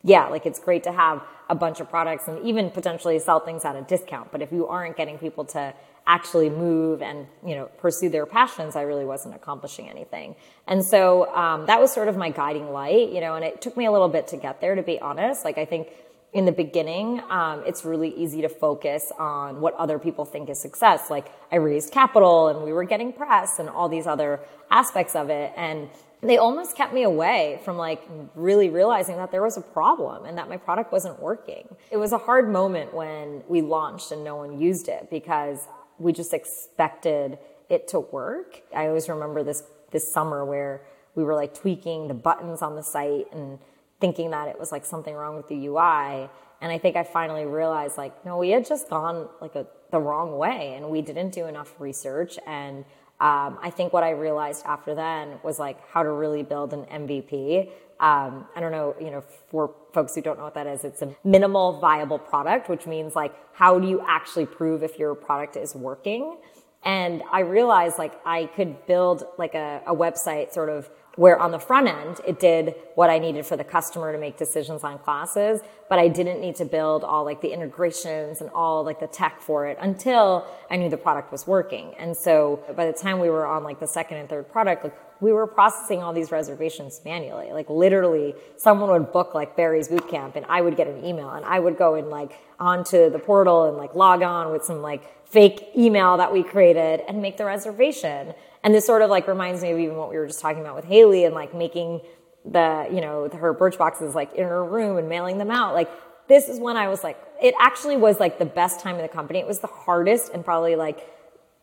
yeah, 0.02 0.26
like 0.26 0.44
it's 0.44 0.59
great 0.59 0.83
to 0.85 0.92
have 0.92 1.22
a 1.48 1.54
bunch 1.54 1.78
of 1.78 1.88
products 1.88 2.26
and 2.26 2.44
even 2.44 2.70
potentially 2.70 3.18
sell 3.20 3.38
things 3.38 3.64
at 3.64 3.76
a 3.76 3.83
discount. 3.83 4.33
But 4.33 4.42
if 4.42 4.50
you 4.50 4.66
aren't 4.66 4.96
getting 4.96 5.18
people 5.18 5.44
to 5.46 5.72
actually 6.06 6.48
move 6.48 7.02
and 7.02 7.26
you 7.46 7.54
know 7.54 7.66
pursue 7.78 8.08
their 8.08 8.26
passions 8.26 8.76
i 8.76 8.82
really 8.82 9.04
wasn't 9.04 9.34
accomplishing 9.34 9.88
anything. 9.88 10.34
And 10.66 10.84
so 10.84 11.34
um, 11.34 11.66
that 11.66 11.80
was 11.80 11.92
sort 11.92 12.08
of 12.08 12.16
my 12.16 12.30
guiding 12.30 12.72
light 12.72 13.11
you 13.11 13.20
know 13.20 13.34
and 13.34 13.44
it 13.44 13.61
took 13.61 13.76
me 13.76 13.87
a 13.87 13.92
little 13.92 14.08
bit 14.08 14.28
to 14.28 14.37
get 14.37 14.61
there 14.61 14.74
to 14.74 14.82
be 14.82 14.98
honest. 15.00 15.44
Like 15.44 15.58
i 15.58 15.64
think 15.64 15.88
in 16.32 16.44
the 16.44 16.52
beginning 16.52 17.22
um, 17.30 17.62
it's 17.66 17.84
really 17.84 18.14
easy 18.14 18.42
to 18.42 18.48
focus 18.48 19.11
on 19.18 19.61
what 19.61 19.74
other 19.74 19.98
people 19.98 20.24
think 20.24 20.48
is 20.48 20.61
success. 20.61 21.11
Like 21.11 21.26
i 21.52 21.56
raised 21.56 21.92
capital 21.92 22.48
and 22.48 22.64
we 22.64 22.72
were 22.72 22.84
getting 22.84 23.12
press 23.12 23.58
and 23.58 23.68
all 23.68 23.88
these 23.88 24.06
other 24.06 24.40
aspects 24.70 25.14
of 25.14 25.30
it. 25.30 25.52
And 25.56 25.88
they 26.20 26.37
almost 26.37 26.76
kept 26.76 26.92
me 26.92 27.04
away 27.04 27.61
from 27.64 27.76
like 27.76 28.02
really 28.34 28.68
realizing 28.68 29.16
that 29.16 29.30
there 29.30 29.42
was 29.42 29.56
a 29.56 29.61
problem 29.61 30.24
and 30.24 30.37
that 30.38 30.48
my 30.48 30.56
product 30.56 30.90
wasn't 30.90 31.20
working. 31.20 31.68
It 31.90 31.96
was 31.96 32.12
a 32.12 32.18
hard 32.18 32.50
moment 32.50 32.92
when 32.92 33.44
we 33.48 33.62
launched 33.62 34.11
and 34.11 34.24
no 34.24 34.37
one 34.37 34.61
used 34.61 34.88
it 34.88 35.08
because 35.11 35.61
we 35.98 36.12
just 36.12 36.32
expected 36.32 37.38
it 37.68 37.88
to 37.88 38.00
work. 38.00 38.62
I 38.74 38.87
always 38.87 39.08
remember 39.08 39.42
this 39.42 39.62
this 39.90 40.11
summer 40.11 40.44
where 40.44 40.82
we 41.14 41.24
were 41.24 41.34
like 41.34 41.54
tweaking 41.54 42.08
the 42.08 42.14
buttons 42.14 42.62
on 42.62 42.76
the 42.76 42.82
site 42.82 43.26
and 43.32 43.58
thinking 44.00 44.30
that 44.30 44.48
it 44.48 44.58
was 44.58 44.70
like 44.70 44.84
something 44.84 45.14
wrong 45.14 45.37
with 45.37 45.48
the 45.48 45.66
UI. 45.66 46.28
And 46.61 46.72
I 46.72 46.78
think 46.78 46.96
I 46.96 47.04
finally 47.04 47.44
realized 47.44 47.96
like, 47.96 48.24
no, 48.24 48.38
we 48.38 48.50
had 48.50 48.66
just 48.66 48.88
gone 48.88 49.28
like 49.40 49.54
a, 49.54 49.66
the 49.90 49.98
wrong 49.98 50.37
way 50.37 50.74
and 50.74 50.90
we 50.90 51.02
didn't 51.02 51.30
do 51.30 51.46
enough 51.46 51.74
research. 51.80 52.38
And 52.46 52.84
um, 53.20 53.59
I 53.61 53.70
think 53.70 53.92
what 53.92 54.04
I 54.04 54.11
realized 54.11 54.64
after 54.64 54.94
then 54.94 55.40
was 55.42 55.59
like 55.59 55.78
how 55.88 56.04
to 56.04 56.11
really 56.11 56.44
build 56.44 56.72
an 56.72 56.85
MVP. 56.85 57.68
Um, 57.98 58.46
I 58.54 58.61
don't 58.61 58.70
know, 58.70 58.94
you 59.00 59.11
know, 59.11 59.24
for 59.50 59.74
folks 59.92 60.14
who 60.14 60.22
don't 60.22 60.38
know 60.38 60.44
what 60.44 60.54
that 60.54 60.68
is, 60.68 60.85
it's 60.85 61.02
a 61.02 61.16
minimal 61.24 61.81
viable 61.81 62.20
product, 62.20 62.68
which 62.68 62.87
means 62.87 63.16
like, 63.16 63.35
how 63.52 63.81
do 63.81 63.88
you 63.88 64.00
actually 64.07 64.46
prove 64.46 64.85
if 64.85 65.00
your 65.00 65.16
product 65.16 65.57
is 65.57 65.74
working? 65.74 66.37
And 66.85 67.24
I 67.33 67.40
realized 67.40 67.98
like 67.98 68.14
I 68.24 68.46
could 68.46 68.87
build 68.87 69.24
like 69.37 69.54
a, 69.54 69.83
a 69.85 69.94
website 69.94 70.52
sort 70.52 70.68
of 70.68 70.88
where 71.18 71.37
on 71.37 71.50
the 71.50 71.59
front 71.59 71.88
end 71.88 72.20
it 72.24 72.38
did 72.38 72.76
what 72.94 73.11
I 73.11 73.18
needed 73.18 73.44
for 73.44 73.57
the 73.57 73.64
customer 73.64 74.12
to 74.12 74.18
make 74.18 74.37
decisions 74.37 74.85
on 74.85 74.98
classes, 75.00 75.61
but 75.88 75.98
I 75.98 76.07
didn't 76.07 76.40
need 76.40 76.54
to 76.57 76.64
build 76.64 77.02
all 77.02 77.24
like 77.24 77.40
the 77.40 77.52
integrations 77.52 78.40
and 78.40 78.48
all 78.54 78.85
like 78.85 79.00
the 79.00 79.09
tech 79.09 79.42
for 79.42 79.66
it 79.66 79.76
until 79.81 80.46
I 80.70 80.76
knew 80.76 80.88
the 80.88 80.96
product 80.96 81.33
was 81.33 81.44
working. 81.44 81.92
And 81.98 82.16
so 82.16 82.62
by 82.76 82.87
the 82.87 82.92
time 82.92 83.18
we 83.18 83.31
were 83.31 83.46
on 83.46 83.64
like 83.64 83.81
the 83.81 83.87
second 83.88 84.18
and 84.18 84.28
third 84.28 84.48
product, 84.52 84.85
like 84.85 84.94
we 85.20 85.33
were 85.33 85.48
processing 85.48 86.04
all 86.04 86.12
these 86.12 86.31
reservations 86.31 87.00
manually. 87.04 87.50
Like 87.50 87.68
literally 87.68 88.37
someone 88.57 88.88
would 88.90 89.12
book 89.12 89.35
like 89.35 89.57
Barry's 89.57 89.88
boot 89.88 90.09
camp 90.09 90.37
and 90.37 90.46
I 90.48 90.61
would 90.61 90.76
get 90.76 90.87
an 90.87 91.04
email 91.04 91.31
and 91.31 91.44
I 91.44 91.59
would 91.59 91.76
go 91.76 91.96
and 91.96 92.11
like 92.11 92.38
onto 92.61 93.11
the 93.11 93.18
portal 93.18 93.64
and 93.64 93.76
like 93.76 93.96
log 93.96 94.22
on 94.22 94.52
with 94.52 94.62
some 94.62 94.83
like 94.83 95.26
fake 95.26 95.70
email 95.76 96.16
that 96.18 96.33
we 96.33 96.44
created 96.44 97.02
and 97.09 97.20
make 97.20 97.38
the 97.38 97.44
reservation. 97.44 98.35
And 98.68 98.74
this 98.74 98.85
sort 98.85 99.00
of 99.00 99.09
like 99.09 99.26
reminds 99.26 99.62
me 99.62 99.72
of 99.72 99.78
even 99.78 99.96
what 99.96 100.11
we 100.11 100.18
were 100.18 100.26
just 100.26 100.40
talking 100.40 100.61
about 100.61 100.76
with 100.76 100.85
Hayley 100.85 101.24
and 101.24 101.35
like 101.35 101.54
making 101.54 102.02
the, 102.44 102.87
you 102.92 103.00
know, 103.00 103.26
her 103.31 103.54
birch 103.54 103.78
boxes 103.78 104.14
like 104.14 104.35
in 104.35 104.44
her 104.44 104.62
room 104.62 104.98
and 104.98 105.09
mailing 105.09 105.38
them 105.38 105.50
out. 105.50 105.72
Like 105.72 105.90
this 106.28 106.50
is 106.50 106.61
when 106.61 106.76
I 106.76 106.88
was 106.88 107.02
like, 107.02 107.18
it 107.42 107.54
actually 107.59 107.96
was 107.96 108.20
like 108.20 108.38
the 108.38 108.44
best 108.44 108.81
time 108.81 108.96
in 108.96 109.00
the 109.00 109.09
company. 109.09 109.38
It 109.38 109.46
was 109.46 109.61
the 109.61 109.68
hardest 109.68 110.35
and 110.35 110.44
probably 110.44 110.76
like, 110.76 111.09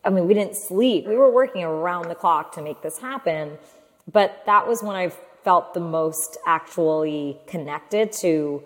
I 0.04 0.10
mean, 0.10 0.26
we 0.26 0.34
didn't 0.34 0.56
sleep. 0.56 1.06
We 1.06 1.14
were 1.14 1.30
working 1.30 1.62
around 1.62 2.08
the 2.08 2.16
clock 2.16 2.52
to 2.56 2.60
make 2.60 2.82
this 2.82 2.98
happen. 2.98 3.56
But 4.10 4.42
that 4.46 4.66
was 4.66 4.82
when 4.82 4.96
I 4.96 5.12
felt 5.44 5.74
the 5.74 5.80
most 5.80 6.38
actually 6.44 7.38
connected 7.46 8.10
to 8.14 8.64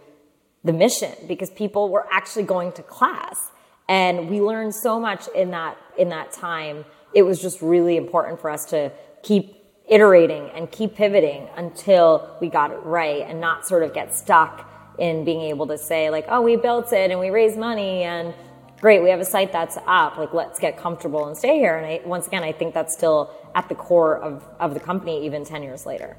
the 0.64 0.72
mission 0.72 1.12
because 1.28 1.50
people 1.50 1.90
were 1.90 2.06
actually 2.10 2.44
going 2.44 2.72
to 2.72 2.82
class. 2.82 3.50
And 3.86 4.30
we 4.30 4.40
learned 4.40 4.74
so 4.74 4.98
much 4.98 5.28
in 5.34 5.50
that, 5.50 5.76
in 5.98 6.08
that 6.08 6.32
time 6.32 6.86
it 7.14 7.22
was 7.22 7.40
just 7.40 7.60
really 7.60 7.96
important 7.96 8.40
for 8.40 8.50
us 8.50 8.64
to 8.66 8.90
keep 9.22 9.56
iterating 9.88 10.48
and 10.50 10.70
keep 10.70 10.94
pivoting 10.94 11.48
until 11.56 12.36
we 12.40 12.48
got 12.48 12.70
it 12.70 12.78
right 12.84 13.22
and 13.22 13.40
not 13.40 13.66
sort 13.66 13.82
of 13.82 13.92
get 13.92 14.14
stuck 14.14 14.68
in 14.98 15.24
being 15.24 15.40
able 15.40 15.66
to 15.66 15.76
say 15.76 16.10
like 16.10 16.24
oh 16.28 16.40
we 16.40 16.56
built 16.56 16.92
it 16.92 17.10
and 17.10 17.18
we 17.18 17.30
raised 17.30 17.58
money 17.58 18.02
and 18.04 18.32
great 18.80 19.02
we 19.02 19.10
have 19.10 19.20
a 19.20 19.24
site 19.24 19.52
that's 19.52 19.76
up. 19.86 20.16
Like 20.16 20.32
let's 20.32 20.58
get 20.58 20.78
comfortable 20.78 21.26
and 21.26 21.36
stay 21.36 21.58
here. 21.58 21.76
And 21.76 21.86
I, 21.86 22.00
once 22.04 22.26
again 22.26 22.42
i 22.42 22.52
think 22.52 22.72
that's 22.72 22.94
still 22.94 23.34
at 23.54 23.68
the 23.68 23.74
core 23.74 24.18
of, 24.18 24.44
of 24.60 24.74
the 24.74 24.80
company 24.80 25.26
even 25.26 25.44
10 25.44 25.62
years 25.62 25.86
later 25.86 26.16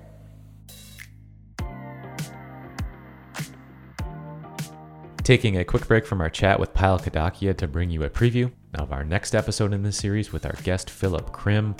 Taking 5.24 5.58
a 5.58 5.64
quick 5.64 5.88
break 5.88 6.08
from 6.08 6.20
our 6.20 6.32
chat 6.32 6.60
with 6.60 6.74
Payal 6.74 7.00
Kadakia 7.00 7.56
to 7.58 7.68
bring 7.68 7.92
you 7.92 8.02
a 8.02 8.10
preview 8.10 8.52
of 8.74 8.92
our 8.92 9.04
next 9.04 9.36
episode 9.36 9.72
in 9.72 9.84
this 9.84 9.98
series 9.98 10.34
with 10.34 10.48
our 10.48 10.56
guest 10.64 10.90
Philip 10.90 11.32
Krim. 11.32 11.76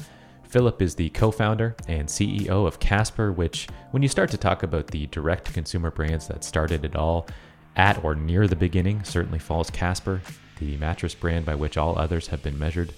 Philip 0.47 0.80
is 0.80 0.93
the 0.93 1.10
co 1.10 1.32
founder 1.32 1.75
and 1.88 2.08
CEO 2.08 2.67
of 2.67 2.80
Casper, 2.80 3.32
which, 3.32 3.67
when 3.89 4.04
you 4.04 4.10
start 4.10 4.30
to 4.30 4.38
talk 4.38 4.62
about 4.62 4.86
the 4.86 5.08
direct 5.08 5.51
consumer 5.56 5.89
brands 5.89 6.27
that 6.27 6.43
started 6.43 6.86
it 6.86 6.95
all, 6.95 7.27
at 7.75 8.04
or 8.04 8.13
near 8.13 8.47
the 8.47 8.56
beginning 8.56 9.04
certainly 9.04 9.39
falls 9.39 9.71
Casper, 9.71 10.21
the 10.60 10.77
mattress 10.77 11.15
brand 11.15 11.43
by 11.43 11.56
which 11.56 11.77
all 11.77 11.97
others 11.97 12.27
have 12.27 12.43
been 12.43 12.60
measured. 12.60 12.93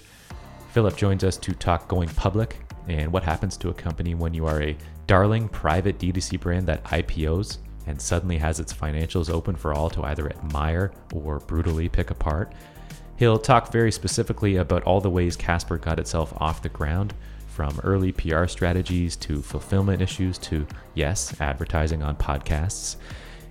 Philip 0.71 0.97
joins 0.97 1.23
us 1.23 1.37
to 1.37 1.53
talk 1.53 1.87
going 1.87 2.09
public 2.09 2.57
and 2.89 3.13
what 3.13 3.23
happens 3.23 3.55
to 3.55 3.69
a 3.69 3.73
company 3.73 4.13
when 4.13 4.33
you 4.33 4.45
are 4.45 4.61
a 4.61 4.75
darling 5.07 5.47
private 5.47 5.99
D2C 5.99 6.37
brand 6.41 6.67
that 6.67 6.83
IPOs 6.83 7.59
and 7.87 8.01
suddenly 8.01 8.37
has 8.37 8.59
its 8.59 8.73
financials 8.73 9.29
open 9.29 9.55
for 9.55 9.73
all 9.73 9.89
to 9.89 10.03
either 10.03 10.29
admire 10.29 10.91
or 11.13 11.39
brutally 11.39 11.89
pick 11.89 12.09
apart. 12.09 12.53
He'll 13.17 13.39
talk 13.39 13.71
very 13.71 13.91
specifically 13.91 14.57
about 14.57 14.83
all 14.83 15.01
the 15.01 15.09
ways 15.09 15.35
Casper 15.35 15.77
got 15.77 15.99
itself 15.99 16.33
off 16.37 16.61
the 16.61 16.69
ground, 16.69 17.13
from 17.53 17.79
early 17.83 18.11
PR 18.11 18.47
strategies 18.47 19.15
to 19.15 19.41
fulfillment 19.41 20.01
issues 20.01 20.37
to, 20.39 20.65
yes, 20.95 21.39
advertising 21.39 22.01
on 22.01 22.15
podcasts. 22.15 22.95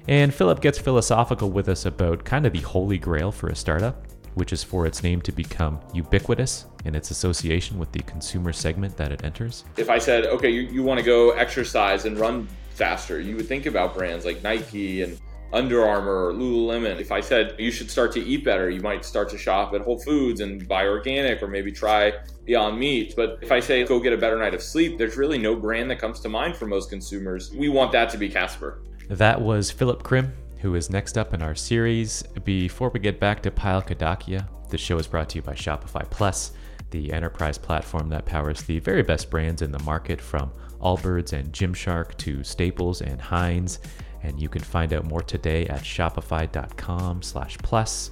And 0.08 0.34
Philip 0.34 0.60
gets 0.60 0.78
philosophical 0.78 1.50
with 1.50 1.68
us 1.68 1.86
about 1.86 2.24
kind 2.24 2.44
of 2.44 2.52
the 2.52 2.60
holy 2.60 2.98
grail 2.98 3.30
for 3.30 3.48
a 3.48 3.54
startup, 3.54 4.04
which 4.34 4.52
is 4.52 4.64
for 4.64 4.86
its 4.86 5.04
name 5.04 5.20
to 5.22 5.30
become 5.30 5.78
ubiquitous 5.94 6.66
in 6.84 6.96
its 6.96 7.12
association 7.12 7.78
with 7.78 7.92
the 7.92 8.00
consumer 8.00 8.52
segment 8.52 8.96
that 8.96 9.12
it 9.12 9.22
enters. 9.22 9.64
If 9.76 9.88
I 9.88 9.98
said, 9.98 10.26
okay, 10.26 10.50
you, 10.50 10.62
you 10.62 10.82
want 10.82 10.98
to 10.98 11.06
go 11.06 11.30
exercise 11.30 12.04
and 12.04 12.18
run 12.18 12.48
faster. 12.82 13.20
You 13.20 13.36
would 13.36 13.46
think 13.46 13.66
about 13.66 13.94
brands 13.94 14.24
like 14.24 14.42
Nike 14.42 15.02
and 15.02 15.16
Under 15.52 15.86
Armour 15.86 16.26
or 16.26 16.32
Lululemon. 16.32 16.98
If 16.98 17.12
I 17.12 17.20
said 17.20 17.54
you 17.56 17.70
should 17.70 17.88
start 17.88 18.10
to 18.14 18.20
eat 18.20 18.44
better, 18.44 18.70
you 18.70 18.80
might 18.80 19.04
start 19.04 19.28
to 19.30 19.38
shop 19.38 19.72
at 19.72 19.82
Whole 19.82 20.00
Foods 20.00 20.40
and 20.40 20.66
buy 20.66 20.88
organic 20.88 21.44
or 21.44 21.46
maybe 21.46 21.70
try 21.70 22.12
Beyond 22.44 22.80
Meat. 22.80 23.14
But 23.14 23.38
if 23.40 23.52
I 23.52 23.60
say 23.60 23.84
go 23.84 24.00
get 24.00 24.12
a 24.12 24.16
better 24.16 24.36
night 24.36 24.52
of 24.52 24.60
sleep, 24.60 24.98
there's 24.98 25.16
really 25.16 25.38
no 25.38 25.54
brand 25.54 25.92
that 25.92 26.00
comes 26.00 26.18
to 26.20 26.28
mind 26.28 26.56
for 26.56 26.66
most 26.66 26.90
consumers. 26.90 27.52
We 27.52 27.68
want 27.68 27.92
that 27.92 28.10
to 28.10 28.18
be 28.18 28.28
Casper. 28.28 28.82
That 29.08 29.40
was 29.40 29.70
Philip 29.70 30.02
Krim, 30.02 30.32
who 30.58 30.74
is 30.74 30.90
next 30.90 31.16
up 31.16 31.34
in 31.34 31.40
our 31.40 31.54
series. 31.54 32.24
Before 32.42 32.88
we 32.88 32.98
get 32.98 33.20
back 33.20 33.42
to 33.42 33.52
Payal 33.52 33.86
Kadakia, 33.86 34.48
the 34.70 34.78
show 34.78 34.98
is 34.98 35.06
brought 35.06 35.28
to 35.28 35.36
you 35.36 35.42
by 35.42 35.54
Shopify 35.54 36.10
Plus, 36.10 36.50
the 36.90 37.12
enterprise 37.12 37.58
platform 37.58 38.08
that 38.08 38.26
powers 38.26 38.62
the 38.62 38.80
very 38.80 39.04
best 39.04 39.30
brands 39.30 39.62
in 39.62 39.70
the 39.70 39.78
market 39.84 40.20
from 40.20 40.50
Allbirds 40.82 41.32
and 41.32 41.52
Gymshark 41.52 42.16
to 42.18 42.42
Staples 42.44 43.00
and 43.00 43.20
Heinz. 43.20 43.78
and 44.22 44.40
you 44.40 44.48
can 44.48 44.62
find 44.62 44.92
out 44.92 45.04
more 45.04 45.22
today 45.22 45.66
at 45.66 45.80
shopify.com 45.82 47.22
slash 47.22 47.58
plus. 47.58 48.10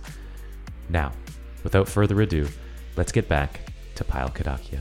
Now, 0.88 1.12
without 1.62 1.88
further 1.88 2.20
ado, 2.20 2.48
let's 2.96 3.12
get 3.12 3.28
back 3.28 3.60
to 3.94 4.04
Payal 4.04 4.34
Kadakia. 4.34 4.80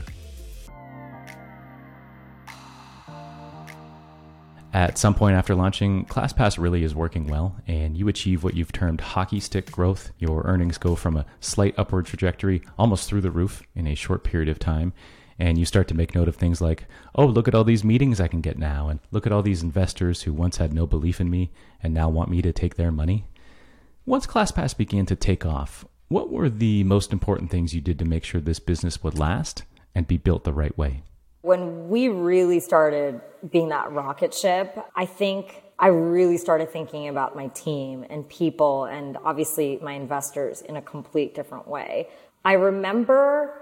At 4.72 4.98
some 4.98 5.14
point 5.14 5.34
after 5.34 5.56
launching, 5.56 6.04
ClassPass 6.06 6.56
really 6.56 6.84
is 6.84 6.94
working 6.94 7.26
well, 7.26 7.56
and 7.66 7.96
you 7.96 8.06
achieve 8.06 8.44
what 8.44 8.54
you've 8.54 8.70
termed 8.70 9.00
hockey 9.00 9.40
stick 9.40 9.70
growth. 9.72 10.12
Your 10.20 10.42
earnings 10.44 10.78
go 10.78 10.94
from 10.94 11.16
a 11.16 11.26
slight 11.40 11.74
upward 11.76 12.06
trajectory 12.06 12.62
almost 12.78 13.08
through 13.08 13.22
the 13.22 13.32
roof 13.32 13.64
in 13.74 13.88
a 13.88 13.96
short 13.96 14.22
period 14.22 14.48
of 14.48 14.60
time, 14.60 14.92
and 15.40 15.56
you 15.56 15.64
start 15.64 15.88
to 15.88 15.96
make 15.96 16.14
note 16.14 16.28
of 16.28 16.36
things 16.36 16.60
like, 16.60 16.84
oh, 17.14 17.24
look 17.24 17.48
at 17.48 17.54
all 17.54 17.64
these 17.64 17.82
meetings 17.82 18.20
I 18.20 18.28
can 18.28 18.42
get 18.42 18.58
now, 18.58 18.88
and 18.88 19.00
look 19.10 19.26
at 19.26 19.32
all 19.32 19.42
these 19.42 19.62
investors 19.62 20.22
who 20.22 20.34
once 20.34 20.58
had 20.58 20.74
no 20.74 20.86
belief 20.86 21.18
in 21.18 21.30
me 21.30 21.50
and 21.82 21.94
now 21.94 22.10
want 22.10 22.30
me 22.30 22.42
to 22.42 22.52
take 22.52 22.74
their 22.74 22.92
money. 22.92 23.24
Once 24.04 24.26
ClassPass 24.26 24.76
began 24.76 25.06
to 25.06 25.16
take 25.16 25.46
off, 25.46 25.86
what 26.08 26.30
were 26.30 26.50
the 26.50 26.84
most 26.84 27.10
important 27.10 27.50
things 27.50 27.74
you 27.74 27.80
did 27.80 27.98
to 28.00 28.04
make 28.04 28.22
sure 28.22 28.40
this 28.40 28.60
business 28.60 29.02
would 29.02 29.18
last 29.18 29.64
and 29.94 30.06
be 30.06 30.18
built 30.18 30.44
the 30.44 30.52
right 30.52 30.76
way? 30.76 31.04
When 31.40 31.88
we 31.88 32.08
really 32.08 32.60
started 32.60 33.22
being 33.50 33.70
that 33.70 33.90
rocket 33.92 34.34
ship, 34.34 34.76
I 34.94 35.06
think 35.06 35.62
I 35.78 35.86
really 35.86 36.36
started 36.36 36.70
thinking 36.70 37.08
about 37.08 37.34
my 37.34 37.46
team 37.48 38.04
and 38.10 38.28
people 38.28 38.84
and 38.84 39.16
obviously 39.24 39.78
my 39.80 39.92
investors 39.92 40.60
in 40.60 40.76
a 40.76 40.82
complete 40.82 41.34
different 41.34 41.66
way. 41.66 42.08
I 42.44 42.54
remember 42.54 43.59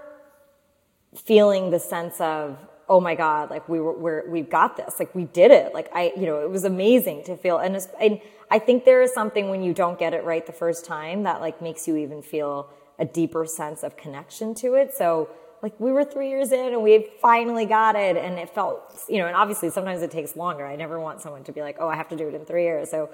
feeling 1.19 1.69
the 1.69 1.79
sense 1.79 2.19
of, 2.19 2.57
oh 2.87 2.99
my 2.99 3.15
God, 3.15 3.49
like 3.49 3.67
we 3.69 3.79
were, 3.79 3.97
we're, 3.97 4.29
we've 4.29 4.49
got 4.49 4.77
this. 4.77 4.99
Like 4.99 5.13
we 5.13 5.25
did 5.25 5.51
it. 5.51 5.73
Like 5.73 5.89
I, 5.93 6.11
you 6.15 6.25
know, 6.25 6.41
it 6.41 6.49
was 6.49 6.63
amazing 6.63 7.23
to 7.25 7.37
feel. 7.37 7.57
And, 7.57 7.77
and 8.01 8.19
I 8.49 8.59
think 8.59 8.85
there 8.85 9.01
is 9.01 9.13
something 9.13 9.49
when 9.49 9.61
you 9.61 9.73
don't 9.73 9.99
get 9.99 10.13
it 10.13 10.23
right 10.23 10.45
the 10.45 10.53
first 10.53 10.85
time 10.85 11.23
that 11.23 11.41
like 11.41 11.61
makes 11.61 11.87
you 11.87 11.97
even 11.97 12.21
feel 12.21 12.69
a 12.97 13.05
deeper 13.05 13.45
sense 13.45 13.83
of 13.83 13.95
connection 13.95 14.55
to 14.55 14.73
it. 14.73 14.93
So 14.95 15.29
like 15.61 15.77
we 15.79 15.91
were 15.91 16.03
three 16.03 16.29
years 16.29 16.51
in 16.51 16.73
and 16.73 16.81
we 16.81 17.07
finally 17.21 17.65
got 17.65 17.95
it 17.95 18.15
and 18.15 18.39
it 18.39 18.49
felt 18.49 18.81
you 19.09 19.17
know 19.17 19.27
and 19.27 19.35
obviously 19.35 19.69
sometimes 19.69 20.01
it 20.01 20.11
takes 20.11 20.35
longer 20.35 20.65
i 20.65 20.75
never 20.75 20.99
want 20.99 21.21
someone 21.21 21.43
to 21.43 21.51
be 21.51 21.61
like 21.61 21.77
oh 21.79 21.87
i 21.87 21.95
have 21.95 22.07
to 22.07 22.15
do 22.15 22.27
it 22.27 22.33
in 22.33 22.45
three 22.45 22.63
years 22.63 22.89
so 22.89 23.09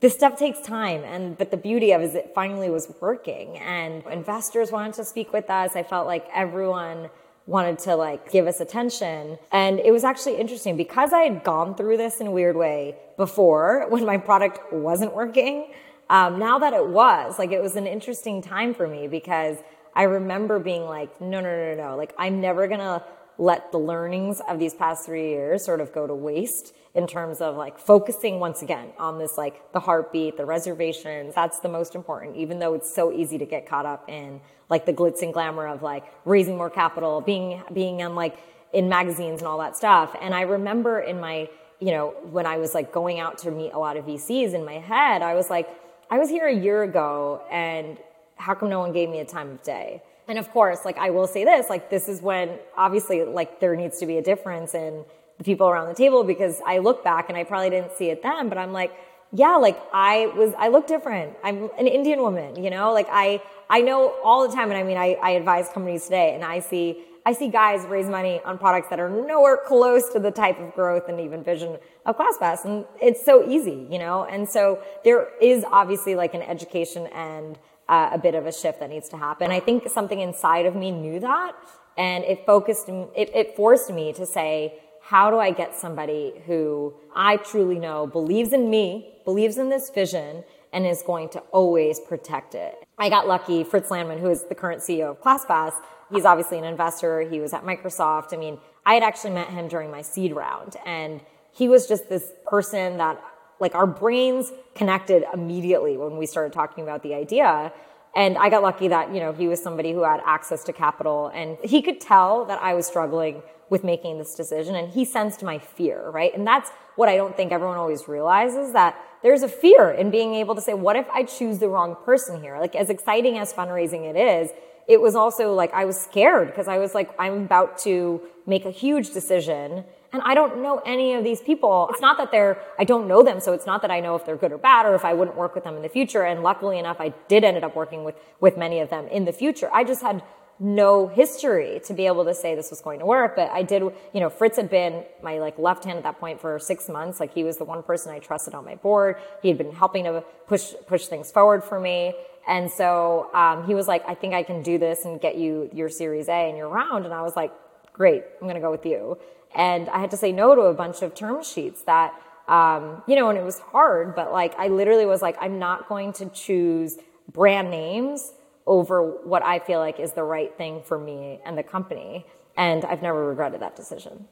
this 0.00 0.14
stuff 0.14 0.36
takes 0.38 0.60
time 0.60 1.04
and 1.04 1.38
but 1.38 1.50
the 1.50 1.56
beauty 1.56 1.92
of 1.92 2.00
it 2.00 2.04
is 2.04 2.14
it 2.14 2.32
finally 2.34 2.70
was 2.70 2.92
working 3.00 3.58
and 3.58 4.04
investors 4.06 4.72
wanted 4.72 4.94
to 4.94 5.04
speak 5.04 5.32
with 5.32 5.48
us 5.50 5.76
i 5.76 5.82
felt 5.82 6.06
like 6.06 6.26
everyone 6.34 7.08
wanted 7.46 7.78
to 7.78 7.96
like 7.96 8.30
give 8.30 8.46
us 8.46 8.60
attention. 8.60 9.38
And 9.52 9.78
it 9.80 9.92
was 9.92 10.04
actually 10.04 10.36
interesting 10.36 10.76
because 10.76 11.12
i 11.12 11.20
had 11.20 11.44
gone 11.44 11.74
through 11.74 11.96
this 11.96 12.20
in 12.20 12.28
a 12.28 12.30
weird 12.30 12.56
way 12.56 12.96
before 13.16 13.86
when 13.90 14.04
my 14.04 14.16
product 14.18 14.72
wasn't 14.72 15.14
working. 15.14 15.72
Um, 16.10 16.38
now 16.38 16.58
that 16.58 16.74
it 16.74 16.86
was 16.86 17.38
like 17.38 17.50
it 17.52 17.62
was 17.62 17.76
an 17.76 17.86
interesting 17.86 18.42
time 18.42 18.74
for 18.74 18.86
me 18.86 19.08
because 19.08 19.56
I 19.94 20.04
remember 20.04 20.58
being 20.58 20.84
like, 20.84 21.20
no, 21.20 21.40
no, 21.40 21.74
no, 21.74 21.74
no, 21.74 21.96
like 21.96 22.14
I'm 22.18 22.40
never 22.40 22.66
gonna 22.66 23.04
let 23.38 23.72
the 23.72 23.78
learnings 23.78 24.40
of 24.48 24.58
these 24.58 24.74
past 24.74 25.06
three 25.06 25.30
years 25.30 25.64
sort 25.64 25.80
of 25.80 25.92
go 25.92 26.06
to 26.06 26.14
waste 26.14 26.74
in 26.94 27.06
terms 27.06 27.40
of 27.40 27.56
like 27.56 27.78
focusing 27.78 28.38
once 28.38 28.62
again 28.62 28.90
on 28.98 29.18
this 29.18 29.36
like 29.36 29.72
the 29.72 29.80
heartbeat, 29.80 30.36
the 30.36 30.44
reservations. 30.44 31.34
That's 31.34 31.58
the 31.58 31.68
most 31.68 31.94
important, 31.94 32.36
even 32.36 32.60
though 32.60 32.74
it's 32.74 32.92
so 32.92 33.12
easy 33.12 33.36
to 33.38 33.46
get 33.46 33.66
caught 33.66 33.86
up 33.86 34.08
in 34.08 34.40
like 34.70 34.86
the 34.86 34.92
glitz 34.92 35.22
and 35.22 35.32
glamour 35.32 35.66
of 35.66 35.82
like 35.82 36.04
raising 36.24 36.56
more 36.56 36.70
capital, 36.70 37.20
being 37.20 37.62
being 37.72 38.02
on 38.02 38.14
like 38.14 38.38
in 38.72 38.88
magazines 38.88 39.40
and 39.40 39.48
all 39.48 39.58
that 39.58 39.76
stuff. 39.76 40.16
And 40.20 40.34
I 40.34 40.42
remember 40.42 41.00
in 41.00 41.20
my, 41.20 41.48
you 41.80 41.90
know, 41.90 42.14
when 42.30 42.46
I 42.46 42.58
was 42.58 42.74
like 42.74 42.92
going 42.92 43.18
out 43.18 43.38
to 43.38 43.50
meet 43.50 43.72
a 43.72 43.78
lot 43.78 43.96
of 43.96 44.04
VCs 44.04 44.54
in 44.54 44.64
my 44.64 44.78
head, 44.78 45.22
I 45.22 45.34
was 45.34 45.50
like, 45.50 45.68
I 46.10 46.18
was 46.18 46.28
here 46.28 46.46
a 46.46 46.54
year 46.54 46.82
ago 46.82 47.42
and 47.50 47.98
how 48.36 48.54
come 48.54 48.68
no 48.68 48.80
one 48.80 48.92
gave 48.92 49.08
me 49.08 49.20
a 49.20 49.24
time 49.24 49.50
of 49.50 49.62
day? 49.62 50.02
And 50.28 50.38
of 50.38 50.50
course, 50.50 50.84
like 50.84 50.96
I 50.96 51.10
will 51.10 51.26
say 51.26 51.44
this, 51.44 51.68
like 51.68 51.90
this 51.90 52.08
is 52.08 52.22
when 52.22 52.58
obviously 52.76 53.24
like 53.24 53.60
there 53.60 53.74
needs 53.76 53.98
to 53.98 54.06
be 54.06 54.18
a 54.18 54.22
difference 54.22 54.74
in 54.74 55.04
the 55.38 55.44
people 55.44 55.68
around 55.68 55.88
the 55.88 55.94
table 55.94 56.24
because 56.24 56.60
I 56.64 56.78
look 56.78 57.02
back 57.02 57.28
and 57.28 57.36
I 57.36 57.44
probably 57.44 57.70
didn't 57.70 57.92
see 57.96 58.10
it 58.10 58.22
then, 58.22 58.48
but 58.48 58.58
I'm 58.58 58.72
like, 58.72 58.92
yeah, 59.32 59.56
like 59.56 59.80
I 59.92 60.26
was, 60.26 60.52
I 60.56 60.68
look 60.68 60.86
different. 60.86 61.34
I'm 61.42 61.68
an 61.76 61.88
Indian 61.88 62.20
woman, 62.20 62.62
you 62.62 62.70
know, 62.70 62.92
like 62.92 63.08
I, 63.10 63.42
I 63.68 63.80
know 63.80 64.14
all 64.22 64.48
the 64.48 64.54
time. 64.54 64.70
And 64.70 64.78
I 64.78 64.84
mean, 64.84 64.96
I, 64.96 65.14
I 65.14 65.30
advise 65.30 65.68
companies 65.70 66.04
today 66.04 66.34
and 66.34 66.44
I 66.44 66.60
see, 66.60 67.02
I 67.26 67.32
see 67.32 67.48
guys 67.48 67.84
raise 67.86 68.06
money 68.06 68.40
on 68.44 68.58
products 68.58 68.90
that 68.90 69.00
are 69.00 69.08
nowhere 69.08 69.56
close 69.56 70.10
to 70.10 70.20
the 70.20 70.30
type 70.30 70.60
of 70.60 70.72
growth 70.74 71.08
and 71.08 71.18
even 71.18 71.42
vision 71.42 71.78
of 72.06 72.16
ClassPass. 72.16 72.64
And 72.64 72.84
it's 73.02 73.24
so 73.24 73.48
easy, 73.48 73.88
you 73.90 73.98
know? 73.98 74.24
And 74.24 74.48
so 74.48 74.80
there 75.04 75.30
is 75.40 75.64
obviously 75.68 76.14
like 76.14 76.34
an 76.34 76.42
education 76.42 77.08
and 77.08 77.58
uh, 77.88 78.10
a 78.12 78.18
bit 78.18 78.34
of 78.34 78.46
a 78.46 78.52
shift 78.52 78.78
that 78.80 78.90
needs 78.90 79.08
to 79.08 79.16
happen. 79.16 79.50
I 79.50 79.58
think 79.60 79.88
something 79.88 80.20
inside 80.20 80.66
of 80.66 80.76
me 80.76 80.90
knew 80.90 81.18
that, 81.20 81.56
and 81.96 82.24
it 82.24 82.46
focused, 82.46 82.88
it, 82.88 83.30
it 83.34 83.56
forced 83.56 83.90
me 83.90 84.12
to 84.12 84.26
say, 84.26 84.80
how 85.06 85.30
do 85.30 85.38
I 85.38 85.50
get 85.50 85.76
somebody 85.76 86.32
who 86.46 86.94
I 87.14 87.36
truly 87.36 87.78
know 87.78 88.06
believes 88.06 88.54
in 88.54 88.70
me, 88.70 89.12
believes 89.26 89.58
in 89.58 89.68
this 89.68 89.90
vision, 89.90 90.44
and 90.72 90.86
is 90.86 91.02
going 91.02 91.28
to 91.30 91.40
always 91.52 92.00
protect 92.00 92.54
it? 92.54 92.82
I 92.98 93.10
got 93.10 93.28
lucky. 93.28 93.64
Fritz 93.64 93.90
Lanman, 93.90 94.18
who 94.18 94.30
is 94.30 94.44
the 94.44 94.54
current 94.54 94.80
CEO 94.80 95.10
of 95.10 95.20
ClassPass, 95.20 95.74
he's 96.10 96.24
obviously 96.24 96.58
an 96.58 96.64
investor. 96.64 97.20
He 97.20 97.38
was 97.38 97.52
at 97.52 97.64
Microsoft. 97.64 98.32
I 98.32 98.38
mean, 98.38 98.58
I 98.86 98.94
had 98.94 99.02
actually 99.02 99.32
met 99.32 99.50
him 99.50 99.68
during 99.68 99.90
my 99.90 100.00
seed 100.00 100.34
round, 100.34 100.76
and 100.86 101.20
he 101.52 101.68
was 101.68 101.86
just 101.86 102.08
this 102.08 102.32
person 102.46 102.96
that 102.96 103.22
like 103.60 103.74
our 103.74 103.86
brains 103.86 104.52
connected 104.74 105.24
immediately 105.34 105.98
when 105.98 106.16
we 106.16 106.24
started 106.24 106.52
talking 106.54 106.82
about 106.82 107.02
the 107.02 107.14
idea. 107.14 107.72
And 108.16 108.38
I 108.38 108.48
got 108.48 108.62
lucky 108.62 108.88
that, 108.88 109.12
you 109.12 109.20
know, 109.20 109.32
he 109.32 109.48
was 109.48 109.62
somebody 109.62 109.92
who 109.92 110.02
had 110.02 110.20
access 110.24 110.64
to 110.64 110.72
capital 110.72 111.30
and 111.34 111.58
he 111.62 111.82
could 111.82 112.00
tell 112.00 112.44
that 112.46 112.60
I 112.62 112.74
was 112.74 112.86
struggling 112.86 113.42
with 113.70 113.84
making 113.84 114.18
this 114.18 114.34
decision 114.34 114.74
and 114.74 114.90
he 114.90 115.04
sensed 115.04 115.42
my 115.42 115.58
fear, 115.58 116.10
right? 116.10 116.34
And 116.34 116.46
that's 116.46 116.70
what 116.96 117.08
I 117.08 117.16
don't 117.16 117.36
think 117.36 117.52
everyone 117.52 117.76
always 117.76 118.06
realizes 118.06 118.72
that 118.72 118.96
there's 119.22 119.42
a 119.42 119.48
fear 119.48 119.90
in 119.90 120.10
being 120.10 120.34
able 120.34 120.54
to 120.54 120.60
say, 120.60 120.74
what 120.74 120.96
if 120.96 121.08
I 121.10 121.24
choose 121.24 121.58
the 121.58 121.68
wrong 121.68 121.96
person 122.04 122.40
here? 122.42 122.58
Like 122.58 122.76
as 122.76 122.90
exciting 122.90 123.38
as 123.38 123.52
fundraising 123.52 124.08
it 124.08 124.16
is, 124.16 124.50
it 124.86 125.00
was 125.00 125.16
also 125.16 125.54
like 125.54 125.72
I 125.72 125.86
was 125.86 125.98
scared 125.98 126.48
because 126.48 126.68
I 126.68 126.78
was 126.78 126.94
like, 126.94 127.10
I'm 127.18 127.44
about 127.44 127.78
to 127.78 128.20
make 128.46 128.66
a 128.66 128.70
huge 128.70 129.12
decision 129.12 129.84
and 130.12 130.22
I 130.24 130.34
don't 130.34 130.62
know 130.62 130.80
any 130.86 131.14
of 131.14 131.24
these 131.24 131.40
people. 131.40 131.88
It's 131.90 132.00
not 132.00 132.18
that 132.18 132.30
they're, 132.30 132.62
I 132.78 132.84
don't 132.84 133.08
know 133.08 133.24
them, 133.24 133.40
so 133.40 133.52
it's 133.52 133.66
not 133.66 133.82
that 133.82 133.90
I 133.90 133.98
know 133.98 134.14
if 134.14 134.24
they're 134.24 134.36
good 134.36 134.52
or 134.52 134.58
bad 134.58 134.86
or 134.86 134.94
if 134.94 135.04
I 135.04 135.12
wouldn't 135.12 135.36
work 135.36 135.56
with 135.56 135.64
them 135.64 135.74
in 135.74 135.82
the 135.82 135.88
future. 135.88 136.22
And 136.22 136.44
luckily 136.44 136.78
enough, 136.78 136.98
I 137.00 137.12
did 137.26 137.42
end 137.42 137.64
up 137.64 137.74
working 137.74 138.04
with, 138.04 138.14
with 138.38 138.56
many 138.56 138.78
of 138.78 138.90
them 138.90 139.08
in 139.08 139.24
the 139.24 139.32
future. 139.32 139.68
I 139.72 139.82
just 139.82 140.02
had 140.02 140.22
no 140.60 141.08
history 141.08 141.80
to 141.84 141.94
be 141.94 142.06
able 142.06 142.24
to 142.24 142.34
say 142.34 142.54
this 142.54 142.70
was 142.70 142.80
going 142.80 143.00
to 143.00 143.06
work. 143.06 143.36
But 143.36 143.50
I 143.50 143.62
did, 143.62 143.82
you 143.82 144.20
know, 144.20 144.30
Fritz 144.30 144.56
had 144.56 144.70
been 144.70 145.04
my 145.22 145.38
like 145.38 145.58
left 145.58 145.84
hand 145.84 145.98
at 145.98 146.04
that 146.04 146.20
point 146.20 146.40
for 146.40 146.58
six 146.58 146.88
months. 146.88 147.20
Like 147.20 147.34
he 147.34 147.44
was 147.44 147.56
the 147.56 147.64
one 147.64 147.82
person 147.82 148.12
I 148.12 148.18
trusted 148.18 148.54
on 148.54 148.64
my 148.64 148.76
board. 148.76 149.16
He 149.42 149.48
had 149.48 149.58
been 149.58 149.72
helping 149.72 150.04
to 150.04 150.22
push, 150.46 150.74
push 150.86 151.06
things 151.06 151.30
forward 151.30 151.64
for 151.64 151.80
me. 151.80 152.14
And 152.46 152.70
so 152.70 153.30
um, 153.34 153.66
he 153.66 153.74
was 153.74 153.88
like, 153.88 154.04
I 154.06 154.14
think 154.14 154.34
I 154.34 154.42
can 154.42 154.62
do 154.62 154.78
this 154.78 155.04
and 155.04 155.20
get 155.20 155.36
you 155.36 155.70
your 155.72 155.88
Series 155.88 156.28
A 156.28 156.48
and 156.48 156.56
your 156.56 156.68
round. 156.68 157.04
And 157.04 157.14
I 157.14 157.22
was 157.22 157.36
like, 157.36 157.52
great, 157.92 158.22
I'm 158.40 158.46
going 158.46 158.54
to 158.54 158.60
go 158.60 158.70
with 158.70 158.84
you. 158.86 159.18
And 159.54 159.88
I 159.88 159.98
had 159.98 160.10
to 160.10 160.16
say 160.16 160.32
no 160.32 160.54
to 160.54 160.62
a 160.62 160.74
bunch 160.74 161.02
of 161.02 161.14
term 161.14 161.42
sheets 161.42 161.82
that, 161.82 162.12
um, 162.48 163.02
you 163.06 163.16
know, 163.16 163.30
and 163.30 163.38
it 163.38 163.44
was 163.44 163.60
hard, 163.60 164.14
but 164.14 164.32
like 164.32 164.54
I 164.58 164.68
literally 164.68 165.06
was 165.06 165.22
like, 165.22 165.36
I'm 165.40 165.58
not 165.58 165.88
going 165.88 166.12
to 166.14 166.26
choose 166.26 166.98
brand 167.32 167.70
names 167.70 168.32
over 168.66 169.02
what 169.24 169.42
I 169.44 169.58
feel 169.58 169.78
like 169.78 170.00
is 170.00 170.12
the 170.12 170.22
right 170.22 170.56
thing 170.56 170.82
for 170.82 170.98
me 170.98 171.40
and 171.44 171.56
the 171.56 171.62
company. 171.62 172.26
And 172.56 172.84
I've 172.84 173.02
never 173.02 173.26
regretted 173.26 173.60
that 173.60 173.76
decision. 173.76 174.26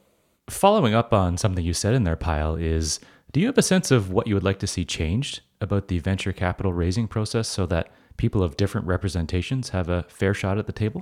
Following 0.49 0.93
up 0.93 1.13
on 1.13 1.37
something 1.37 1.63
you 1.63 1.73
said 1.73 1.93
in 1.93 2.03
there, 2.03 2.17
Payal, 2.17 2.61
is 2.61 2.99
do 3.31 3.39
you 3.39 3.47
have 3.47 3.57
a 3.57 3.63
sense 3.63 3.91
of 3.91 4.11
what 4.11 4.27
you 4.27 4.35
would 4.35 4.43
like 4.43 4.59
to 4.59 4.67
see 4.67 4.85
changed 4.85 5.41
about 5.61 5.87
the 5.87 5.99
venture 5.99 6.33
capital 6.33 6.73
raising 6.73 7.07
process 7.07 7.47
so 7.47 7.65
that 7.67 7.89
people 8.17 8.43
of 8.43 8.57
different 8.57 8.85
representations 8.87 9.69
have 9.69 9.89
a 9.89 10.03
fair 10.03 10.33
shot 10.33 10.57
at 10.57 10.67
the 10.67 10.73
table? 10.73 11.01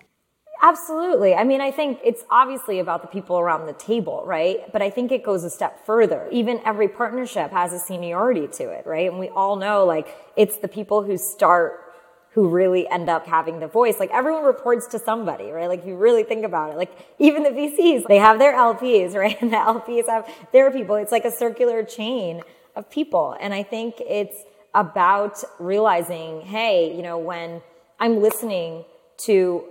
Absolutely. 0.63 1.33
I 1.33 1.43
mean, 1.43 1.59
I 1.59 1.71
think 1.71 1.99
it's 2.03 2.23
obviously 2.29 2.79
about 2.79 3.01
the 3.01 3.07
people 3.07 3.39
around 3.39 3.65
the 3.65 3.73
table, 3.73 4.23
right? 4.27 4.71
But 4.71 4.83
I 4.83 4.91
think 4.91 5.11
it 5.11 5.23
goes 5.23 5.43
a 5.43 5.49
step 5.49 5.85
further. 5.85 6.29
Even 6.31 6.61
every 6.63 6.87
partnership 6.87 7.51
has 7.51 7.73
a 7.73 7.79
seniority 7.79 8.47
to 8.47 8.69
it, 8.69 8.85
right? 8.85 9.09
And 9.09 9.19
we 9.19 9.29
all 9.29 9.55
know 9.55 9.85
like 9.85 10.15
it's 10.37 10.57
the 10.57 10.67
people 10.67 11.01
who 11.01 11.17
start 11.17 11.90
who 12.33 12.47
really 12.47 12.87
end 12.87 13.09
up 13.09 13.27
having 13.27 13.59
the 13.59 13.67
voice. 13.67 13.99
Like 13.99 14.09
everyone 14.11 14.43
reports 14.43 14.87
to 14.87 14.99
somebody, 14.99 15.51
right? 15.51 15.67
Like 15.67 15.85
you 15.85 15.95
really 15.95 16.23
think 16.23 16.45
about 16.45 16.71
it, 16.71 16.77
like 16.77 16.91
even 17.19 17.43
the 17.43 17.49
VCs, 17.49 18.07
they 18.07 18.17
have 18.17 18.39
their 18.39 18.53
LPs, 18.53 19.15
right? 19.15 19.39
And 19.41 19.51
the 19.51 19.57
LPs 19.57 20.07
have 20.07 20.29
their 20.51 20.71
people. 20.71 20.95
It's 20.95 21.11
like 21.11 21.25
a 21.25 21.31
circular 21.31 21.83
chain 21.83 22.41
of 22.75 22.89
people. 22.89 23.35
And 23.39 23.53
I 23.53 23.63
think 23.63 23.95
it's 23.99 24.43
about 24.73 25.43
realizing, 25.59 26.41
hey, 26.41 26.95
you 26.95 27.03
know, 27.03 27.17
when 27.17 27.61
I'm 27.99 28.21
listening 28.21 28.85
to 29.19 29.65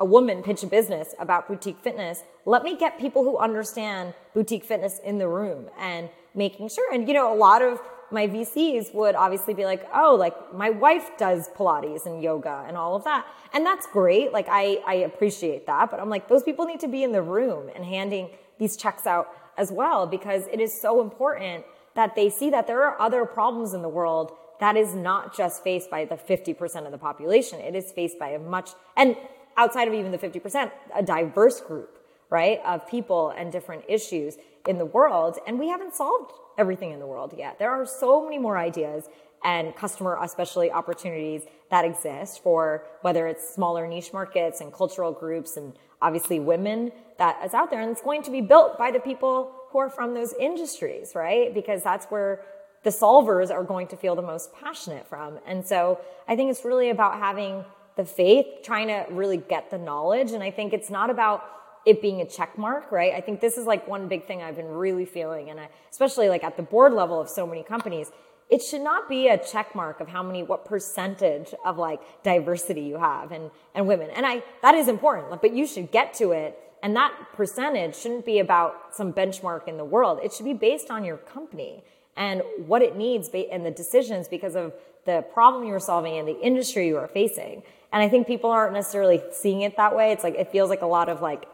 a 0.00 0.04
woman 0.04 0.42
pitch 0.42 0.64
a 0.64 0.66
business 0.66 1.14
about 1.20 1.46
boutique 1.46 1.78
fitness, 1.78 2.24
let 2.44 2.64
me 2.64 2.76
get 2.76 2.98
people 2.98 3.22
who 3.22 3.38
understand 3.38 4.14
boutique 4.34 4.64
fitness 4.64 4.98
in 4.98 5.18
the 5.18 5.28
room 5.28 5.68
and 5.78 6.10
making 6.34 6.68
sure. 6.68 6.92
And, 6.92 7.06
you 7.06 7.14
know, 7.14 7.32
a 7.32 7.36
lot 7.36 7.62
of 7.62 7.80
my 8.12 8.28
VCs 8.28 8.94
would 8.94 9.14
obviously 9.14 9.54
be 9.54 9.64
like, 9.64 9.88
oh, 9.94 10.14
like 10.14 10.54
my 10.54 10.70
wife 10.70 11.10
does 11.18 11.48
Pilates 11.50 12.06
and 12.06 12.22
yoga 12.22 12.64
and 12.66 12.76
all 12.76 12.94
of 12.94 13.04
that. 13.04 13.26
And 13.52 13.64
that's 13.64 13.86
great. 13.86 14.32
Like 14.32 14.46
I, 14.48 14.80
I 14.86 14.94
appreciate 14.94 15.66
that. 15.66 15.90
But 15.90 16.00
I'm 16.00 16.08
like, 16.08 16.28
those 16.28 16.42
people 16.42 16.66
need 16.66 16.80
to 16.80 16.88
be 16.88 17.02
in 17.02 17.12
the 17.12 17.22
room 17.22 17.70
and 17.74 17.84
handing 17.84 18.30
these 18.58 18.76
checks 18.76 19.06
out 19.06 19.28
as 19.56 19.72
well 19.72 20.06
because 20.06 20.46
it 20.52 20.60
is 20.60 20.78
so 20.78 21.00
important 21.00 21.64
that 21.94 22.14
they 22.14 22.30
see 22.30 22.50
that 22.50 22.66
there 22.66 22.82
are 22.82 23.00
other 23.00 23.24
problems 23.24 23.74
in 23.74 23.82
the 23.82 23.88
world 23.88 24.32
that 24.60 24.76
is 24.76 24.94
not 24.94 25.36
just 25.36 25.64
faced 25.64 25.90
by 25.90 26.04
the 26.04 26.14
50% 26.14 26.86
of 26.86 26.92
the 26.92 26.98
population. 26.98 27.58
It 27.58 27.74
is 27.74 27.90
faced 27.90 28.18
by 28.18 28.28
a 28.28 28.38
much, 28.38 28.70
and 28.96 29.16
outside 29.56 29.88
of 29.88 29.94
even 29.94 30.12
the 30.12 30.18
50%, 30.18 30.70
a 30.94 31.02
diverse 31.02 31.60
group, 31.60 31.98
right, 32.30 32.60
of 32.64 32.86
people 32.86 33.30
and 33.30 33.50
different 33.50 33.84
issues 33.88 34.38
in 34.66 34.78
the 34.78 34.86
world. 34.86 35.38
And 35.46 35.58
we 35.58 35.68
haven't 35.68 35.94
solved 35.94 36.32
everything 36.58 36.92
in 36.92 36.98
the 36.98 37.06
world 37.06 37.34
yet. 37.36 37.58
There 37.58 37.70
are 37.70 37.86
so 37.86 38.22
many 38.24 38.38
more 38.38 38.58
ideas 38.58 39.08
and 39.44 39.74
customer, 39.74 40.18
especially 40.22 40.70
opportunities 40.70 41.42
that 41.70 41.84
exist 41.84 42.42
for 42.42 42.84
whether 43.00 43.26
it's 43.26 43.54
smaller 43.54 43.86
niche 43.88 44.12
markets 44.12 44.60
and 44.60 44.72
cultural 44.72 45.12
groups 45.12 45.56
and 45.56 45.72
obviously 46.00 46.38
women 46.38 46.92
that 47.18 47.44
is 47.44 47.54
out 47.54 47.70
there. 47.70 47.80
And 47.80 47.90
it's 47.90 48.02
going 48.02 48.22
to 48.22 48.30
be 48.30 48.40
built 48.40 48.78
by 48.78 48.90
the 48.90 49.00
people 49.00 49.52
who 49.70 49.78
are 49.78 49.90
from 49.90 50.14
those 50.14 50.34
industries, 50.34 51.12
right? 51.14 51.52
Because 51.52 51.82
that's 51.82 52.06
where 52.06 52.42
the 52.84 52.90
solvers 52.90 53.50
are 53.50 53.64
going 53.64 53.86
to 53.88 53.96
feel 53.96 54.14
the 54.14 54.22
most 54.22 54.52
passionate 54.52 55.06
from. 55.08 55.38
And 55.46 55.66
so 55.66 56.00
I 56.28 56.36
think 56.36 56.50
it's 56.50 56.64
really 56.64 56.90
about 56.90 57.18
having 57.18 57.64
the 57.96 58.04
faith, 58.04 58.46
trying 58.62 58.88
to 58.88 59.06
really 59.10 59.36
get 59.36 59.70
the 59.70 59.78
knowledge. 59.78 60.32
And 60.32 60.42
I 60.42 60.50
think 60.50 60.72
it's 60.72 60.90
not 60.90 61.10
about 61.10 61.44
it 61.84 62.00
being 62.00 62.20
a 62.20 62.26
check 62.26 62.56
mark, 62.56 62.92
right? 62.92 63.12
I 63.14 63.20
think 63.20 63.40
this 63.40 63.58
is 63.58 63.66
like 63.66 63.88
one 63.88 64.08
big 64.08 64.26
thing 64.26 64.42
I've 64.42 64.56
been 64.56 64.68
really 64.68 65.04
feeling, 65.04 65.50
and 65.50 65.58
I, 65.58 65.68
especially 65.90 66.28
like 66.28 66.44
at 66.44 66.56
the 66.56 66.62
board 66.62 66.92
level 66.92 67.20
of 67.20 67.28
so 67.28 67.46
many 67.46 67.62
companies, 67.62 68.10
it 68.50 68.62
should 68.62 68.82
not 68.82 69.08
be 69.08 69.28
a 69.28 69.38
check 69.38 69.74
mark 69.74 70.00
of 70.00 70.08
how 70.08 70.22
many, 70.22 70.42
what 70.42 70.64
percentage 70.64 71.54
of 71.64 71.78
like 71.78 72.00
diversity 72.22 72.82
you 72.82 72.98
have 72.98 73.32
and, 73.32 73.50
and 73.74 73.88
women. 73.88 74.10
And 74.10 74.26
I, 74.26 74.42
that 74.60 74.74
is 74.74 74.88
important, 74.88 75.40
but 75.40 75.54
you 75.54 75.66
should 75.66 75.90
get 75.90 76.12
to 76.14 76.32
it. 76.32 76.58
And 76.82 76.94
that 76.96 77.12
percentage 77.32 77.96
shouldn't 77.96 78.26
be 78.26 78.40
about 78.40 78.94
some 78.94 79.12
benchmark 79.12 79.68
in 79.68 79.76
the 79.76 79.84
world. 79.84 80.18
It 80.22 80.32
should 80.32 80.44
be 80.44 80.52
based 80.52 80.90
on 80.90 81.04
your 81.04 81.16
company 81.16 81.82
and 82.16 82.42
what 82.66 82.82
it 82.82 82.96
needs 82.96 83.30
and 83.32 83.64
the 83.64 83.70
decisions 83.70 84.28
because 84.28 84.54
of 84.54 84.74
the 85.06 85.24
problem 85.32 85.66
you're 85.66 85.80
solving 85.80 86.18
and 86.18 86.28
the 86.28 86.38
industry 86.40 86.88
you 86.88 86.96
are 86.98 87.08
facing. 87.08 87.62
And 87.92 88.02
I 88.02 88.08
think 88.08 88.26
people 88.26 88.50
aren't 88.50 88.74
necessarily 88.74 89.22
seeing 89.32 89.62
it 89.62 89.76
that 89.76 89.96
way. 89.96 90.12
It's 90.12 90.24
like, 90.24 90.34
it 90.34 90.50
feels 90.52 90.68
like 90.70 90.82
a 90.82 90.86
lot 90.86 91.08
of 91.08 91.22
like 91.22 91.46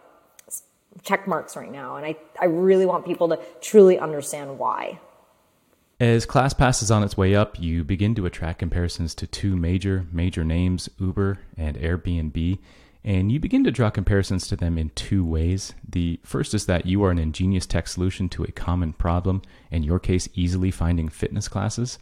check 1.02 1.26
marks 1.26 1.56
right 1.56 1.70
now. 1.70 1.96
And 1.96 2.06
I, 2.06 2.16
I 2.40 2.46
really 2.46 2.86
want 2.86 3.04
people 3.04 3.28
to 3.28 3.38
truly 3.60 3.98
understand 3.98 4.58
why. 4.58 5.00
As 6.00 6.26
ClassPass 6.26 6.82
is 6.82 6.92
on 6.92 7.02
its 7.02 7.16
way 7.16 7.34
up, 7.34 7.58
you 7.58 7.82
begin 7.82 8.14
to 8.14 8.26
attract 8.26 8.60
comparisons 8.60 9.14
to 9.16 9.26
two 9.26 9.56
major, 9.56 10.06
major 10.12 10.44
names, 10.44 10.88
Uber 10.98 11.40
and 11.56 11.76
Airbnb. 11.76 12.58
And 13.04 13.32
you 13.32 13.40
begin 13.40 13.64
to 13.64 13.70
draw 13.70 13.90
comparisons 13.90 14.46
to 14.48 14.56
them 14.56 14.78
in 14.78 14.90
two 14.90 15.24
ways. 15.24 15.72
The 15.88 16.20
first 16.22 16.54
is 16.54 16.66
that 16.66 16.86
you 16.86 17.02
are 17.02 17.10
an 17.10 17.18
ingenious 17.18 17.66
tech 17.66 17.88
solution 17.88 18.28
to 18.30 18.44
a 18.44 18.52
common 18.52 18.92
problem, 18.92 19.42
in 19.70 19.82
your 19.82 19.98
case, 19.98 20.28
easily 20.34 20.70
finding 20.70 21.08
fitness 21.08 21.48
classes. 21.48 21.98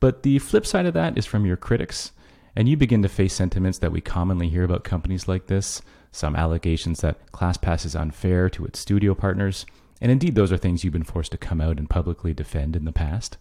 But 0.00 0.22
the 0.22 0.38
flip 0.38 0.64
side 0.64 0.86
of 0.86 0.94
that 0.94 1.18
is 1.18 1.26
from 1.26 1.44
your 1.44 1.56
critics, 1.56 2.12
and 2.56 2.68
you 2.68 2.76
begin 2.76 3.02
to 3.02 3.08
face 3.08 3.34
sentiments 3.34 3.78
that 3.78 3.92
we 3.92 4.00
commonly 4.00 4.48
hear 4.48 4.64
about 4.64 4.84
companies 4.84 5.28
like 5.28 5.46
this 5.46 5.82
some 6.12 6.36
allegations 6.36 7.00
that 7.00 7.30
ClassPass 7.32 7.84
is 7.84 7.96
unfair 7.96 8.48
to 8.50 8.64
its 8.64 8.78
studio 8.78 9.14
partners, 9.14 9.66
and 10.00 10.10
indeed 10.10 10.34
those 10.34 10.52
are 10.52 10.56
things 10.56 10.84
you've 10.84 10.92
been 10.92 11.02
forced 11.02 11.32
to 11.32 11.38
come 11.38 11.60
out 11.60 11.78
and 11.78 11.90
publicly 11.90 12.32
defend 12.32 12.76
in 12.76 12.84
the 12.84 12.92
past. 12.92 13.36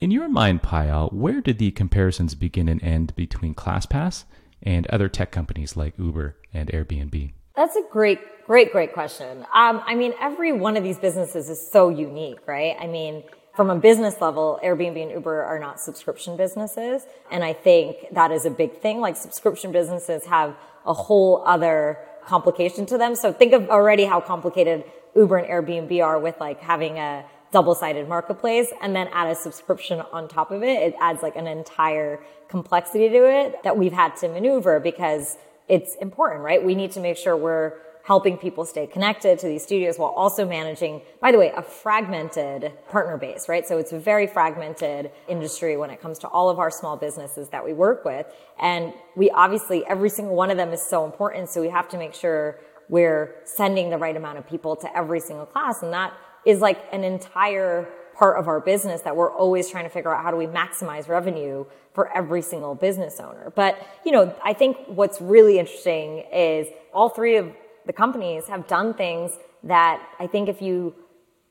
In 0.00 0.10
your 0.10 0.28
mind, 0.28 0.62
Payal, 0.62 1.12
where 1.12 1.40
did 1.40 1.58
the 1.58 1.70
comparisons 1.70 2.34
begin 2.34 2.68
and 2.68 2.82
end 2.82 3.16
between 3.16 3.54
ClassPass 3.54 4.24
and 4.62 4.86
other 4.88 5.08
tech 5.08 5.30
companies 5.30 5.76
like 5.76 5.98
Uber 5.98 6.36
and 6.52 6.68
Airbnb? 6.70 7.32
That's 7.54 7.76
a 7.76 7.82
great, 7.90 8.44
great, 8.44 8.72
great 8.72 8.92
question. 8.92 9.38
Um, 9.54 9.82
I 9.86 9.94
mean, 9.94 10.12
every 10.20 10.52
one 10.52 10.76
of 10.76 10.84
these 10.84 10.98
businesses 10.98 11.48
is 11.48 11.70
so 11.70 11.88
unique, 11.88 12.46
right? 12.46 12.76
I 12.78 12.86
mean, 12.86 13.24
from 13.54 13.70
a 13.70 13.76
business 13.76 14.20
level, 14.20 14.60
Airbnb 14.62 15.02
and 15.02 15.10
Uber 15.12 15.42
are 15.42 15.58
not 15.58 15.80
subscription 15.80 16.36
businesses. 16.36 17.06
And 17.30 17.42
I 17.42 17.54
think 17.54 17.96
that 18.12 18.30
is 18.30 18.44
a 18.44 18.50
big 18.50 18.82
thing. 18.82 19.00
Like 19.00 19.16
subscription 19.16 19.72
businesses 19.72 20.26
have 20.26 20.54
a 20.86 20.92
whole 20.92 21.42
other 21.46 21.98
complication 22.24 22.86
to 22.86 22.98
them. 22.98 23.14
So 23.14 23.32
think 23.32 23.52
of 23.52 23.68
already 23.68 24.04
how 24.04 24.20
complicated 24.20 24.84
Uber 25.14 25.36
and 25.38 25.48
Airbnb 25.48 26.04
are 26.04 26.18
with 26.18 26.38
like 26.40 26.60
having 26.60 26.98
a 26.98 27.24
double-sided 27.52 28.08
marketplace 28.08 28.72
and 28.82 28.94
then 28.94 29.08
add 29.12 29.30
a 29.30 29.34
subscription 29.34 30.02
on 30.12 30.28
top 30.28 30.50
of 30.50 30.62
it. 30.62 30.82
It 30.82 30.94
adds 31.00 31.22
like 31.22 31.36
an 31.36 31.46
entire 31.46 32.20
complexity 32.48 33.08
to 33.08 33.24
it 33.28 33.62
that 33.62 33.76
we've 33.76 33.92
had 33.92 34.16
to 34.16 34.28
maneuver 34.28 34.80
because 34.80 35.38
it's 35.68 35.94
important, 35.96 36.42
right? 36.42 36.62
We 36.62 36.74
need 36.74 36.92
to 36.92 37.00
make 37.00 37.16
sure 37.16 37.36
we're 37.36 37.74
helping 38.06 38.38
people 38.38 38.64
stay 38.64 38.86
connected 38.86 39.36
to 39.36 39.48
these 39.48 39.64
studios 39.64 39.98
while 39.98 40.10
also 40.10 40.46
managing, 40.46 41.02
by 41.20 41.32
the 41.32 41.38
way, 41.38 41.52
a 41.56 41.62
fragmented 41.62 42.72
partner 42.88 43.16
base, 43.16 43.48
right? 43.48 43.66
So 43.66 43.78
it's 43.78 43.90
a 43.90 43.98
very 43.98 44.28
fragmented 44.28 45.10
industry 45.26 45.76
when 45.76 45.90
it 45.90 46.00
comes 46.00 46.20
to 46.20 46.28
all 46.28 46.48
of 46.48 46.60
our 46.60 46.70
small 46.70 46.96
businesses 46.96 47.48
that 47.48 47.64
we 47.64 47.72
work 47.72 48.04
with. 48.04 48.24
And 48.60 48.94
we 49.16 49.28
obviously, 49.30 49.84
every 49.86 50.08
single 50.08 50.36
one 50.36 50.52
of 50.52 50.56
them 50.56 50.72
is 50.72 50.80
so 50.80 51.04
important. 51.04 51.50
So 51.50 51.60
we 51.60 51.68
have 51.68 51.88
to 51.88 51.98
make 51.98 52.14
sure 52.14 52.60
we're 52.88 53.34
sending 53.42 53.90
the 53.90 53.98
right 53.98 54.16
amount 54.16 54.38
of 54.38 54.48
people 54.48 54.76
to 54.76 54.96
every 54.96 55.18
single 55.18 55.46
class. 55.46 55.82
And 55.82 55.92
that 55.92 56.14
is 56.44 56.60
like 56.60 56.78
an 56.92 57.02
entire 57.02 57.88
part 58.16 58.38
of 58.38 58.46
our 58.46 58.60
business 58.60 59.00
that 59.00 59.16
we're 59.16 59.32
always 59.32 59.68
trying 59.68 59.82
to 59.82 59.90
figure 59.90 60.14
out 60.14 60.22
how 60.22 60.30
do 60.30 60.36
we 60.36 60.46
maximize 60.46 61.08
revenue 61.08 61.64
for 61.92 62.16
every 62.16 62.40
single 62.40 62.76
business 62.76 63.18
owner. 63.18 63.52
But, 63.56 63.84
you 64.04 64.12
know, 64.12 64.32
I 64.44 64.52
think 64.52 64.76
what's 64.86 65.20
really 65.20 65.58
interesting 65.58 66.24
is 66.32 66.68
all 66.94 67.08
three 67.08 67.36
of 67.36 67.52
the 67.86 67.92
companies 67.92 68.46
have 68.48 68.66
done 68.66 68.94
things 68.94 69.32
that 69.62 70.02
I 70.18 70.26
think 70.26 70.48
if 70.48 70.60
you 70.60 70.94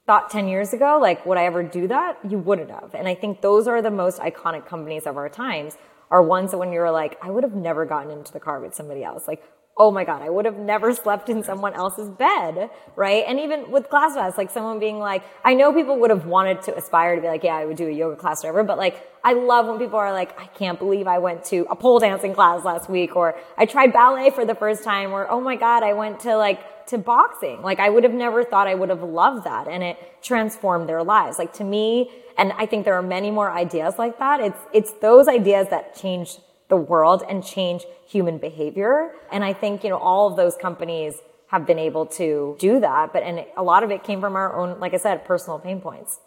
thought 0.05 0.29
10 0.29 0.47
years 0.47 0.73
ago, 0.73 0.99
like, 1.01 1.25
would 1.25 1.37
I 1.37 1.45
ever 1.45 1.63
do 1.63 1.87
that? 1.87 2.17
You 2.29 2.37
wouldn't 2.37 2.69
have. 2.69 2.93
And 2.93 3.07
I 3.07 3.15
think 3.15 3.41
those 3.41 3.67
are 3.67 3.81
the 3.81 3.91
most 3.91 4.19
iconic 4.19 4.67
companies 4.67 5.07
of 5.07 5.17
our 5.17 5.29
times 5.29 5.77
are 6.11 6.21
ones 6.21 6.51
that 6.51 6.57
when 6.57 6.71
you're 6.71 6.91
like, 6.91 7.17
I 7.21 7.31
would 7.31 7.43
have 7.43 7.55
never 7.55 7.85
gotten 7.85 8.11
into 8.11 8.31
the 8.31 8.39
car 8.39 8.59
with 8.59 8.75
somebody 8.75 9.03
else. 9.03 9.27
Like, 9.27 9.43
oh 9.77 9.91
my 9.91 10.05
God, 10.05 10.21
I 10.21 10.29
would 10.29 10.45
have 10.45 10.57
never 10.57 10.93
slept 10.93 11.27
in 11.27 11.43
someone 11.43 11.73
else's 11.73 12.09
bed, 12.09 12.69
right? 12.95 13.25
And 13.27 13.41
even 13.41 13.71
with 13.71 13.89
ClassPass, 13.89 14.37
like 14.37 14.49
someone 14.49 14.79
being 14.79 14.99
like, 14.99 15.23
I 15.43 15.53
know 15.53 15.73
people 15.73 15.99
would 15.99 16.11
have 16.11 16.25
wanted 16.25 16.61
to 16.63 16.77
aspire 16.77 17.15
to 17.15 17.21
be 17.21 17.27
like, 17.27 17.43
yeah, 17.43 17.55
I 17.55 17.65
would 17.65 17.75
do 17.75 17.87
a 17.87 17.91
yoga 17.91 18.15
class 18.15 18.45
or 18.45 18.47
whatever, 18.47 18.63
but 18.63 18.77
like, 18.77 19.05
I 19.21 19.33
love 19.33 19.67
when 19.67 19.77
people 19.77 19.99
are 19.99 20.13
like, 20.13 20.39
I 20.39 20.45
can't 20.45 20.79
believe 20.79 21.07
I 21.07 21.17
went 21.17 21.43
to 21.45 21.65
a 21.69 21.75
pole 21.75 21.99
dancing 21.99 22.33
class 22.33 22.63
last 22.63 22.89
week, 22.89 23.17
or 23.17 23.35
I 23.57 23.65
tried 23.65 23.91
ballet 23.91 24.29
for 24.29 24.45
the 24.45 24.55
first 24.55 24.83
time, 24.83 25.11
or 25.11 25.29
oh 25.29 25.41
my 25.41 25.57
God, 25.57 25.83
I 25.83 25.91
went 25.91 26.21
to 26.21 26.37
like, 26.37 26.85
to 26.87 26.97
boxing. 26.97 27.61
Like 27.61 27.79
I 27.79 27.89
would 27.89 28.03
have 28.03 28.13
never 28.13 28.43
thought 28.43 28.67
I 28.67 28.75
would 28.75 28.89
have 28.89 29.03
loved 29.03 29.45
that. 29.45 29.67
And 29.67 29.83
it 29.83 29.97
transformed 30.21 30.87
their 30.87 31.03
lives. 31.03 31.37
Like 31.37 31.51
to 31.53 31.63
me, 31.63 32.11
and 32.37 32.53
I 32.53 32.65
think 32.65 32.85
there 32.85 32.95
are 32.95 33.01
many 33.01 33.31
more 33.31 33.51
ideas 33.51 33.95
like 33.97 34.19
that. 34.19 34.39
It's, 34.39 34.59
it's 34.73 34.91
those 35.01 35.27
ideas 35.27 35.67
that 35.69 35.95
change 35.95 36.37
the 36.69 36.77
world 36.77 37.23
and 37.29 37.43
change 37.43 37.85
human 38.07 38.37
behavior. 38.37 39.13
And 39.31 39.43
I 39.43 39.53
think, 39.53 39.83
you 39.83 39.89
know, 39.89 39.97
all 39.97 40.29
of 40.29 40.35
those 40.35 40.55
companies 40.55 41.15
have 41.47 41.65
been 41.65 41.79
able 41.79 42.07
to 42.07 42.55
do 42.59 42.79
that. 42.79 43.13
But, 43.13 43.23
and 43.23 43.45
a 43.55 43.63
lot 43.63 43.83
of 43.83 43.91
it 43.91 44.03
came 44.03 44.19
from 44.19 44.35
our 44.35 44.55
own, 44.55 44.79
like 44.79 44.93
I 44.93 44.97
said, 44.97 45.25
personal 45.25 45.59
pain 45.59 45.79
points. 45.79 46.19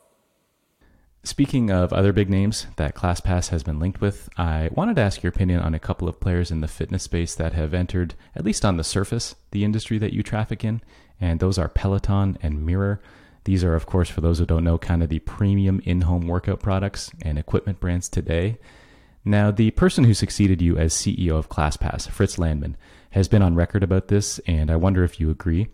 Speaking 1.24 1.70
of 1.70 1.92
other 1.92 2.12
big 2.12 2.30
names 2.30 2.68
that 2.76 2.94
ClassPass 2.94 3.48
has 3.48 3.62
been 3.64 3.80
linked 3.80 4.00
with, 4.00 4.28
I 4.38 4.70
wanted 4.72 4.96
to 4.96 5.02
ask 5.02 5.22
your 5.22 5.30
opinion 5.30 5.60
on 5.60 5.74
a 5.74 5.80
couple 5.80 6.08
of 6.08 6.20
players 6.20 6.50
in 6.50 6.60
the 6.60 6.68
fitness 6.68 7.02
space 7.02 7.34
that 7.34 7.52
have 7.52 7.74
entered, 7.74 8.14
at 8.36 8.44
least 8.44 8.64
on 8.64 8.76
the 8.76 8.84
surface, 8.84 9.34
the 9.50 9.64
industry 9.64 9.98
that 9.98 10.12
you 10.12 10.22
traffic 10.22 10.64
in. 10.64 10.80
And 11.20 11.40
those 11.40 11.58
are 11.58 11.68
Peloton 11.68 12.38
and 12.40 12.64
Mirror. 12.64 13.00
These 13.44 13.64
are, 13.64 13.74
of 13.74 13.86
course, 13.86 14.08
for 14.08 14.20
those 14.20 14.38
who 14.38 14.46
don't 14.46 14.64
know, 14.64 14.78
kind 14.78 15.02
of 15.02 15.08
the 15.08 15.18
premium 15.18 15.82
in 15.84 16.02
home 16.02 16.28
workout 16.28 16.60
products 16.60 17.10
and 17.22 17.38
equipment 17.38 17.80
brands 17.80 18.08
today. 18.08 18.58
Now, 19.28 19.50
the 19.50 19.72
person 19.72 20.04
who 20.04 20.14
succeeded 20.14 20.62
you 20.62 20.78
as 20.78 20.94
CEO 20.94 21.32
of 21.32 21.50
ClassPass, 21.50 22.08
Fritz 22.08 22.36
Lanman, 22.36 22.76
has 23.10 23.28
been 23.28 23.42
on 23.42 23.54
record 23.54 23.82
about 23.82 24.08
this, 24.08 24.38
and 24.46 24.70
I 24.70 24.76
wonder 24.76 25.04
if 25.04 25.20
you 25.20 25.28
agree. 25.28 25.68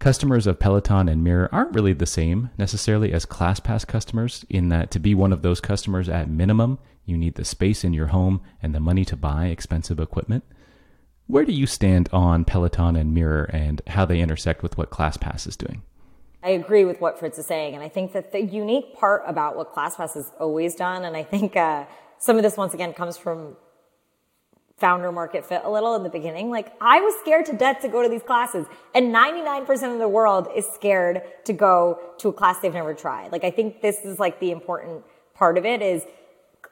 Customers 0.00 0.44
of 0.48 0.58
Peloton 0.58 1.08
and 1.08 1.22
Mirror 1.22 1.48
aren't 1.52 1.72
really 1.72 1.92
the 1.92 2.04
same 2.04 2.50
necessarily 2.58 3.12
as 3.12 3.24
ClassPass 3.24 3.86
customers, 3.86 4.44
in 4.50 4.70
that 4.70 4.90
to 4.90 4.98
be 4.98 5.14
one 5.14 5.32
of 5.32 5.42
those 5.42 5.60
customers 5.60 6.08
at 6.08 6.28
minimum, 6.28 6.80
you 7.04 7.16
need 7.16 7.36
the 7.36 7.44
space 7.44 7.84
in 7.84 7.92
your 7.92 8.08
home 8.08 8.40
and 8.60 8.74
the 8.74 8.80
money 8.80 9.04
to 9.04 9.16
buy 9.16 9.46
expensive 9.46 10.00
equipment. 10.00 10.42
Where 11.28 11.44
do 11.44 11.52
you 11.52 11.68
stand 11.68 12.08
on 12.12 12.44
Peloton 12.44 12.96
and 12.96 13.14
Mirror 13.14 13.50
and 13.52 13.82
how 13.86 14.04
they 14.04 14.18
intersect 14.18 14.64
with 14.64 14.76
what 14.76 14.90
ClassPass 14.90 15.46
is 15.46 15.56
doing? 15.56 15.82
I 16.42 16.50
agree 16.50 16.84
with 16.84 17.00
what 17.00 17.20
Fritz 17.20 17.38
is 17.38 17.46
saying, 17.46 17.74
and 17.74 17.84
I 17.84 17.88
think 17.88 18.14
that 18.14 18.32
the 18.32 18.40
unique 18.40 18.96
part 18.96 19.22
about 19.28 19.56
what 19.56 19.72
ClassPass 19.72 20.14
has 20.14 20.32
always 20.40 20.74
done, 20.74 21.04
and 21.04 21.16
I 21.16 21.22
think 21.22 21.56
uh, 21.56 21.86
some 22.18 22.36
of 22.36 22.42
this 22.42 22.56
once 22.56 22.74
again 22.74 22.92
comes 22.92 23.16
from 23.16 23.56
founder 24.76 25.10
market 25.10 25.44
fit 25.46 25.62
a 25.64 25.70
little 25.70 25.94
in 25.94 26.02
the 26.02 26.10
beginning. 26.10 26.50
Like 26.50 26.72
I 26.80 27.00
was 27.00 27.14
scared 27.20 27.46
to 27.46 27.54
death 27.54 27.80
to 27.80 27.88
go 27.88 28.02
to 28.02 28.08
these 28.08 28.22
classes 28.22 28.66
and 28.94 29.14
99% 29.14 29.92
of 29.92 29.98
the 29.98 30.08
world 30.08 30.48
is 30.54 30.66
scared 30.66 31.22
to 31.44 31.52
go 31.52 31.98
to 32.18 32.28
a 32.28 32.32
class 32.32 32.58
they've 32.58 32.74
never 32.74 32.92
tried. 32.92 33.32
Like 33.32 33.44
I 33.44 33.50
think 33.50 33.80
this 33.80 34.04
is 34.04 34.18
like 34.18 34.38
the 34.38 34.50
important 34.50 35.02
part 35.34 35.56
of 35.56 35.64
it 35.64 35.80
is, 35.80 36.04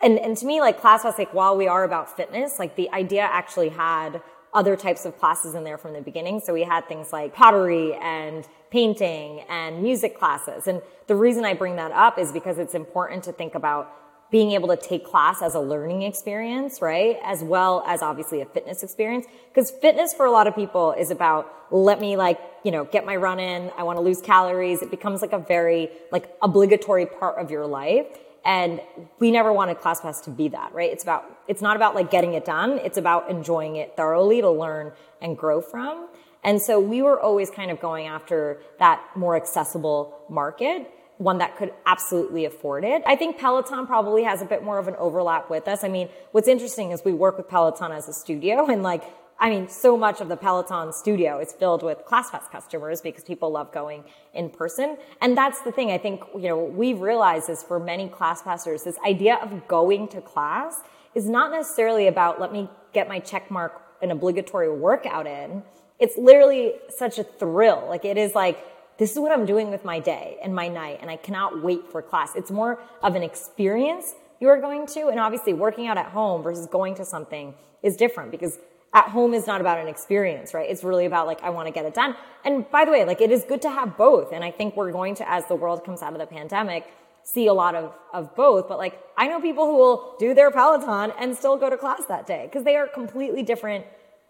and, 0.03 0.19
and 0.19 0.37
to 0.37 0.45
me, 0.45 0.61
like 0.61 0.81
class 0.81 1.05
was 1.05 1.17
like 1.17 1.33
while 1.33 1.57
we 1.57 1.67
are 1.67 1.85
about 1.85 2.15
fitness, 2.15 2.59
like 2.59 2.77
the 2.77 2.91
idea 2.91 3.23
actually 3.23 3.71
had 3.71 4.21
other 4.53 4.77
types 4.77 5.05
of 5.05 5.19
classes 5.19 5.55
in 5.55 5.65
there 5.65 5.79
from 5.79 5.95
the 5.95 6.01
beginning. 6.01 6.41
So 6.41 6.53
we 6.53 6.63
had 6.63 6.87
things 6.87 7.13
like 7.13 7.35
pottery 7.35 7.95
and 7.95 8.47
painting 8.71 9.41
and 9.49 9.83
music 9.83 10.19
classes. 10.19 10.69
And 10.69 10.83
the 11.07 11.17
reason 11.17 11.45
I 11.45 11.55
bring 11.55 11.77
that 11.77 11.91
up 11.91 12.19
is 12.19 12.33
because 12.33 12.59
it's 12.59 12.75
important 12.75 13.25
to 13.25 13.33
think 13.33 13.55
about 13.55 13.93
being 14.35 14.51
able 14.51 14.67
to 14.67 14.77
take 14.77 15.05
class 15.05 15.43
as 15.43 15.55
a 15.55 15.61
learning 15.61 16.03
experience, 16.03 16.83
right? 16.83 17.21
As 17.23 17.41
well 17.41 17.85
as 17.87 18.03
obviously 18.03 18.41
a 18.41 18.45
fitness 18.45 18.83
experience. 18.83 19.27
Because 19.49 19.71
fitness 19.71 20.13
for 20.13 20.27
a 20.27 20.31
lot 20.33 20.49
of 20.49 20.57
people 20.57 20.91
is 20.91 21.13
about, 21.13 21.55
let 21.71 22.01
me 22.01 22.17
like, 22.17 22.41
you 22.65 22.73
know, 22.73 22.85
get 22.85 23.07
my 23.07 23.15
run 23.15 23.39
in. 23.39 23.71
I 23.79 23.85
want 23.85 23.97
to 23.97 24.01
lose 24.03 24.21
calories. 24.21 24.83
It 24.83 24.91
becomes 24.91 25.23
like 25.23 25.33
a 25.33 25.39
very 25.39 25.89
like 26.11 26.35
obligatory 26.43 27.07
part 27.07 27.39
of 27.39 27.53
your 27.53 27.65
life. 27.65 28.09
And 28.45 28.81
we 29.21 29.31
never 29.31 29.53
wanted 29.53 29.79
ClassPass 29.79 30.25
to 30.25 30.31
be 30.31 30.49
that, 30.49 30.75
right? 30.75 30.91
It's 30.91 31.05
about, 31.05 31.31
it's 31.47 31.63
not 31.63 31.77
about 31.77 31.95
like 31.95 32.11
getting 32.11 32.35
it 32.35 32.45
done. 32.45 32.79
It's 32.79 32.99
about 32.99 33.31
enjoying 33.31 33.77
it 33.77 33.97
thoroughly 33.97 34.41
to 34.41 34.51
learn 34.51 34.91
and 35.23 35.39
grow 35.39 35.61
from. 35.61 36.09
And 36.43 36.61
so 36.61 36.81
we 36.81 37.03
were 37.03 37.21
always 37.21 37.51
kind 37.51 37.71
of 37.71 37.79
going 37.79 38.09
after 38.09 38.61
that 38.81 39.01
more 39.15 39.37
accessible 39.37 40.19
market, 40.29 40.91
one 41.19 41.39
that 41.39 41.57
could 41.57 41.73
absolutely 41.87 42.45
afford 42.45 42.85
it. 42.85 43.03
I 43.07 43.15
think 43.17 43.39
Peloton 43.39 43.87
probably 43.87 44.25
has 44.25 44.43
a 44.43 44.45
bit 44.45 44.65
more 44.65 44.79
of 44.79 44.89
an 44.89 44.97
overlap 44.97 45.49
with 45.49 45.69
us. 45.69 45.85
I 45.85 45.89
mean, 45.89 46.09
what's 46.33 46.49
interesting 46.49 46.91
is 46.91 47.05
we 47.05 47.13
work 47.13 47.37
with 47.37 47.49
Peloton 47.49 47.93
as 47.93 48.09
a 48.09 48.13
studio 48.13 48.67
and 48.67 48.83
like 48.83 49.05
I 49.39 49.51
mean, 49.51 49.69
so 49.69 49.97
much 49.97 50.21
of 50.21 50.29
the 50.29 50.37
Peloton 50.37 50.93
studio 50.93 51.41
is 51.41 51.53
filled 51.53 51.83
with 51.83 51.99
ClassPass 52.07 52.51
customers 52.51 53.01
because 53.01 53.25
people 53.25 53.51
love 53.51 53.73
going 53.73 54.05
in 54.33 54.49
person. 54.49 54.97
And 55.21 55.37
that's 55.37 55.61
the 55.63 55.73
thing 55.73 55.91
I 55.91 55.99
think, 55.99 56.23
you 56.35 56.49
know, 56.49 56.65
we've 56.65 57.01
realized 57.01 57.51
is 57.51 57.63
for 57.63 57.81
many 57.81 58.09
ClassPassers, 58.09 58.85
this 58.85 58.97
idea 59.05 59.35
of 59.37 59.67
going 59.67 60.09
to 60.09 60.21
class 60.21 60.81
is 61.15 61.29
not 61.29 61.51
necessarily 61.51 62.07
about 62.07 62.41
let 62.41 62.53
me 62.53 62.69
get 62.93 63.09
my 63.09 63.19
check 63.19 63.51
mark 63.51 63.83
an 64.03 64.11
obligatory 64.11 64.71
workout 64.71 65.27
in. 65.27 65.65
It's 65.99 66.17
literally 66.17 66.75
such 66.89 67.19
a 67.19 67.25
thrill. 67.25 67.87
Like 67.89 68.05
it 68.05 68.17
is 68.17 68.35
like, 68.35 68.59
this 68.99 69.13
is 69.13 69.19
what 69.19 69.33
I'm 69.33 69.47
doing 69.47 69.71
with 69.71 69.85
my 69.85 69.99
day 69.99 70.39
and 70.43 70.55
my 70.55 70.69
night, 70.69 70.99
and 71.01 71.11
I 71.11 71.17
cannot 71.17 71.63
wait 71.63 71.91
for 71.91 72.01
class. 72.03 72.35
It's 72.37 72.51
more 72.51 72.81
of 73.03 73.17
an 73.17 73.23
experience 73.23 74.15
you 74.41 74.49
are 74.49 74.61
going 74.61 74.87
to, 74.89 75.09
and 75.09 75.19
obviously 75.19 75.53
working 75.53 75.87
out 75.87 75.97
at 75.97 76.07
home 76.07 76.43
versus 76.43 76.67
going 76.67 76.95
to 76.97 77.05
something 77.05 77.55
is 77.83 77.97
different 77.97 78.31
because 78.31 78.59
at 78.93 79.09
home 79.09 79.35
is 79.35 79.47
not 79.47 79.61
about 79.61 79.79
an 79.79 79.89
experience, 79.89 80.55
right? 80.55 80.71
It's 80.71 80.85
really 80.85 81.07
about 81.07 81.27
like, 81.27 81.43
I 81.43 81.51
want 81.51 81.67
to 81.67 81.73
get 81.73 81.85
it 81.85 81.95
done. 81.95 82.15
And 82.45 82.71
by 82.71 82.85
the 82.85 82.93
way, 82.93 83.05
like 83.05 83.21
it 83.21 83.33
is 83.33 83.45
good 83.45 83.61
to 83.63 83.71
have 83.71 83.97
both. 83.97 84.33
And 84.33 84.45
I 84.45 84.51
think 84.53 84.77
we're 84.77 84.93
going 84.93 85.17
to, 85.17 85.29
as 85.29 85.47
the 85.47 85.57
world 85.57 85.85
comes 85.85 86.01
out 86.01 86.13
of 86.13 86.19
the 86.19 86.27
pandemic, 86.27 86.87
see 87.25 87.47
a 87.47 87.55
lot 87.55 87.75
of, 87.75 87.93
of 88.13 88.37
both. 88.37 88.69
But 88.69 88.79
like, 88.79 89.01
I 89.17 89.27
know 89.27 89.41
people 89.41 89.67
who 89.67 89.77
will 89.77 90.15
do 90.19 90.35
their 90.35 90.51
Peloton 90.51 91.13
and 91.19 91.37
still 91.37 91.57
go 91.57 91.69
to 91.69 91.77
class 91.77 92.05
that 92.07 92.27
day 92.27 92.45
because 92.45 92.65
they 92.65 92.77
are 92.77 92.87
completely 92.87 93.43
different 93.43 93.85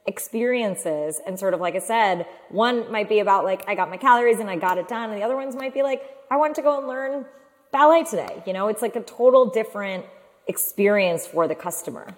experiences. 0.07 1.21
And 1.27 1.39
sort 1.39 1.55
of 1.55 1.61
like 1.61 1.75
I 1.75 1.79
said, 1.79 2.27
one 2.51 2.91
might 2.91 3.09
be 3.09 3.21
about 3.21 3.45
like, 3.45 3.65
I 3.69 3.75
got 3.75 3.91
my 3.91 3.97
calories 3.97 4.41
and 4.41 4.51
I 4.51 4.57
got 4.57 4.79
it 4.79 4.89
done. 4.89 5.11
And 5.11 5.19
the 5.19 5.25
other 5.25 5.37
ones 5.37 5.57
might 5.57 5.75
be 5.75 5.83
like, 5.83 6.03
I 6.31 6.37
want 6.37 6.55
to 6.57 6.63
go 6.63 6.79
and 6.79 6.87
learn 6.87 7.25
ballet 7.73 8.05
today. 8.05 8.43
You 8.47 8.53
know, 8.53 8.69
it's 8.69 8.83
like 8.83 8.97
a 8.97 9.03
total 9.03 9.47
different 9.47 10.05
experience 10.47 11.27
for 11.27 11.49
the 11.49 11.55
customer. 11.55 12.15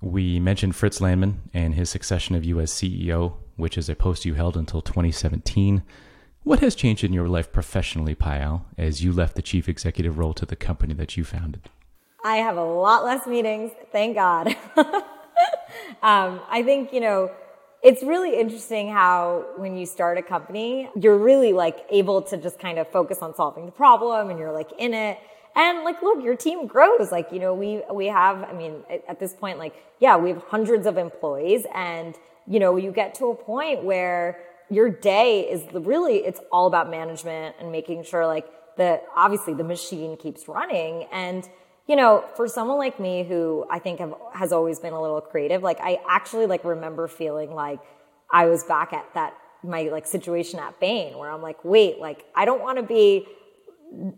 We 0.00 0.38
mentioned 0.38 0.76
Fritz 0.76 1.00
Lanman 1.00 1.38
and 1.52 1.74
his 1.74 1.90
succession 1.90 2.36
of 2.36 2.44
you 2.44 2.60
as 2.60 2.70
CEO, 2.70 3.34
which 3.56 3.76
is 3.76 3.88
a 3.88 3.96
post 3.96 4.24
you 4.24 4.34
held 4.34 4.56
until 4.56 4.80
2017. 4.80 5.82
What 6.44 6.60
has 6.60 6.76
changed 6.76 7.02
in 7.02 7.12
your 7.12 7.28
life 7.28 7.52
professionally, 7.52 8.14
Payal, 8.14 8.62
as 8.78 9.02
you 9.02 9.12
left 9.12 9.34
the 9.34 9.42
chief 9.42 9.68
executive 9.68 10.16
role 10.16 10.34
to 10.34 10.46
the 10.46 10.56
company 10.56 10.94
that 10.94 11.16
you 11.16 11.24
founded? 11.24 11.68
I 12.24 12.36
have 12.36 12.56
a 12.56 12.64
lot 12.64 13.04
less 13.04 13.26
meetings, 13.26 13.72
thank 13.90 14.14
God. 14.14 14.56
um, 16.02 16.40
I 16.50 16.62
think, 16.64 16.92
you 16.92 17.00
know, 17.00 17.30
it's 17.82 18.02
really 18.02 18.38
interesting 18.38 18.90
how 18.90 19.44
when 19.56 19.76
you 19.76 19.86
start 19.86 20.18
a 20.18 20.22
company, 20.22 20.90
you're 20.96 21.18
really 21.18 21.52
like 21.52 21.86
able 21.90 22.22
to 22.22 22.36
just 22.36 22.58
kind 22.58 22.78
of 22.78 22.88
focus 22.88 23.18
on 23.22 23.34
solving 23.34 23.66
the 23.66 23.72
problem 23.72 24.30
and 24.30 24.38
you're 24.38 24.52
like 24.52 24.70
in 24.78 24.94
it. 24.94 25.18
And 25.54 25.84
like, 25.84 26.02
look, 26.02 26.22
your 26.22 26.36
team 26.36 26.66
grows. 26.66 27.10
Like, 27.12 27.32
you 27.32 27.38
know, 27.38 27.54
we, 27.54 27.82
we 27.92 28.06
have, 28.06 28.42
I 28.44 28.52
mean, 28.52 28.82
at 29.08 29.20
this 29.20 29.32
point, 29.32 29.58
like, 29.58 29.74
yeah, 30.00 30.16
we 30.16 30.30
have 30.30 30.42
hundreds 30.44 30.86
of 30.86 30.98
employees 30.98 31.66
and, 31.74 32.16
you 32.46 32.58
know, 32.58 32.76
you 32.76 32.90
get 32.90 33.14
to 33.16 33.26
a 33.26 33.34
point 33.34 33.84
where 33.84 34.38
your 34.70 34.90
day 34.90 35.40
is 35.50 35.62
really, 35.72 36.18
it's 36.18 36.40
all 36.52 36.66
about 36.66 36.90
management 36.90 37.56
and 37.60 37.72
making 37.72 38.04
sure 38.04 38.26
like 38.26 38.46
that 38.76 39.04
obviously 39.16 39.54
the 39.54 39.64
machine 39.64 40.16
keeps 40.16 40.48
running. 40.48 41.06
And, 41.12 41.48
you 41.88 41.96
know, 41.96 42.22
for 42.36 42.46
someone 42.46 42.76
like 42.76 43.00
me 43.00 43.24
who 43.24 43.66
I 43.70 43.78
think 43.78 43.98
have, 43.98 44.14
has 44.34 44.52
always 44.52 44.78
been 44.78 44.92
a 44.92 45.00
little 45.00 45.22
creative, 45.22 45.62
like 45.62 45.80
I 45.80 45.98
actually 46.06 46.46
like 46.46 46.62
remember 46.64 47.08
feeling 47.08 47.54
like 47.54 47.80
I 48.30 48.44
was 48.44 48.62
back 48.62 48.92
at 48.92 49.06
that, 49.14 49.34
my 49.64 49.84
like 49.84 50.06
situation 50.06 50.60
at 50.60 50.78
Bain 50.78 51.16
where 51.16 51.30
I'm 51.30 51.40
like, 51.40 51.64
wait, 51.64 51.98
like 51.98 52.26
I 52.34 52.44
don't 52.44 52.60
want 52.60 52.76
to 52.76 52.84
be 52.84 53.26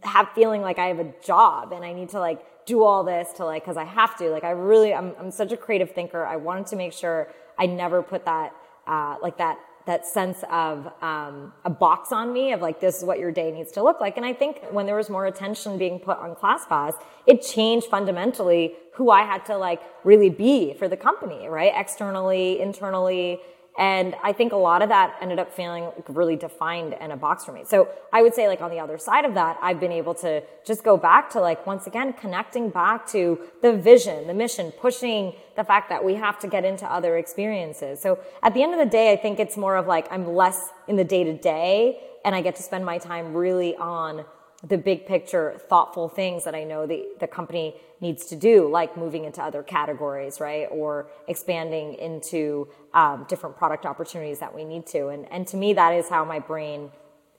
have 0.02 0.30
feeling 0.34 0.62
like 0.62 0.80
I 0.80 0.86
have 0.86 0.98
a 0.98 1.14
job 1.24 1.72
and 1.72 1.84
I 1.84 1.92
need 1.92 2.08
to 2.10 2.18
like 2.18 2.44
do 2.66 2.82
all 2.82 3.04
this 3.04 3.32
to 3.34 3.44
like, 3.44 3.64
cause 3.64 3.76
I 3.76 3.84
have 3.84 4.16
to. 4.18 4.30
Like 4.30 4.42
I 4.42 4.50
really, 4.50 4.92
I'm, 4.92 5.14
I'm 5.16 5.30
such 5.30 5.52
a 5.52 5.56
creative 5.56 5.92
thinker. 5.92 6.26
I 6.26 6.36
wanted 6.36 6.66
to 6.68 6.76
make 6.76 6.92
sure 6.92 7.32
I 7.56 7.66
never 7.66 8.02
put 8.02 8.24
that, 8.24 8.52
uh, 8.88 9.16
like 9.22 9.38
that, 9.38 9.58
that 9.91 10.07
sense 10.07 10.45
of 10.53 10.86
um, 11.03 11.53
a 11.64 11.70
box 11.70 12.12
on 12.12 12.32
me 12.32 12.53
of 12.53 12.61
like 12.61 12.78
this 12.80 12.99
is 12.99 13.05
what 13.05 13.18
your 13.18 13.32
day 13.32 13.51
needs 13.51 13.72
to 13.72 13.82
look 13.82 14.01
like. 14.01 14.16
And 14.16 14.24
i 14.24 14.32
think 14.32 14.53
when 14.70 14.86
there 14.86 14.99
was 15.03 15.11
more 15.16 15.26
attention 15.26 15.78
being 15.78 15.99
put 15.99 16.16
on 16.18 16.34
class 16.36 16.64
classpass 16.64 16.95
it 17.26 17.38
changed 17.43 17.86
fundamentally 17.97 18.74
who 18.97 19.11
i 19.11 19.22
had 19.32 19.45
to 19.51 19.57
like 19.57 19.80
really 20.05 20.30
be 20.30 20.74
for 20.74 20.86
the 20.88 20.97
company 21.09 21.49
right? 21.49 21.72
Externally 21.84 22.61
internally 22.61 23.41
and 23.78 24.14
I 24.22 24.32
think 24.32 24.52
a 24.52 24.56
lot 24.56 24.82
of 24.82 24.88
that 24.88 25.16
ended 25.20 25.38
up 25.38 25.52
feeling 25.52 25.90
really 26.08 26.36
defined 26.36 26.94
in 27.00 27.12
a 27.12 27.16
box 27.16 27.44
for 27.44 27.52
me. 27.52 27.62
So 27.64 27.88
I 28.12 28.22
would 28.22 28.34
say 28.34 28.48
like 28.48 28.60
on 28.60 28.70
the 28.70 28.80
other 28.80 28.98
side 28.98 29.24
of 29.24 29.34
that, 29.34 29.58
I've 29.62 29.80
been 29.80 29.92
able 29.92 30.14
to 30.16 30.42
just 30.64 30.82
go 30.84 30.96
back 30.96 31.30
to 31.30 31.40
like 31.40 31.66
once 31.66 31.86
again 31.86 32.12
connecting 32.12 32.70
back 32.70 33.06
to 33.08 33.38
the 33.62 33.72
vision, 33.72 34.26
the 34.26 34.34
mission, 34.34 34.72
pushing 34.72 35.34
the 35.56 35.64
fact 35.64 35.88
that 35.88 36.04
we 36.04 36.14
have 36.14 36.38
to 36.40 36.48
get 36.48 36.64
into 36.64 36.84
other 36.84 37.16
experiences. 37.16 38.00
So 38.00 38.18
at 38.42 38.54
the 38.54 38.62
end 38.62 38.72
of 38.72 38.78
the 38.78 38.90
day, 38.90 39.12
I 39.12 39.16
think 39.16 39.38
it's 39.38 39.56
more 39.56 39.76
of 39.76 39.86
like 39.86 40.10
I'm 40.10 40.34
less 40.34 40.70
in 40.88 40.96
the 40.96 41.04
day 41.04 41.24
to 41.24 41.32
day 41.32 42.00
and 42.24 42.34
I 42.34 42.42
get 42.42 42.56
to 42.56 42.62
spend 42.62 42.84
my 42.84 42.98
time 42.98 43.34
really 43.34 43.76
on 43.76 44.24
the 44.62 44.76
big 44.76 45.06
picture, 45.06 45.61
thoughtful 45.68 46.08
things 46.08 46.44
that 46.44 46.54
I 46.54 46.64
know 46.64 46.86
the, 46.86 47.06
the 47.18 47.26
company 47.26 47.74
needs 48.00 48.26
to 48.26 48.36
do, 48.36 48.68
like 48.68 48.96
moving 48.96 49.24
into 49.24 49.42
other 49.42 49.62
categories, 49.62 50.40
right? 50.40 50.66
Or 50.70 51.08
expanding 51.28 51.94
into 51.94 52.68
um, 52.92 53.26
different 53.28 53.56
product 53.56 53.86
opportunities 53.86 54.38
that 54.40 54.54
we 54.54 54.64
need 54.64 54.86
to. 54.88 55.08
And, 55.08 55.30
and 55.32 55.46
to 55.48 55.56
me, 55.56 55.72
that 55.74 55.94
is 55.94 56.08
how 56.08 56.24
my 56.24 56.38
brain 56.38 56.90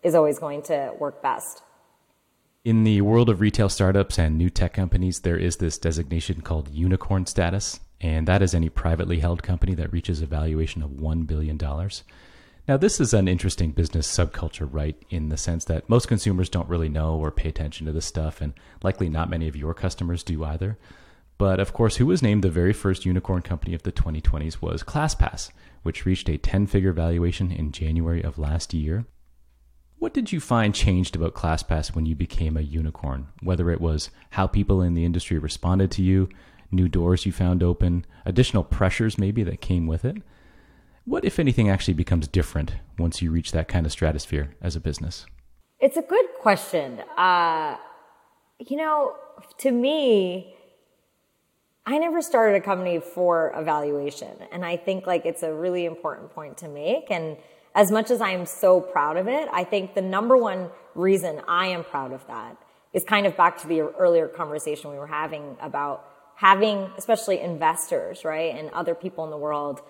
is 0.01 0.15
always 0.15 0.39
going 0.39 0.63
to 0.63 0.93
work 0.99 1.21
best. 1.21 1.61
In 2.63 2.83
the 2.83 3.01
world 3.01 3.29
of 3.29 3.39
retail 3.41 3.69
startups 3.69 4.19
and 4.19 4.37
new 4.37 4.49
tech 4.49 4.73
companies, 4.73 5.21
there 5.21 5.37
is 5.37 5.57
this 5.57 5.77
designation 5.77 6.41
called 6.41 6.69
unicorn 6.69 7.25
status, 7.25 7.79
and 7.99 8.27
that 8.27 8.41
is 8.41 8.53
any 8.53 8.69
privately 8.69 9.19
held 9.19 9.41
company 9.41 9.73
that 9.75 9.91
reaches 9.91 10.21
a 10.21 10.27
valuation 10.27 10.83
of 10.83 10.91
$1 10.91 11.25
billion. 11.25 11.57
Now, 12.71 12.77
this 12.77 13.01
is 13.01 13.13
an 13.13 13.27
interesting 13.27 13.71
business 13.71 14.07
subculture, 14.07 14.65
right? 14.71 14.95
In 15.09 15.27
the 15.27 15.35
sense 15.35 15.65
that 15.65 15.89
most 15.89 16.07
consumers 16.07 16.47
don't 16.47 16.69
really 16.69 16.87
know 16.87 17.15
or 17.15 17.29
pay 17.29 17.49
attention 17.49 17.85
to 17.85 17.91
this 17.91 18.05
stuff, 18.05 18.39
and 18.39 18.53
likely 18.81 19.09
not 19.09 19.29
many 19.29 19.49
of 19.49 19.57
your 19.57 19.73
customers 19.73 20.23
do 20.23 20.45
either. 20.45 20.77
But 21.37 21.59
of 21.59 21.73
course, 21.73 21.97
who 21.97 22.05
was 22.05 22.21
named 22.21 22.45
the 22.45 22.49
very 22.49 22.71
first 22.71 23.05
unicorn 23.05 23.41
company 23.41 23.73
of 23.73 23.83
the 23.83 23.91
2020s 23.91 24.61
was 24.61 24.83
ClassPass, 24.83 25.51
which 25.83 26.05
reached 26.05 26.29
a 26.29 26.37
10 26.37 26.65
figure 26.65 26.93
valuation 26.93 27.51
in 27.51 27.73
January 27.73 28.23
of 28.23 28.39
last 28.39 28.73
year. 28.73 29.03
What 29.99 30.13
did 30.13 30.31
you 30.31 30.39
find 30.39 30.73
changed 30.73 31.17
about 31.17 31.33
ClassPass 31.33 31.93
when 31.93 32.05
you 32.05 32.15
became 32.15 32.55
a 32.55 32.61
unicorn? 32.61 33.27
Whether 33.43 33.69
it 33.69 33.81
was 33.81 34.11
how 34.29 34.47
people 34.47 34.81
in 34.81 34.93
the 34.93 35.03
industry 35.03 35.37
responded 35.37 35.91
to 35.91 36.01
you, 36.01 36.29
new 36.71 36.87
doors 36.87 37.25
you 37.25 37.33
found 37.33 37.63
open, 37.63 38.05
additional 38.23 38.63
pressures 38.63 39.17
maybe 39.17 39.43
that 39.43 39.59
came 39.59 39.87
with 39.87 40.05
it? 40.05 40.15
What, 41.05 41.25
if 41.25 41.39
anything, 41.39 41.69
actually 41.69 41.95
becomes 41.95 42.27
different 42.27 42.75
once 42.99 43.21
you 43.21 43.31
reach 43.31 43.51
that 43.51 43.67
kind 43.67 43.85
of 43.85 43.91
stratosphere 43.91 44.55
as 44.61 44.75
a 44.75 44.79
business? 44.79 45.25
It's 45.79 45.97
a 45.97 46.03
good 46.03 46.25
question. 46.39 46.99
Uh, 47.17 47.77
you 48.59 48.77
know, 48.77 49.15
to 49.59 49.71
me, 49.71 50.55
I 51.87 51.97
never 51.97 52.21
started 52.21 52.55
a 52.55 52.61
company 52.61 52.99
for 52.99 53.51
evaluation. 53.57 54.29
And 54.51 54.63
I 54.63 54.77
think 54.77 55.07
like 55.07 55.25
it's 55.25 55.41
a 55.41 55.51
really 55.51 55.85
important 55.85 56.31
point 56.31 56.57
to 56.59 56.67
make. 56.67 57.09
And 57.09 57.37
as 57.73 57.91
much 57.91 58.11
as 58.11 58.21
I 58.21 58.31
am 58.31 58.45
so 58.45 58.79
proud 58.79 59.17
of 59.17 59.27
it, 59.27 59.49
I 59.51 59.63
think 59.63 59.95
the 59.95 60.01
number 60.01 60.37
one 60.37 60.69
reason 60.93 61.41
I 61.47 61.67
am 61.67 61.83
proud 61.83 62.11
of 62.11 62.25
that 62.27 62.57
is 62.93 63.03
kind 63.03 63.25
of 63.25 63.35
back 63.35 63.59
to 63.61 63.67
the 63.67 63.81
earlier 63.81 64.27
conversation 64.27 64.91
we 64.91 64.97
were 64.97 65.07
having 65.07 65.57
about 65.61 66.05
having, 66.35 66.91
especially 66.97 67.39
investors, 67.39 68.23
right? 68.23 68.53
And 68.55 68.69
other 68.71 68.93
people 68.93 69.23
in 69.23 69.31
the 69.31 69.37
world 69.37 69.81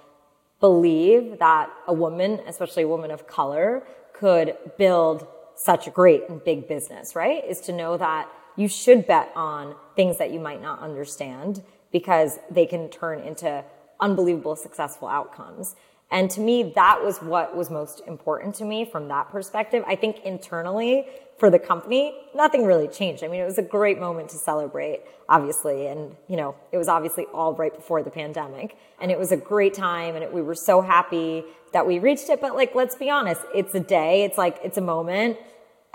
believe 0.61 1.39
that 1.39 1.69
a 1.87 1.93
woman, 1.93 2.39
especially 2.47 2.83
a 2.83 2.87
woman 2.87 3.11
of 3.11 3.27
color, 3.27 3.83
could 4.13 4.55
build 4.77 5.27
such 5.55 5.87
a 5.87 5.89
great 5.89 6.29
and 6.29 6.43
big 6.43 6.67
business, 6.67 7.15
right? 7.15 7.43
Is 7.43 7.59
to 7.61 7.73
know 7.73 7.97
that 7.97 8.29
you 8.55 8.67
should 8.67 9.07
bet 9.07 9.31
on 9.35 9.75
things 9.95 10.17
that 10.17 10.31
you 10.31 10.39
might 10.39 10.61
not 10.61 10.79
understand 10.79 11.63
because 11.91 12.39
they 12.49 12.65
can 12.65 12.89
turn 12.89 13.19
into 13.19 13.63
unbelievable 13.99 14.55
successful 14.55 15.07
outcomes. 15.07 15.75
And 16.09 16.29
to 16.31 16.41
me, 16.41 16.73
that 16.75 17.01
was 17.03 17.19
what 17.21 17.55
was 17.55 17.69
most 17.69 18.01
important 18.05 18.55
to 18.55 18.65
me 18.65 18.85
from 18.85 19.07
that 19.07 19.29
perspective. 19.29 19.83
I 19.87 19.95
think 19.95 20.19
internally 20.25 21.05
for 21.41 21.49
the 21.49 21.57
company, 21.57 22.13
nothing 22.35 22.67
really 22.67 22.87
changed. 22.87 23.23
I 23.23 23.27
mean, 23.27 23.41
it 23.41 23.45
was 23.45 23.57
a 23.57 23.63
great 23.63 23.99
moment 23.99 24.29
to 24.29 24.37
celebrate, 24.37 25.01
obviously. 25.27 25.87
And, 25.87 26.15
you 26.27 26.37
know, 26.37 26.53
it 26.71 26.77
was 26.77 26.87
obviously 26.87 27.25
all 27.33 27.55
right 27.55 27.75
before 27.75 28.03
the 28.03 28.11
pandemic. 28.11 28.77
And 29.01 29.09
it 29.09 29.17
was 29.17 29.31
a 29.31 29.37
great 29.37 29.73
time. 29.73 30.13
And 30.13 30.23
it, 30.23 30.31
we 30.31 30.43
were 30.43 30.53
so 30.53 30.81
happy 30.81 31.43
that 31.73 31.87
we 31.87 31.97
reached 31.97 32.29
it. 32.29 32.41
But 32.41 32.55
like, 32.55 32.75
let's 32.75 32.93
be 32.93 33.09
honest, 33.09 33.41
it's 33.55 33.73
a 33.73 33.79
day. 33.79 34.23
It's 34.23 34.37
like, 34.37 34.59
it's 34.63 34.77
a 34.77 34.81
moment 34.81 35.39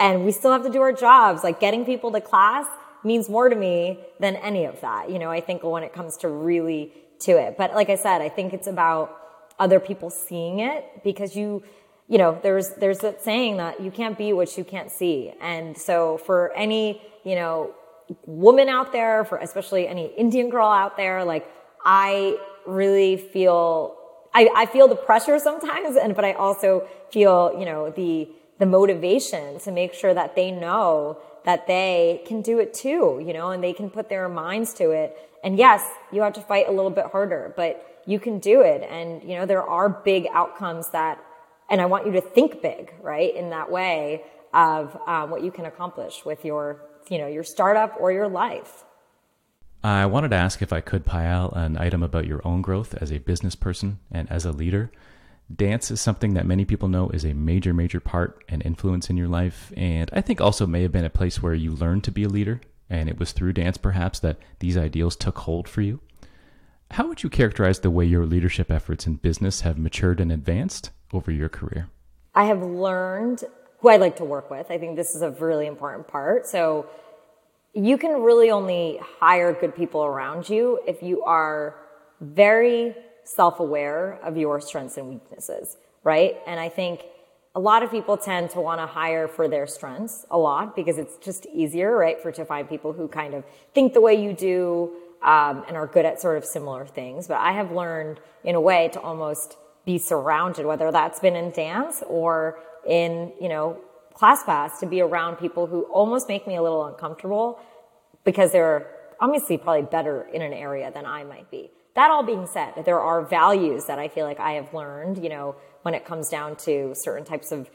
and 0.00 0.24
we 0.24 0.32
still 0.32 0.50
have 0.50 0.64
to 0.64 0.70
do 0.70 0.80
our 0.80 0.92
jobs. 0.92 1.44
Like 1.44 1.60
getting 1.60 1.84
people 1.84 2.10
to 2.10 2.20
class 2.20 2.66
means 3.04 3.28
more 3.28 3.48
to 3.48 3.54
me 3.54 4.00
than 4.18 4.34
any 4.34 4.64
of 4.64 4.80
that. 4.80 5.10
You 5.10 5.20
know, 5.20 5.30
I 5.30 5.40
think 5.40 5.62
when 5.62 5.84
it 5.84 5.92
comes 5.92 6.16
to 6.18 6.28
really 6.28 6.92
to 7.20 7.38
it. 7.38 7.56
But 7.56 7.72
like 7.72 7.88
I 7.88 7.94
said, 7.94 8.20
I 8.20 8.28
think 8.28 8.52
it's 8.52 8.66
about 8.66 9.16
other 9.60 9.78
people 9.78 10.10
seeing 10.10 10.58
it 10.58 11.04
because 11.04 11.36
you 11.36 11.62
you 12.08 12.18
know 12.18 12.38
there's 12.42 12.70
there's 12.70 12.98
that 12.98 13.22
saying 13.22 13.56
that 13.56 13.80
you 13.80 13.90
can't 13.90 14.16
be 14.16 14.32
what 14.32 14.56
you 14.56 14.64
can't 14.64 14.90
see 14.90 15.32
and 15.40 15.76
so 15.76 16.18
for 16.18 16.52
any 16.54 17.00
you 17.24 17.34
know 17.34 17.74
woman 18.26 18.68
out 18.68 18.92
there 18.92 19.24
for 19.24 19.38
especially 19.38 19.88
any 19.88 20.06
indian 20.16 20.48
girl 20.48 20.68
out 20.68 20.96
there 20.96 21.24
like 21.24 21.46
i 21.84 22.36
really 22.66 23.16
feel 23.16 23.96
i, 24.34 24.48
I 24.54 24.66
feel 24.66 24.88
the 24.88 24.96
pressure 24.96 25.38
sometimes 25.38 25.96
and 25.96 26.14
but 26.14 26.24
i 26.24 26.32
also 26.32 26.86
feel 27.10 27.56
you 27.58 27.64
know 27.64 27.90
the 27.90 28.28
the 28.58 28.66
motivation 28.66 29.58
to 29.60 29.72
make 29.72 29.92
sure 29.92 30.14
that 30.14 30.34
they 30.34 30.50
know 30.50 31.18
that 31.44 31.66
they 31.66 32.22
can 32.26 32.40
do 32.42 32.58
it 32.60 32.72
too 32.72 33.22
you 33.24 33.32
know 33.32 33.50
and 33.50 33.62
they 33.62 33.72
can 33.72 33.90
put 33.90 34.08
their 34.08 34.28
minds 34.28 34.72
to 34.74 34.90
it 34.90 35.16
and 35.42 35.58
yes 35.58 35.82
you 36.12 36.22
have 36.22 36.32
to 36.34 36.40
fight 36.40 36.68
a 36.68 36.72
little 36.72 36.90
bit 36.90 37.06
harder 37.06 37.52
but 37.56 37.84
you 38.06 38.20
can 38.20 38.38
do 38.38 38.62
it. 38.62 38.86
And, 38.88 39.22
you 39.22 39.36
know, 39.36 39.44
there 39.44 39.62
are 39.62 39.88
big 39.88 40.28
outcomes 40.32 40.88
that, 40.90 41.22
and 41.68 41.80
I 41.80 41.86
want 41.86 42.06
you 42.06 42.12
to 42.12 42.20
think 42.20 42.62
big, 42.62 42.94
right? 43.02 43.34
In 43.34 43.50
that 43.50 43.70
way 43.70 44.22
of 44.54 44.98
um, 45.06 45.30
what 45.30 45.42
you 45.42 45.50
can 45.50 45.66
accomplish 45.66 46.24
with 46.24 46.44
your, 46.44 46.80
you 47.08 47.18
know, 47.18 47.26
your 47.26 47.44
startup 47.44 47.96
or 48.00 48.12
your 48.12 48.28
life. 48.28 48.84
I 49.84 50.06
wanted 50.06 50.30
to 50.30 50.36
ask 50.36 50.62
if 50.62 50.72
I 50.72 50.80
could, 50.80 51.04
Payal, 51.04 51.54
an 51.56 51.76
item 51.76 52.02
about 52.02 52.26
your 52.26 52.40
own 52.44 52.62
growth 52.62 52.94
as 52.94 53.12
a 53.12 53.18
business 53.18 53.54
person 53.54 53.98
and 54.10 54.30
as 54.30 54.44
a 54.44 54.52
leader. 54.52 54.90
Dance 55.54 55.92
is 55.92 56.00
something 56.00 56.34
that 56.34 56.46
many 56.46 56.64
people 56.64 56.88
know 56.88 57.08
is 57.10 57.24
a 57.24 57.34
major, 57.34 57.72
major 57.72 58.00
part 58.00 58.42
and 58.48 58.64
influence 58.64 59.10
in 59.10 59.16
your 59.16 59.28
life. 59.28 59.72
And 59.76 60.10
I 60.12 60.22
think 60.22 60.40
also 60.40 60.66
may 60.66 60.82
have 60.82 60.90
been 60.90 61.04
a 61.04 61.10
place 61.10 61.40
where 61.40 61.54
you 61.54 61.72
learned 61.72 62.02
to 62.04 62.10
be 62.10 62.24
a 62.24 62.28
leader. 62.28 62.60
And 62.90 63.08
it 63.08 63.18
was 63.18 63.32
through 63.32 63.52
dance, 63.52 63.76
perhaps, 63.76 64.18
that 64.20 64.38
these 64.58 64.76
ideals 64.76 65.14
took 65.14 65.38
hold 65.38 65.68
for 65.68 65.82
you. 65.82 66.00
How 66.92 67.06
would 67.06 67.22
you 67.22 67.30
characterize 67.30 67.80
the 67.80 67.90
way 67.90 68.04
your 68.04 68.26
leadership 68.26 68.70
efforts 68.70 69.06
in 69.06 69.16
business 69.16 69.60
have 69.60 69.78
matured 69.78 70.20
and 70.20 70.32
advanced 70.32 70.90
over 71.12 71.30
your 71.30 71.48
career? 71.48 71.88
I 72.34 72.44
have 72.44 72.62
learned 72.62 73.44
who 73.80 73.88
I 73.88 73.96
like 73.96 74.16
to 74.16 74.24
work 74.24 74.50
with. 74.50 74.70
I 74.70 74.78
think 74.78 74.96
this 74.96 75.14
is 75.14 75.22
a 75.22 75.30
really 75.30 75.66
important 75.66 76.08
part. 76.08 76.46
So 76.46 76.88
you 77.72 77.98
can 77.98 78.22
really 78.22 78.50
only 78.50 78.98
hire 79.20 79.52
good 79.52 79.74
people 79.74 80.04
around 80.04 80.48
you 80.48 80.80
if 80.86 81.02
you 81.02 81.22
are 81.22 81.76
very 82.20 82.94
self 83.24 83.60
aware 83.60 84.18
of 84.22 84.36
your 84.36 84.60
strengths 84.60 84.96
and 84.96 85.08
weaknesses, 85.08 85.76
right? 86.02 86.36
And 86.46 86.58
I 86.58 86.68
think 86.68 87.04
a 87.54 87.60
lot 87.60 87.82
of 87.82 87.90
people 87.90 88.16
tend 88.16 88.50
to 88.50 88.60
want 88.60 88.80
to 88.80 88.86
hire 88.86 89.28
for 89.28 89.48
their 89.48 89.66
strengths 89.66 90.26
a 90.30 90.38
lot 90.38 90.76
because 90.76 90.98
it's 90.98 91.16
just 91.18 91.46
easier, 91.46 91.96
right? 91.96 92.20
For 92.20 92.30
to 92.32 92.44
find 92.44 92.68
people 92.68 92.92
who 92.92 93.08
kind 93.08 93.34
of 93.34 93.44
think 93.74 93.94
the 93.94 94.00
way 94.00 94.22
you 94.22 94.32
do, 94.32 94.92
um, 95.22 95.64
and 95.66 95.76
are 95.76 95.86
good 95.86 96.04
at 96.04 96.20
sort 96.20 96.36
of 96.36 96.44
similar 96.44 96.86
things. 96.86 97.26
But 97.26 97.38
I 97.38 97.52
have 97.52 97.72
learned 97.72 98.20
in 98.44 98.54
a 98.54 98.60
way 98.60 98.88
to 98.92 99.00
almost 99.00 99.56
be 99.86 99.96
surrounded, 99.96 100.66
whether 100.66 100.90
that's 100.92 101.20
been 101.20 101.36
in 101.36 101.52
dance 101.52 102.02
or 102.06 102.58
in, 102.86 103.32
you 103.40 103.48
know, 103.48 103.78
class 104.12 104.42
ClassPass, 104.42 104.80
to 104.80 104.86
be 104.86 105.00
around 105.00 105.36
people 105.36 105.66
who 105.66 105.82
almost 105.84 106.28
make 106.28 106.46
me 106.46 106.56
a 106.56 106.62
little 106.62 106.84
uncomfortable 106.86 107.58
because 108.24 108.50
they're 108.50 108.90
obviously 109.20 109.56
probably 109.56 109.82
better 109.82 110.28
in 110.32 110.42
an 110.42 110.52
area 110.52 110.90
than 110.90 111.06
I 111.06 111.24
might 111.24 111.50
be. 111.50 111.70
That 111.94 112.10
all 112.10 112.24
being 112.24 112.46
said, 112.46 112.74
there 112.84 113.00
are 113.00 113.22
values 113.22 113.86
that 113.86 113.98
I 113.98 114.08
feel 114.08 114.26
like 114.26 114.40
I 114.40 114.52
have 114.52 114.74
learned, 114.74 115.22
you 115.22 115.30
know, 115.30 115.56
when 115.82 115.94
it 115.94 116.04
comes 116.04 116.28
down 116.28 116.56
to 116.56 116.94
certain 116.94 117.24
types 117.24 117.52
of 117.52 117.70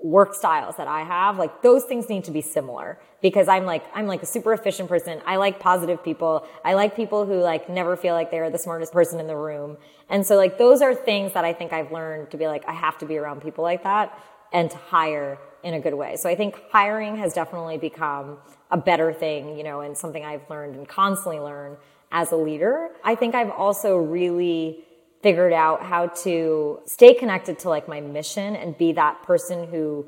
work 0.00 0.32
styles 0.32 0.76
that 0.76 0.86
I 0.86 1.02
have, 1.02 1.38
like 1.38 1.62
those 1.62 1.84
things 1.84 2.08
need 2.08 2.24
to 2.24 2.30
be 2.30 2.40
similar 2.40 2.98
because 3.20 3.48
I'm 3.48 3.64
like, 3.64 3.84
I'm 3.94 4.06
like 4.06 4.22
a 4.22 4.26
super 4.26 4.52
efficient 4.52 4.88
person. 4.88 5.20
I 5.26 5.36
like 5.36 5.58
positive 5.58 6.04
people. 6.04 6.46
I 6.64 6.74
like 6.74 6.94
people 6.94 7.26
who 7.26 7.40
like 7.40 7.68
never 7.68 7.96
feel 7.96 8.14
like 8.14 8.30
they're 8.30 8.48
the 8.48 8.58
smartest 8.58 8.92
person 8.92 9.18
in 9.18 9.26
the 9.26 9.36
room. 9.36 9.76
And 10.08 10.24
so 10.24 10.36
like 10.36 10.56
those 10.56 10.82
are 10.82 10.94
things 10.94 11.32
that 11.34 11.44
I 11.44 11.52
think 11.52 11.72
I've 11.72 11.90
learned 11.90 12.30
to 12.30 12.36
be 12.36 12.46
like, 12.46 12.64
I 12.68 12.72
have 12.74 12.98
to 12.98 13.06
be 13.06 13.16
around 13.16 13.42
people 13.42 13.64
like 13.64 13.82
that 13.82 14.16
and 14.52 14.70
to 14.70 14.76
hire 14.76 15.38
in 15.64 15.74
a 15.74 15.80
good 15.80 15.94
way. 15.94 16.14
So 16.16 16.28
I 16.28 16.36
think 16.36 16.56
hiring 16.70 17.16
has 17.16 17.32
definitely 17.32 17.78
become 17.78 18.38
a 18.70 18.76
better 18.76 19.12
thing, 19.12 19.58
you 19.58 19.64
know, 19.64 19.80
and 19.80 19.96
something 19.96 20.24
I've 20.24 20.48
learned 20.48 20.76
and 20.76 20.86
constantly 20.88 21.40
learn 21.40 21.76
as 22.12 22.30
a 22.30 22.36
leader. 22.36 22.90
I 23.04 23.16
think 23.16 23.34
I've 23.34 23.50
also 23.50 23.96
really 23.96 24.84
figured 25.22 25.52
out 25.52 25.82
how 25.82 26.06
to 26.06 26.80
stay 26.86 27.14
connected 27.14 27.58
to 27.60 27.68
like 27.68 27.88
my 27.88 28.00
mission 28.00 28.54
and 28.54 28.76
be 28.78 28.92
that 28.92 29.22
person 29.22 29.66
who 29.68 30.06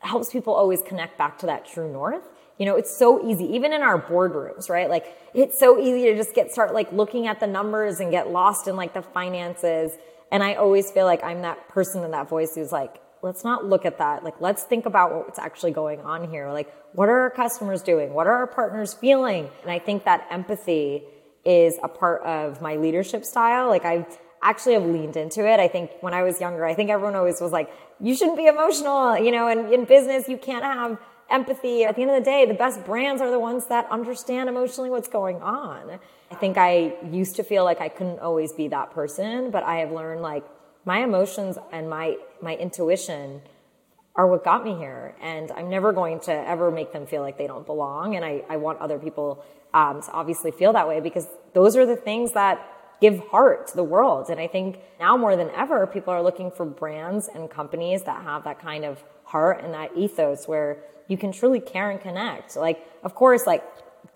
helps 0.00 0.30
people 0.30 0.54
always 0.54 0.82
connect 0.82 1.16
back 1.16 1.38
to 1.38 1.46
that 1.46 1.66
true 1.66 1.90
north. 1.90 2.22
You 2.58 2.66
know, 2.66 2.76
it's 2.76 2.96
so 2.96 3.28
easy, 3.28 3.44
even 3.54 3.72
in 3.72 3.82
our 3.82 4.00
boardrooms, 4.00 4.68
right? 4.68 4.88
Like, 4.88 5.06
it's 5.34 5.58
so 5.58 5.78
easy 5.78 6.04
to 6.10 6.16
just 6.16 6.34
get 6.34 6.52
start 6.52 6.72
like 6.72 6.92
looking 6.92 7.26
at 7.26 7.40
the 7.40 7.46
numbers 7.46 8.00
and 8.00 8.10
get 8.10 8.30
lost 8.30 8.68
in 8.68 8.76
like 8.76 8.94
the 8.94 9.02
finances. 9.02 9.92
And 10.30 10.42
I 10.42 10.54
always 10.54 10.90
feel 10.90 11.04
like 11.04 11.24
I'm 11.24 11.42
that 11.42 11.68
person 11.68 12.04
in 12.04 12.12
that 12.12 12.28
voice 12.28 12.54
who's 12.54 12.70
like, 12.70 13.00
let's 13.22 13.42
not 13.42 13.64
look 13.64 13.84
at 13.86 13.98
that. 13.98 14.22
Like, 14.22 14.40
let's 14.40 14.62
think 14.62 14.86
about 14.86 15.14
what's 15.14 15.38
actually 15.38 15.72
going 15.72 16.00
on 16.02 16.28
here. 16.28 16.50
Like, 16.52 16.72
what 16.92 17.08
are 17.08 17.20
our 17.20 17.30
customers 17.30 17.82
doing? 17.82 18.12
What 18.12 18.26
are 18.26 18.34
our 18.34 18.46
partners 18.46 18.94
feeling? 18.94 19.48
And 19.62 19.70
I 19.70 19.78
think 19.78 20.04
that 20.04 20.26
empathy 20.30 21.02
is 21.44 21.76
a 21.82 21.88
part 21.88 22.22
of 22.22 22.60
my 22.60 22.76
leadership 22.76 23.24
style. 23.24 23.68
Like, 23.68 23.84
I 23.84 24.06
actually 24.44 24.74
have 24.74 24.84
leaned 24.84 25.16
into 25.16 25.44
it. 25.50 25.58
I 25.58 25.66
think 25.66 25.90
when 26.00 26.14
I 26.14 26.22
was 26.22 26.40
younger, 26.40 26.64
I 26.64 26.74
think 26.74 26.90
everyone 26.90 27.16
always 27.16 27.40
was 27.40 27.50
like, 27.50 27.70
you 27.98 28.14
shouldn't 28.14 28.36
be 28.36 28.46
emotional, 28.46 29.18
you 29.18 29.32
know, 29.32 29.48
and 29.48 29.72
in 29.72 29.84
business, 29.86 30.28
you 30.28 30.36
can't 30.36 30.64
have 30.64 30.98
empathy. 31.30 31.84
At 31.84 31.96
the 31.96 32.02
end 32.02 32.10
of 32.10 32.22
the 32.22 32.30
day, 32.30 32.44
the 32.44 32.54
best 32.54 32.84
brands 32.84 33.22
are 33.22 33.30
the 33.30 33.38
ones 33.38 33.66
that 33.66 33.90
understand 33.90 34.48
emotionally 34.48 34.90
what's 34.90 35.08
going 35.08 35.40
on. 35.40 35.98
I 36.30 36.34
think 36.34 36.58
I 36.58 36.94
used 37.10 37.36
to 37.36 37.42
feel 37.42 37.64
like 37.64 37.80
I 37.80 37.88
couldn't 37.88 38.20
always 38.20 38.52
be 38.52 38.68
that 38.68 38.90
person, 38.90 39.50
but 39.50 39.62
I 39.62 39.76
have 39.76 39.90
learned 39.90 40.20
like 40.20 40.44
my 40.84 40.98
emotions 40.98 41.56
and 41.72 41.88
my, 41.88 42.16
my 42.42 42.54
intuition 42.56 43.40
are 44.16 44.26
what 44.26 44.44
got 44.44 44.62
me 44.62 44.76
here. 44.76 45.14
And 45.22 45.50
I'm 45.52 45.70
never 45.70 45.92
going 45.92 46.20
to 46.20 46.32
ever 46.32 46.70
make 46.70 46.92
them 46.92 47.06
feel 47.06 47.22
like 47.22 47.38
they 47.38 47.46
don't 47.46 47.66
belong. 47.66 48.14
And 48.14 48.24
I, 48.24 48.42
I 48.48 48.58
want 48.58 48.80
other 48.80 48.98
people 48.98 49.42
um, 49.72 50.02
to 50.02 50.10
obviously 50.12 50.50
feel 50.50 50.72
that 50.74 50.86
way 50.86 51.00
because 51.00 51.26
those 51.54 51.76
are 51.76 51.86
the 51.86 51.96
things 51.96 52.32
that 52.32 52.64
give 53.00 53.18
heart 53.28 53.66
to 53.68 53.76
the 53.76 53.84
world. 53.84 54.30
And 54.30 54.40
I 54.40 54.46
think 54.46 54.78
now 54.98 55.16
more 55.16 55.36
than 55.36 55.50
ever, 55.50 55.86
people 55.86 56.12
are 56.12 56.22
looking 56.22 56.50
for 56.50 56.64
brands 56.64 57.28
and 57.28 57.50
companies 57.50 58.04
that 58.04 58.22
have 58.22 58.44
that 58.44 58.60
kind 58.60 58.84
of 58.84 59.02
heart 59.24 59.62
and 59.62 59.74
that 59.74 59.96
ethos 59.96 60.46
where 60.46 60.78
you 61.08 61.16
can 61.16 61.32
truly 61.32 61.60
care 61.60 61.90
and 61.90 62.00
connect. 62.00 62.56
Like, 62.56 62.86
of 63.02 63.14
course, 63.14 63.46
like 63.46 63.62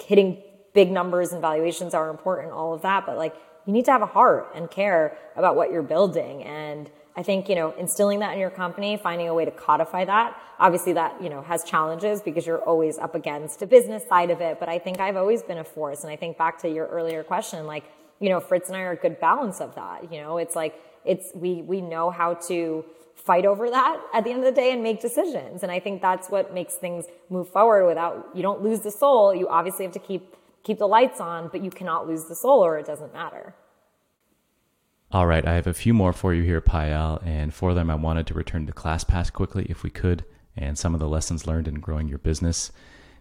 hitting 0.02 0.42
big 0.74 0.90
numbers 0.90 1.32
and 1.32 1.40
valuations 1.40 1.94
are 1.94 2.08
important, 2.10 2.52
all 2.52 2.72
of 2.72 2.82
that, 2.82 3.04
but 3.04 3.16
like 3.16 3.34
you 3.66 3.72
need 3.72 3.84
to 3.84 3.90
have 3.90 4.02
a 4.02 4.06
heart 4.06 4.48
and 4.54 4.70
care 4.70 5.16
about 5.36 5.56
what 5.56 5.70
you're 5.70 5.82
building. 5.82 6.42
And 6.44 6.88
I 7.16 7.22
think, 7.22 7.48
you 7.48 7.56
know, 7.56 7.72
instilling 7.72 8.20
that 8.20 8.32
in 8.34 8.38
your 8.38 8.50
company, 8.50 8.96
finding 8.96 9.28
a 9.28 9.34
way 9.34 9.44
to 9.44 9.50
codify 9.50 10.04
that. 10.04 10.40
Obviously 10.60 10.92
that, 10.92 11.20
you 11.20 11.28
know, 11.28 11.42
has 11.42 11.64
challenges 11.64 12.22
because 12.22 12.46
you're 12.46 12.62
always 12.62 12.96
up 12.96 13.14
against 13.14 13.58
the 13.58 13.66
business 13.66 14.06
side 14.08 14.30
of 14.30 14.40
it. 14.40 14.60
But 14.60 14.68
I 14.68 14.78
think 14.78 15.00
I've 15.00 15.16
always 15.16 15.42
been 15.42 15.58
a 15.58 15.64
force. 15.64 16.02
And 16.02 16.12
I 16.12 16.16
think 16.16 16.38
back 16.38 16.58
to 16.60 16.68
your 16.68 16.86
earlier 16.86 17.24
question, 17.24 17.66
like 17.66 17.84
you 18.20 18.28
know, 18.28 18.40
Fritz 18.40 18.68
and 18.68 18.76
I 18.76 18.82
are 18.82 18.92
a 18.92 18.96
good 18.96 19.20
balance 19.20 19.60
of 19.60 19.74
that. 19.74 20.12
You 20.12 20.20
know, 20.20 20.38
it's 20.38 20.56
like, 20.56 20.74
it's, 21.04 21.30
we, 21.34 21.62
we 21.62 21.80
know 21.80 22.10
how 22.10 22.34
to 22.48 22.84
fight 23.14 23.46
over 23.46 23.68
that 23.70 24.00
at 24.12 24.24
the 24.24 24.30
end 24.30 24.40
of 24.40 24.44
the 24.44 24.52
day 24.52 24.72
and 24.72 24.82
make 24.82 25.00
decisions. 25.00 25.62
And 25.62 25.72
I 25.72 25.80
think 25.80 26.02
that's 26.02 26.28
what 26.28 26.54
makes 26.54 26.74
things 26.74 27.06
move 27.30 27.48
forward 27.48 27.86
without, 27.86 28.28
you 28.34 28.42
don't 28.42 28.62
lose 28.62 28.80
the 28.80 28.90
soul. 28.90 29.34
You 29.34 29.48
obviously 29.48 29.84
have 29.84 29.94
to 29.94 29.98
keep, 29.98 30.36
keep 30.62 30.78
the 30.78 30.88
lights 30.88 31.20
on, 31.20 31.48
but 31.48 31.62
you 31.62 31.70
cannot 31.70 32.06
lose 32.06 32.24
the 32.24 32.34
soul 32.34 32.64
or 32.64 32.78
it 32.78 32.86
doesn't 32.86 33.12
matter. 33.12 33.54
All 35.10 35.26
right, 35.26 35.46
I 35.46 35.54
have 35.54 35.66
a 35.66 35.72
few 35.72 35.94
more 35.94 36.12
for 36.12 36.34
you 36.34 36.42
here, 36.42 36.60
Payal, 36.60 37.24
and 37.24 37.54
for 37.54 37.72
them 37.72 37.88
I 37.88 37.94
wanted 37.94 38.26
to 38.26 38.34
return 38.34 38.66
to 38.66 38.72
ClassPass 38.72 39.32
quickly 39.32 39.66
if 39.70 39.82
we 39.82 39.88
could, 39.88 40.26
and 40.54 40.76
some 40.76 40.92
of 40.92 41.00
the 41.00 41.08
lessons 41.08 41.46
learned 41.46 41.66
in 41.66 41.80
growing 41.80 42.08
your 42.08 42.18
business. 42.18 42.70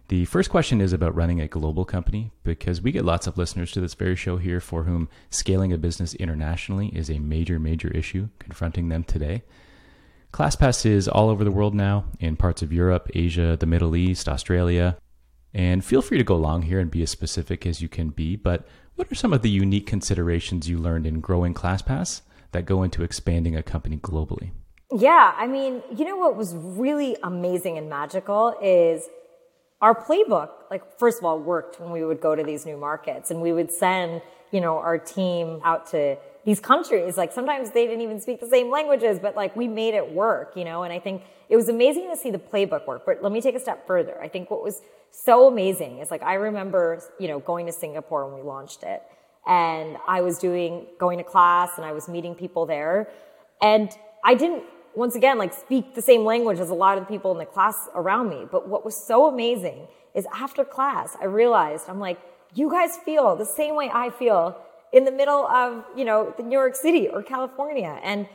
The 0.08 0.24
first 0.24 0.48
question 0.48 0.80
is 0.80 0.94
about 0.94 1.14
running 1.14 1.38
a 1.38 1.48
global 1.48 1.84
company 1.84 2.32
because 2.42 2.80
we 2.80 2.92
get 2.92 3.04
lots 3.04 3.26
of 3.26 3.36
listeners 3.36 3.72
to 3.72 3.80
this 3.82 3.92
very 3.92 4.16
show 4.16 4.38
here 4.38 4.58
for 4.58 4.84
whom 4.84 5.10
scaling 5.28 5.70
a 5.70 5.76
business 5.76 6.14
internationally 6.14 6.88
is 6.96 7.10
a 7.10 7.18
major, 7.18 7.58
major 7.58 7.88
issue 7.88 8.30
confronting 8.38 8.88
them 8.88 9.04
today. 9.04 9.42
ClassPass 10.32 10.86
is 10.86 11.08
all 11.08 11.28
over 11.28 11.44
the 11.44 11.50
world 11.50 11.74
now 11.74 12.06
in 12.20 12.36
parts 12.36 12.62
of 12.62 12.72
Europe, 12.72 13.10
Asia, 13.14 13.54
the 13.60 13.66
Middle 13.66 13.94
East, 13.94 14.30
Australia. 14.30 14.96
And 15.52 15.84
feel 15.84 16.00
free 16.00 16.16
to 16.16 16.24
go 16.24 16.34
along 16.34 16.62
here 16.62 16.80
and 16.80 16.90
be 16.90 17.02
as 17.02 17.10
specific 17.10 17.66
as 17.66 17.82
you 17.82 17.88
can 17.88 18.08
be, 18.08 18.34
but 18.34 18.66
what 18.94 19.12
are 19.12 19.14
some 19.14 19.34
of 19.34 19.42
the 19.42 19.50
unique 19.50 19.86
considerations 19.86 20.70
you 20.70 20.78
learned 20.78 21.06
in 21.06 21.20
growing 21.20 21.52
ClassPass 21.52 22.22
that 22.52 22.64
go 22.64 22.82
into 22.82 23.02
expanding 23.02 23.56
a 23.56 23.62
company 23.62 23.98
globally? 23.98 24.52
Yeah, 24.90 25.34
I 25.36 25.46
mean, 25.46 25.82
you 25.94 26.06
know 26.06 26.16
what 26.16 26.34
was 26.34 26.54
really 26.54 27.16
amazing 27.22 27.76
and 27.76 27.90
magical 27.90 28.54
is 28.62 29.06
our 29.80 29.94
playbook, 29.94 30.50
like, 30.70 30.98
first 30.98 31.18
of 31.18 31.24
all, 31.24 31.38
worked 31.38 31.80
when 31.80 31.90
we 31.92 32.04
would 32.04 32.20
go 32.20 32.34
to 32.34 32.42
these 32.42 32.66
new 32.66 32.76
markets 32.76 33.30
and 33.30 33.40
we 33.40 33.52
would 33.52 33.70
send, 33.70 34.22
you 34.50 34.60
know, 34.60 34.78
our 34.78 34.98
team 34.98 35.60
out 35.64 35.88
to 35.90 36.16
these 36.44 36.58
countries. 36.58 37.16
Like, 37.16 37.32
sometimes 37.32 37.70
they 37.70 37.86
didn't 37.86 38.00
even 38.00 38.20
speak 38.20 38.40
the 38.40 38.48
same 38.48 38.70
languages, 38.70 39.18
but 39.20 39.36
like, 39.36 39.54
we 39.54 39.68
made 39.68 39.94
it 39.94 40.12
work, 40.12 40.56
you 40.56 40.64
know, 40.64 40.82
and 40.82 40.92
I 40.92 40.98
think 40.98 41.22
it 41.48 41.56
was 41.56 41.68
amazing 41.68 42.10
to 42.10 42.16
see 42.16 42.30
the 42.30 42.38
playbook 42.38 42.86
work. 42.86 43.06
But 43.06 43.22
let 43.22 43.30
me 43.30 43.40
take 43.40 43.54
a 43.54 43.60
step 43.60 43.86
further. 43.86 44.20
I 44.20 44.28
think 44.28 44.50
what 44.50 44.64
was 44.64 44.82
so 45.10 45.46
amazing 45.46 45.98
is 45.98 46.10
like, 46.10 46.22
I 46.22 46.34
remember, 46.34 47.00
you 47.20 47.28
know, 47.28 47.38
going 47.38 47.66
to 47.66 47.72
Singapore 47.72 48.26
when 48.26 48.36
we 48.36 48.42
launched 48.42 48.82
it 48.82 49.02
and 49.46 49.96
I 50.06 50.20
was 50.20 50.38
doing, 50.38 50.86
going 50.98 51.18
to 51.18 51.24
class 51.24 51.70
and 51.76 51.86
I 51.86 51.92
was 51.92 52.08
meeting 52.08 52.34
people 52.34 52.66
there 52.66 53.08
and 53.62 53.90
I 54.24 54.34
didn't 54.34 54.64
once 54.98 55.14
again, 55.14 55.38
like 55.38 55.54
speak 55.54 55.94
the 55.94 56.02
same 56.02 56.24
language 56.24 56.58
as 56.58 56.70
a 56.70 56.74
lot 56.74 56.98
of 56.98 57.04
the 57.04 57.08
people 57.08 57.30
in 57.30 57.38
the 57.38 57.46
class 57.46 57.88
around 57.94 58.28
me. 58.28 58.44
But 58.50 58.68
what 58.68 58.84
was 58.84 58.96
so 58.96 59.26
amazing 59.26 59.86
is 60.14 60.26
after 60.34 60.64
class, 60.64 61.16
I 61.20 61.26
realized 61.26 61.84
I'm 61.88 62.00
like, 62.00 62.18
you 62.54 62.68
guys 62.70 62.96
feel 62.96 63.36
the 63.36 63.46
same 63.46 63.76
way 63.76 63.88
I 63.92 64.10
feel 64.10 64.56
in 64.92 65.04
the 65.04 65.12
middle 65.12 65.46
of, 65.46 65.84
you 65.96 66.04
know, 66.04 66.34
New 66.42 66.58
York 66.58 66.74
City 66.74 67.08
or 67.08 67.22
California. 67.22 68.00
And, 68.02 68.26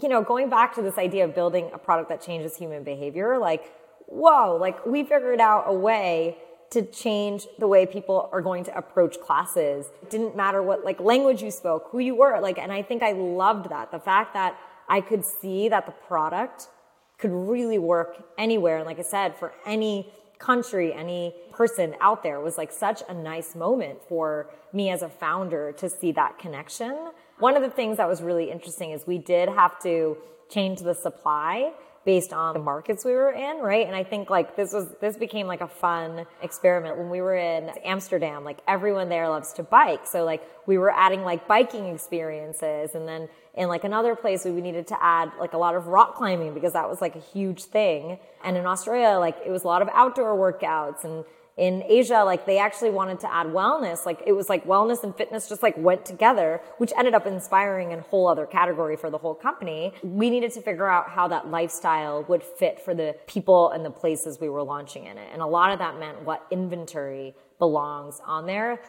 you 0.00 0.08
know, 0.08 0.22
going 0.22 0.50
back 0.50 0.74
to 0.74 0.82
this 0.82 0.98
idea 0.98 1.24
of 1.24 1.34
building 1.34 1.70
a 1.72 1.78
product 1.78 2.10
that 2.10 2.20
changes 2.20 2.56
human 2.56 2.84
behavior, 2.84 3.38
like, 3.38 3.72
whoa, 4.06 4.56
like 4.60 4.84
we 4.84 5.04
figured 5.04 5.40
out 5.40 5.64
a 5.68 5.72
way 5.72 6.36
to 6.72 6.82
change 6.82 7.46
the 7.58 7.66
way 7.66 7.86
people 7.86 8.28
are 8.32 8.42
going 8.42 8.64
to 8.64 8.76
approach 8.76 9.20
classes. 9.20 9.86
It 10.02 10.10
didn't 10.10 10.36
matter 10.36 10.62
what 10.62 10.84
like 10.84 11.00
language 11.00 11.42
you 11.42 11.50
spoke, 11.50 11.88
who 11.90 11.98
you 11.98 12.14
were, 12.14 12.40
like, 12.40 12.58
and 12.58 12.70
I 12.72 12.82
think 12.82 13.02
I 13.02 13.12
loved 13.12 13.70
that. 13.70 13.90
The 13.90 13.98
fact 13.98 14.34
that 14.34 14.56
I 14.90 15.00
could 15.00 15.24
see 15.24 15.68
that 15.68 15.86
the 15.86 15.92
product 15.92 16.68
could 17.16 17.30
really 17.30 17.78
work 17.78 18.24
anywhere. 18.36 18.78
And 18.78 18.86
like 18.86 18.98
I 18.98 19.02
said, 19.02 19.36
for 19.36 19.52
any 19.64 20.12
country, 20.40 20.92
any 20.92 21.34
person 21.52 21.94
out 22.00 22.22
there 22.22 22.40
was 22.40 22.58
like 22.58 22.72
such 22.72 23.02
a 23.08 23.14
nice 23.14 23.54
moment 23.54 24.00
for 24.08 24.50
me 24.72 24.90
as 24.90 25.02
a 25.02 25.08
founder 25.08 25.72
to 25.72 25.88
see 25.88 26.10
that 26.12 26.38
connection. 26.38 27.10
One 27.38 27.56
of 27.56 27.62
the 27.62 27.70
things 27.70 27.98
that 27.98 28.08
was 28.08 28.20
really 28.20 28.50
interesting 28.50 28.90
is 28.90 29.06
we 29.06 29.18
did 29.18 29.48
have 29.48 29.78
to 29.82 30.16
change 30.48 30.80
the 30.80 30.94
supply 30.94 31.72
based 32.10 32.32
on 32.32 32.54
the 32.54 32.58
markets 32.58 33.04
we 33.04 33.12
were 33.12 33.30
in, 33.30 33.58
right? 33.58 33.86
And 33.86 33.94
I 33.94 34.02
think 34.02 34.30
like 34.30 34.56
this 34.56 34.72
was 34.72 34.88
this 35.00 35.16
became 35.16 35.46
like 35.46 35.60
a 35.60 35.68
fun 35.68 36.26
experiment 36.42 36.98
when 36.98 37.08
we 37.08 37.20
were 37.20 37.36
in 37.36 37.68
Amsterdam. 37.84 38.42
Like 38.42 38.58
everyone 38.66 39.08
there 39.08 39.28
loves 39.28 39.52
to 39.52 39.62
bike, 39.62 40.08
so 40.08 40.24
like 40.24 40.42
we 40.66 40.76
were 40.76 40.90
adding 40.90 41.22
like 41.22 41.46
biking 41.46 41.86
experiences, 41.86 42.96
and 42.96 43.06
then 43.06 43.28
in 43.54 43.68
like 43.68 43.84
another 43.84 44.16
place 44.16 44.44
we 44.44 44.50
needed 44.50 44.88
to 44.88 45.00
add 45.00 45.30
like 45.38 45.52
a 45.52 45.56
lot 45.56 45.76
of 45.76 45.86
rock 45.86 46.16
climbing 46.16 46.52
because 46.52 46.72
that 46.72 46.88
was 46.88 47.00
like 47.00 47.14
a 47.14 47.20
huge 47.20 47.62
thing. 47.62 48.18
And 48.42 48.56
in 48.56 48.66
Australia, 48.66 49.16
like 49.20 49.36
it 49.46 49.50
was 49.52 49.62
a 49.62 49.68
lot 49.68 49.80
of 49.80 49.88
outdoor 49.92 50.34
workouts 50.36 51.04
and 51.04 51.24
in 51.60 51.82
Asia, 51.86 52.24
like 52.24 52.46
they 52.46 52.56
actually 52.56 52.88
wanted 52.88 53.20
to 53.20 53.30
add 53.30 53.46
wellness. 53.46 54.06
Like 54.06 54.22
it 54.26 54.32
was 54.32 54.48
like 54.48 54.64
wellness 54.64 55.04
and 55.04 55.14
fitness 55.14 55.46
just 55.46 55.62
like 55.62 55.76
went 55.76 56.06
together, 56.06 56.62
which 56.78 56.90
ended 56.96 57.12
up 57.12 57.26
inspiring 57.26 57.92
a 57.92 58.00
whole 58.00 58.26
other 58.26 58.46
category 58.46 58.96
for 58.96 59.10
the 59.10 59.18
whole 59.18 59.34
company. 59.34 59.92
We 60.02 60.30
needed 60.30 60.52
to 60.52 60.62
figure 60.62 60.86
out 60.86 61.10
how 61.10 61.28
that 61.28 61.48
lifestyle 61.48 62.24
would 62.24 62.42
fit 62.42 62.80
for 62.80 62.94
the 62.94 63.14
people 63.26 63.72
and 63.72 63.84
the 63.84 63.90
places 63.90 64.40
we 64.40 64.48
were 64.48 64.62
launching 64.62 65.04
in 65.04 65.18
it. 65.18 65.28
And 65.34 65.42
a 65.42 65.46
lot 65.46 65.70
of 65.70 65.78
that 65.80 66.00
meant 66.00 66.22
what 66.22 66.46
inventory 66.50 67.34
belongs 67.58 68.22
on 68.24 68.46
there. 68.46 68.80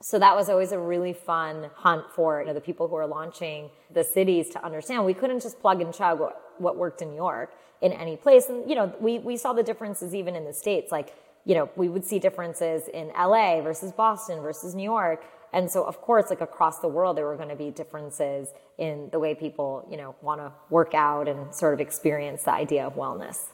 So 0.00 0.18
that 0.18 0.34
was 0.34 0.48
always 0.48 0.72
a 0.72 0.78
really 0.78 1.12
fun 1.12 1.68
hunt 1.74 2.10
for 2.10 2.40
you 2.40 2.46
know, 2.46 2.54
the 2.54 2.60
people 2.62 2.88
who 2.88 2.96
are 2.96 3.06
launching 3.06 3.68
the 3.92 4.02
cities 4.02 4.48
to 4.50 4.64
understand. 4.64 5.04
We 5.04 5.12
couldn't 5.12 5.40
just 5.40 5.60
plug 5.60 5.82
and 5.82 5.92
chug 5.92 6.20
what, 6.56 6.76
worked 6.78 7.02
in 7.02 7.10
New 7.10 7.16
York 7.16 7.52
in 7.82 7.92
any 7.92 8.16
place. 8.16 8.48
And, 8.48 8.66
you 8.68 8.76
know, 8.76 8.94
we, 8.98 9.18
we 9.18 9.36
saw 9.36 9.52
the 9.52 9.62
differences 9.62 10.14
even 10.14 10.34
in 10.34 10.46
the 10.46 10.54
States. 10.54 10.90
Like 10.90 11.12
you 11.44 11.54
know, 11.54 11.70
we 11.76 11.88
would 11.88 12.04
see 12.04 12.18
differences 12.18 12.88
in 12.88 13.08
LA 13.08 13.60
versus 13.60 13.92
Boston 13.92 14.40
versus 14.40 14.74
New 14.74 14.82
York. 14.82 15.24
And 15.52 15.70
so, 15.70 15.84
of 15.84 16.00
course, 16.00 16.30
like 16.30 16.40
across 16.40 16.80
the 16.80 16.88
world, 16.88 17.16
there 17.16 17.26
were 17.26 17.36
going 17.36 17.50
to 17.50 17.56
be 17.56 17.70
differences 17.70 18.48
in 18.76 19.08
the 19.12 19.20
way 19.20 19.34
people, 19.34 19.86
you 19.90 19.96
know, 19.96 20.16
want 20.20 20.40
to 20.40 20.52
work 20.68 20.94
out 20.94 21.28
and 21.28 21.54
sort 21.54 21.74
of 21.74 21.80
experience 21.80 22.42
the 22.44 22.52
idea 22.52 22.84
of 22.86 22.94
wellness. 22.94 23.46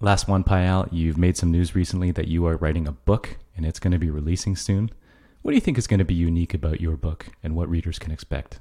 Last 0.00 0.28
one, 0.28 0.44
Payal, 0.44 0.88
you've 0.92 1.16
made 1.16 1.38
some 1.38 1.50
news 1.50 1.74
recently 1.74 2.10
that 2.10 2.28
you 2.28 2.44
are 2.46 2.56
writing 2.56 2.86
a 2.86 2.92
book 2.92 3.38
and 3.56 3.64
it's 3.64 3.78
going 3.78 3.92
to 3.92 3.98
be 3.98 4.10
releasing 4.10 4.54
soon. 4.54 4.90
What 5.40 5.52
do 5.52 5.54
you 5.54 5.60
think 5.60 5.78
is 5.78 5.86
going 5.86 6.00
to 6.00 6.04
be 6.04 6.12
unique 6.12 6.52
about 6.52 6.80
your 6.80 6.98
book 6.98 7.28
and 7.42 7.56
what 7.56 7.70
readers 7.70 7.98
can 7.98 8.12
expect? 8.12 8.58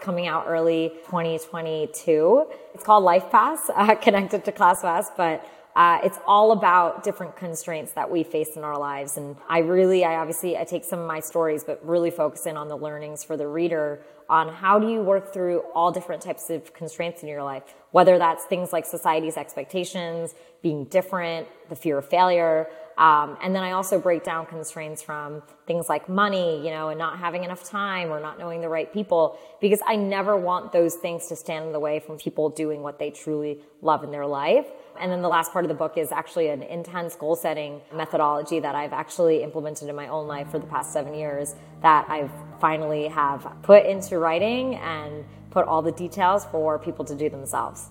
Coming 0.00 0.28
out 0.28 0.44
early 0.46 0.90
2022. 1.06 2.46
It's 2.72 2.84
called 2.84 3.02
Life 3.02 3.30
Pass, 3.32 3.68
uh, 3.74 3.96
connected 3.96 4.44
to 4.44 4.52
ClassPass, 4.52 5.06
but 5.16 5.44
uh, 5.80 5.98
it's 6.04 6.18
all 6.26 6.52
about 6.52 7.02
different 7.02 7.34
constraints 7.36 7.92
that 7.92 8.10
we 8.10 8.22
face 8.22 8.54
in 8.54 8.64
our 8.64 8.78
lives. 8.78 9.16
And 9.16 9.34
I 9.48 9.60
really, 9.60 10.04
I 10.04 10.16
obviously, 10.16 10.58
I 10.58 10.64
take 10.64 10.84
some 10.84 10.98
of 10.98 11.06
my 11.06 11.20
stories, 11.20 11.64
but 11.64 11.82
really 11.82 12.10
focus 12.10 12.44
in 12.44 12.58
on 12.58 12.68
the 12.68 12.76
learnings 12.76 13.24
for 13.24 13.34
the 13.34 13.48
reader 13.48 14.02
on 14.28 14.52
how 14.52 14.78
do 14.78 14.90
you 14.90 15.00
work 15.00 15.32
through 15.32 15.60
all 15.74 15.90
different 15.90 16.20
types 16.20 16.50
of 16.50 16.74
constraints 16.74 17.22
in 17.22 17.30
your 17.30 17.42
life, 17.42 17.62
whether 17.92 18.18
that's 18.18 18.44
things 18.44 18.74
like 18.74 18.84
society's 18.84 19.38
expectations, 19.38 20.34
being 20.60 20.84
different, 20.84 21.48
the 21.70 21.76
fear 21.76 21.96
of 21.96 22.06
failure. 22.06 22.68
Um, 23.00 23.38
and 23.42 23.56
then 23.56 23.62
I 23.62 23.72
also 23.72 23.98
break 23.98 24.24
down 24.24 24.44
constraints 24.44 25.00
from 25.00 25.42
things 25.66 25.88
like 25.88 26.06
money, 26.06 26.62
you 26.62 26.70
know, 26.70 26.90
and 26.90 26.98
not 26.98 27.18
having 27.18 27.44
enough 27.44 27.64
time 27.64 28.10
or 28.10 28.20
not 28.20 28.38
knowing 28.38 28.60
the 28.60 28.68
right 28.68 28.92
people, 28.92 29.38
because 29.58 29.80
I 29.86 29.96
never 29.96 30.36
want 30.36 30.70
those 30.70 30.96
things 30.96 31.26
to 31.28 31.36
stand 31.36 31.64
in 31.64 31.72
the 31.72 31.80
way 31.80 32.00
from 32.00 32.18
people 32.18 32.50
doing 32.50 32.82
what 32.82 32.98
they 32.98 33.08
truly 33.08 33.62
love 33.80 34.04
in 34.04 34.10
their 34.10 34.26
life. 34.26 34.66
And 35.00 35.10
then 35.10 35.22
the 35.22 35.30
last 35.30 35.50
part 35.50 35.64
of 35.64 35.70
the 35.70 35.74
book 35.74 35.96
is 35.96 36.12
actually 36.12 36.48
an 36.48 36.62
intense 36.62 37.14
goal 37.16 37.36
setting 37.36 37.80
methodology 37.94 38.60
that 38.60 38.74
I've 38.74 38.92
actually 38.92 39.42
implemented 39.42 39.88
in 39.88 39.96
my 39.96 40.08
own 40.08 40.28
life 40.28 40.50
for 40.50 40.58
the 40.58 40.66
past 40.66 40.92
seven 40.92 41.14
years 41.14 41.54
that 41.80 42.04
I've 42.10 42.30
finally 42.60 43.08
have 43.08 43.50
put 43.62 43.86
into 43.86 44.18
writing 44.18 44.74
and 44.74 45.24
put 45.50 45.66
all 45.66 45.80
the 45.80 45.92
details 45.92 46.44
for 46.44 46.78
people 46.78 47.06
to 47.06 47.14
do 47.14 47.30
themselves. 47.30 47.88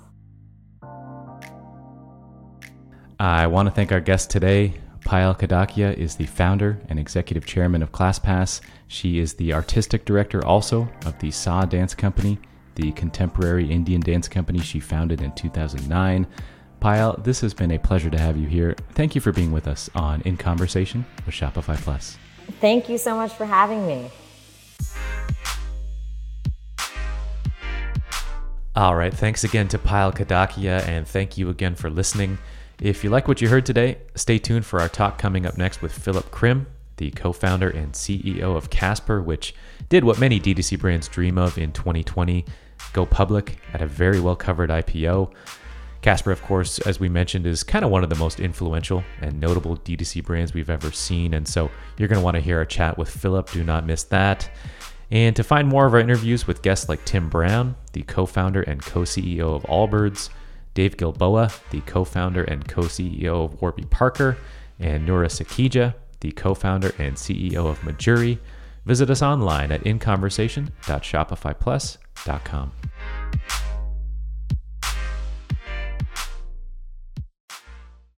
I 3.19 3.47
want 3.47 3.67
to 3.67 3.71
thank 3.71 3.91
our 3.91 4.01
guest 4.01 4.29
today. 4.29 4.75
Payal 5.09 5.35
Kadakia 5.35 5.97
is 5.97 6.17
the 6.17 6.27
founder 6.27 6.79
and 6.87 6.99
executive 6.99 7.43
chairman 7.43 7.81
of 7.81 7.91
ClassPass. 7.91 8.61
She 8.87 9.17
is 9.17 9.33
the 9.33 9.53
artistic 9.53 10.05
director 10.05 10.45
also 10.45 10.87
of 11.03 11.17
the 11.17 11.31
Sa 11.31 11.65
Dance 11.65 11.95
Company, 11.95 12.37
the 12.75 12.91
contemporary 12.91 13.71
Indian 13.71 14.01
dance 14.01 14.27
company 14.27 14.59
she 14.59 14.79
founded 14.79 15.23
in 15.23 15.31
2009. 15.31 16.27
Payal, 16.79 17.23
this 17.23 17.41
has 17.41 17.55
been 17.55 17.71
a 17.71 17.79
pleasure 17.79 18.11
to 18.11 18.19
have 18.19 18.37
you 18.37 18.45
here. 18.45 18.75
Thank 18.91 19.15
you 19.15 19.21
for 19.21 19.31
being 19.31 19.51
with 19.51 19.67
us 19.67 19.89
on 19.95 20.21
In 20.25 20.37
Conversation 20.37 21.03
with 21.25 21.33
Shopify 21.33 21.75
Plus. 21.77 22.19
Thank 22.61 22.87
you 22.87 22.99
so 22.99 23.15
much 23.15 23.33
for 23.33 23.47
having 23.47 23.87
me. 23.87 24.11
All 28.75 28.95
right. 28.95 29.11
Thanks 29.11 29.43
again 29.43 29.67
to 29.69 29.79
Payal 29.79 30.15
Kadakia, 30.15 30.87
and 30.87 31.07
thank 31.07 31.35
you 31.35 31.49
again 31.49 31.73
for 31.73 31.89
listening. 31.89 32.37
If 32.81 33.03
you 33.03 33.09
like 33.09 33.27
what 33.27 33.41
you 33.41 33.49
heard 33.49 33.65
today, 33.65 33.97
stay 34.15 34.37
tuned 34.37 34.65
for 34.65 34.79
our 34.79 34.87
talk 34.87 35.17
coming 35.17 35.45
up 35.45 35.57
next 35.57 35.81
with 35.81 35.91
Philip 35.91 36.31
Krim, 36.31 36.65
the 36.95 37.11
co 37.11 37.33
founder 37.33 37.69
and 37.69 37.91
CEO 37.91 38.55
of 38.55 38.69
Casper, 38.69 39.21
which 39.21 39.53
did 39.89 40.05
what 40.05 40.17
many 40.17 40.39
D2C 40.39 40.79
brands 40.79 41.09
dream 41.09 41.37
of 41.37 41.57
in 41.57 41.73
2020 41.73 42.45
go 42.93 43.05
public 43.05 43.59
at 43.73 43.81
a 43.81 43.85
very 43.85 44.21
well 44.21 44.37
covered 44.37 44.69
IPO. 44.69 45.33
Casper, 46.01 46.31
of 46.31 46.41
course, 46.41 46.79
as 46.79 47.01
we 47.01 47.09
mentioned, 47.09 47.45
is 47.45 47.63
kind 47.63 47.83
of 47.83 47.91
one 47.91 48.05
of 48.05 48.09
the 48.09 48.15
most 48.15 48.39
influential 48.39 49.03
and 49.19 49.41
notable 49.41 49.75
D2C 49.75 50.23
brands 50.23 50.53
we've 50.53 50.69
ever 50.69 50.89
seen. 50.89 51.33
And 51.33 51.45
so 51.45 51.69
you're 51.97 52.07
going 52.07 52.19
to 52.19 52.23
want 52.23 52.35
to 52.35 52.41
hear 52.41 52.59
our 52.59 52.65
chat 52.65 52.97
with 52.97 53.09
Philip. 53.09 53.51
Do 53.51 53.61
not 53.61 53.85
miss 53.85 54.03
that. 54.03 54.49
And 55.11 55.35
to 55.35 55.43
find 55.43 55.67
more 55.67 55.85
of 55.85 55.93
our 55.93 55.99
interviews 55.99 56.47
with 56.47 56.61
guests 56.61 56.87
like 56.87 57.03
Tim 57.03 57.27
Brown, 57.27 57.75
the 57.91 58.03
co 58.03 58.25
founder 58.25 58.61
and 58.61 58.81
co 58.81 59.01
CEO 59.01 59.53
of 59.53 59.63
Allbirds, 59.63 60.29
Dave 60.79 60.95
Gilboa, 60.95 61.51
the 61.71 61.81
co 61.81 62.05
founder 62.05 62.45
and 62.45 62.65
co 62.65 62.83
CEO 62.83 63.43
of 63.43 63.61
Warby 63.61 63.83
Parker, 63.89 64.37
and 64.79 65.05
Noura 65.05 65.27
Sakkijha, 65.27 65.93
the 66.21 66.31
co 66.31 66.53
founder 66.53 66.93
and 66.97 67.17
CEO 67.17 67.67
of 67.67 67.81
Mejuri, 67.81 68.39
visit 68.85 69.09
us 69.09 69.21
online 69.21 69.73
at 69.73 69.83
inconversation.shopifyplus.com. 69.83 72.71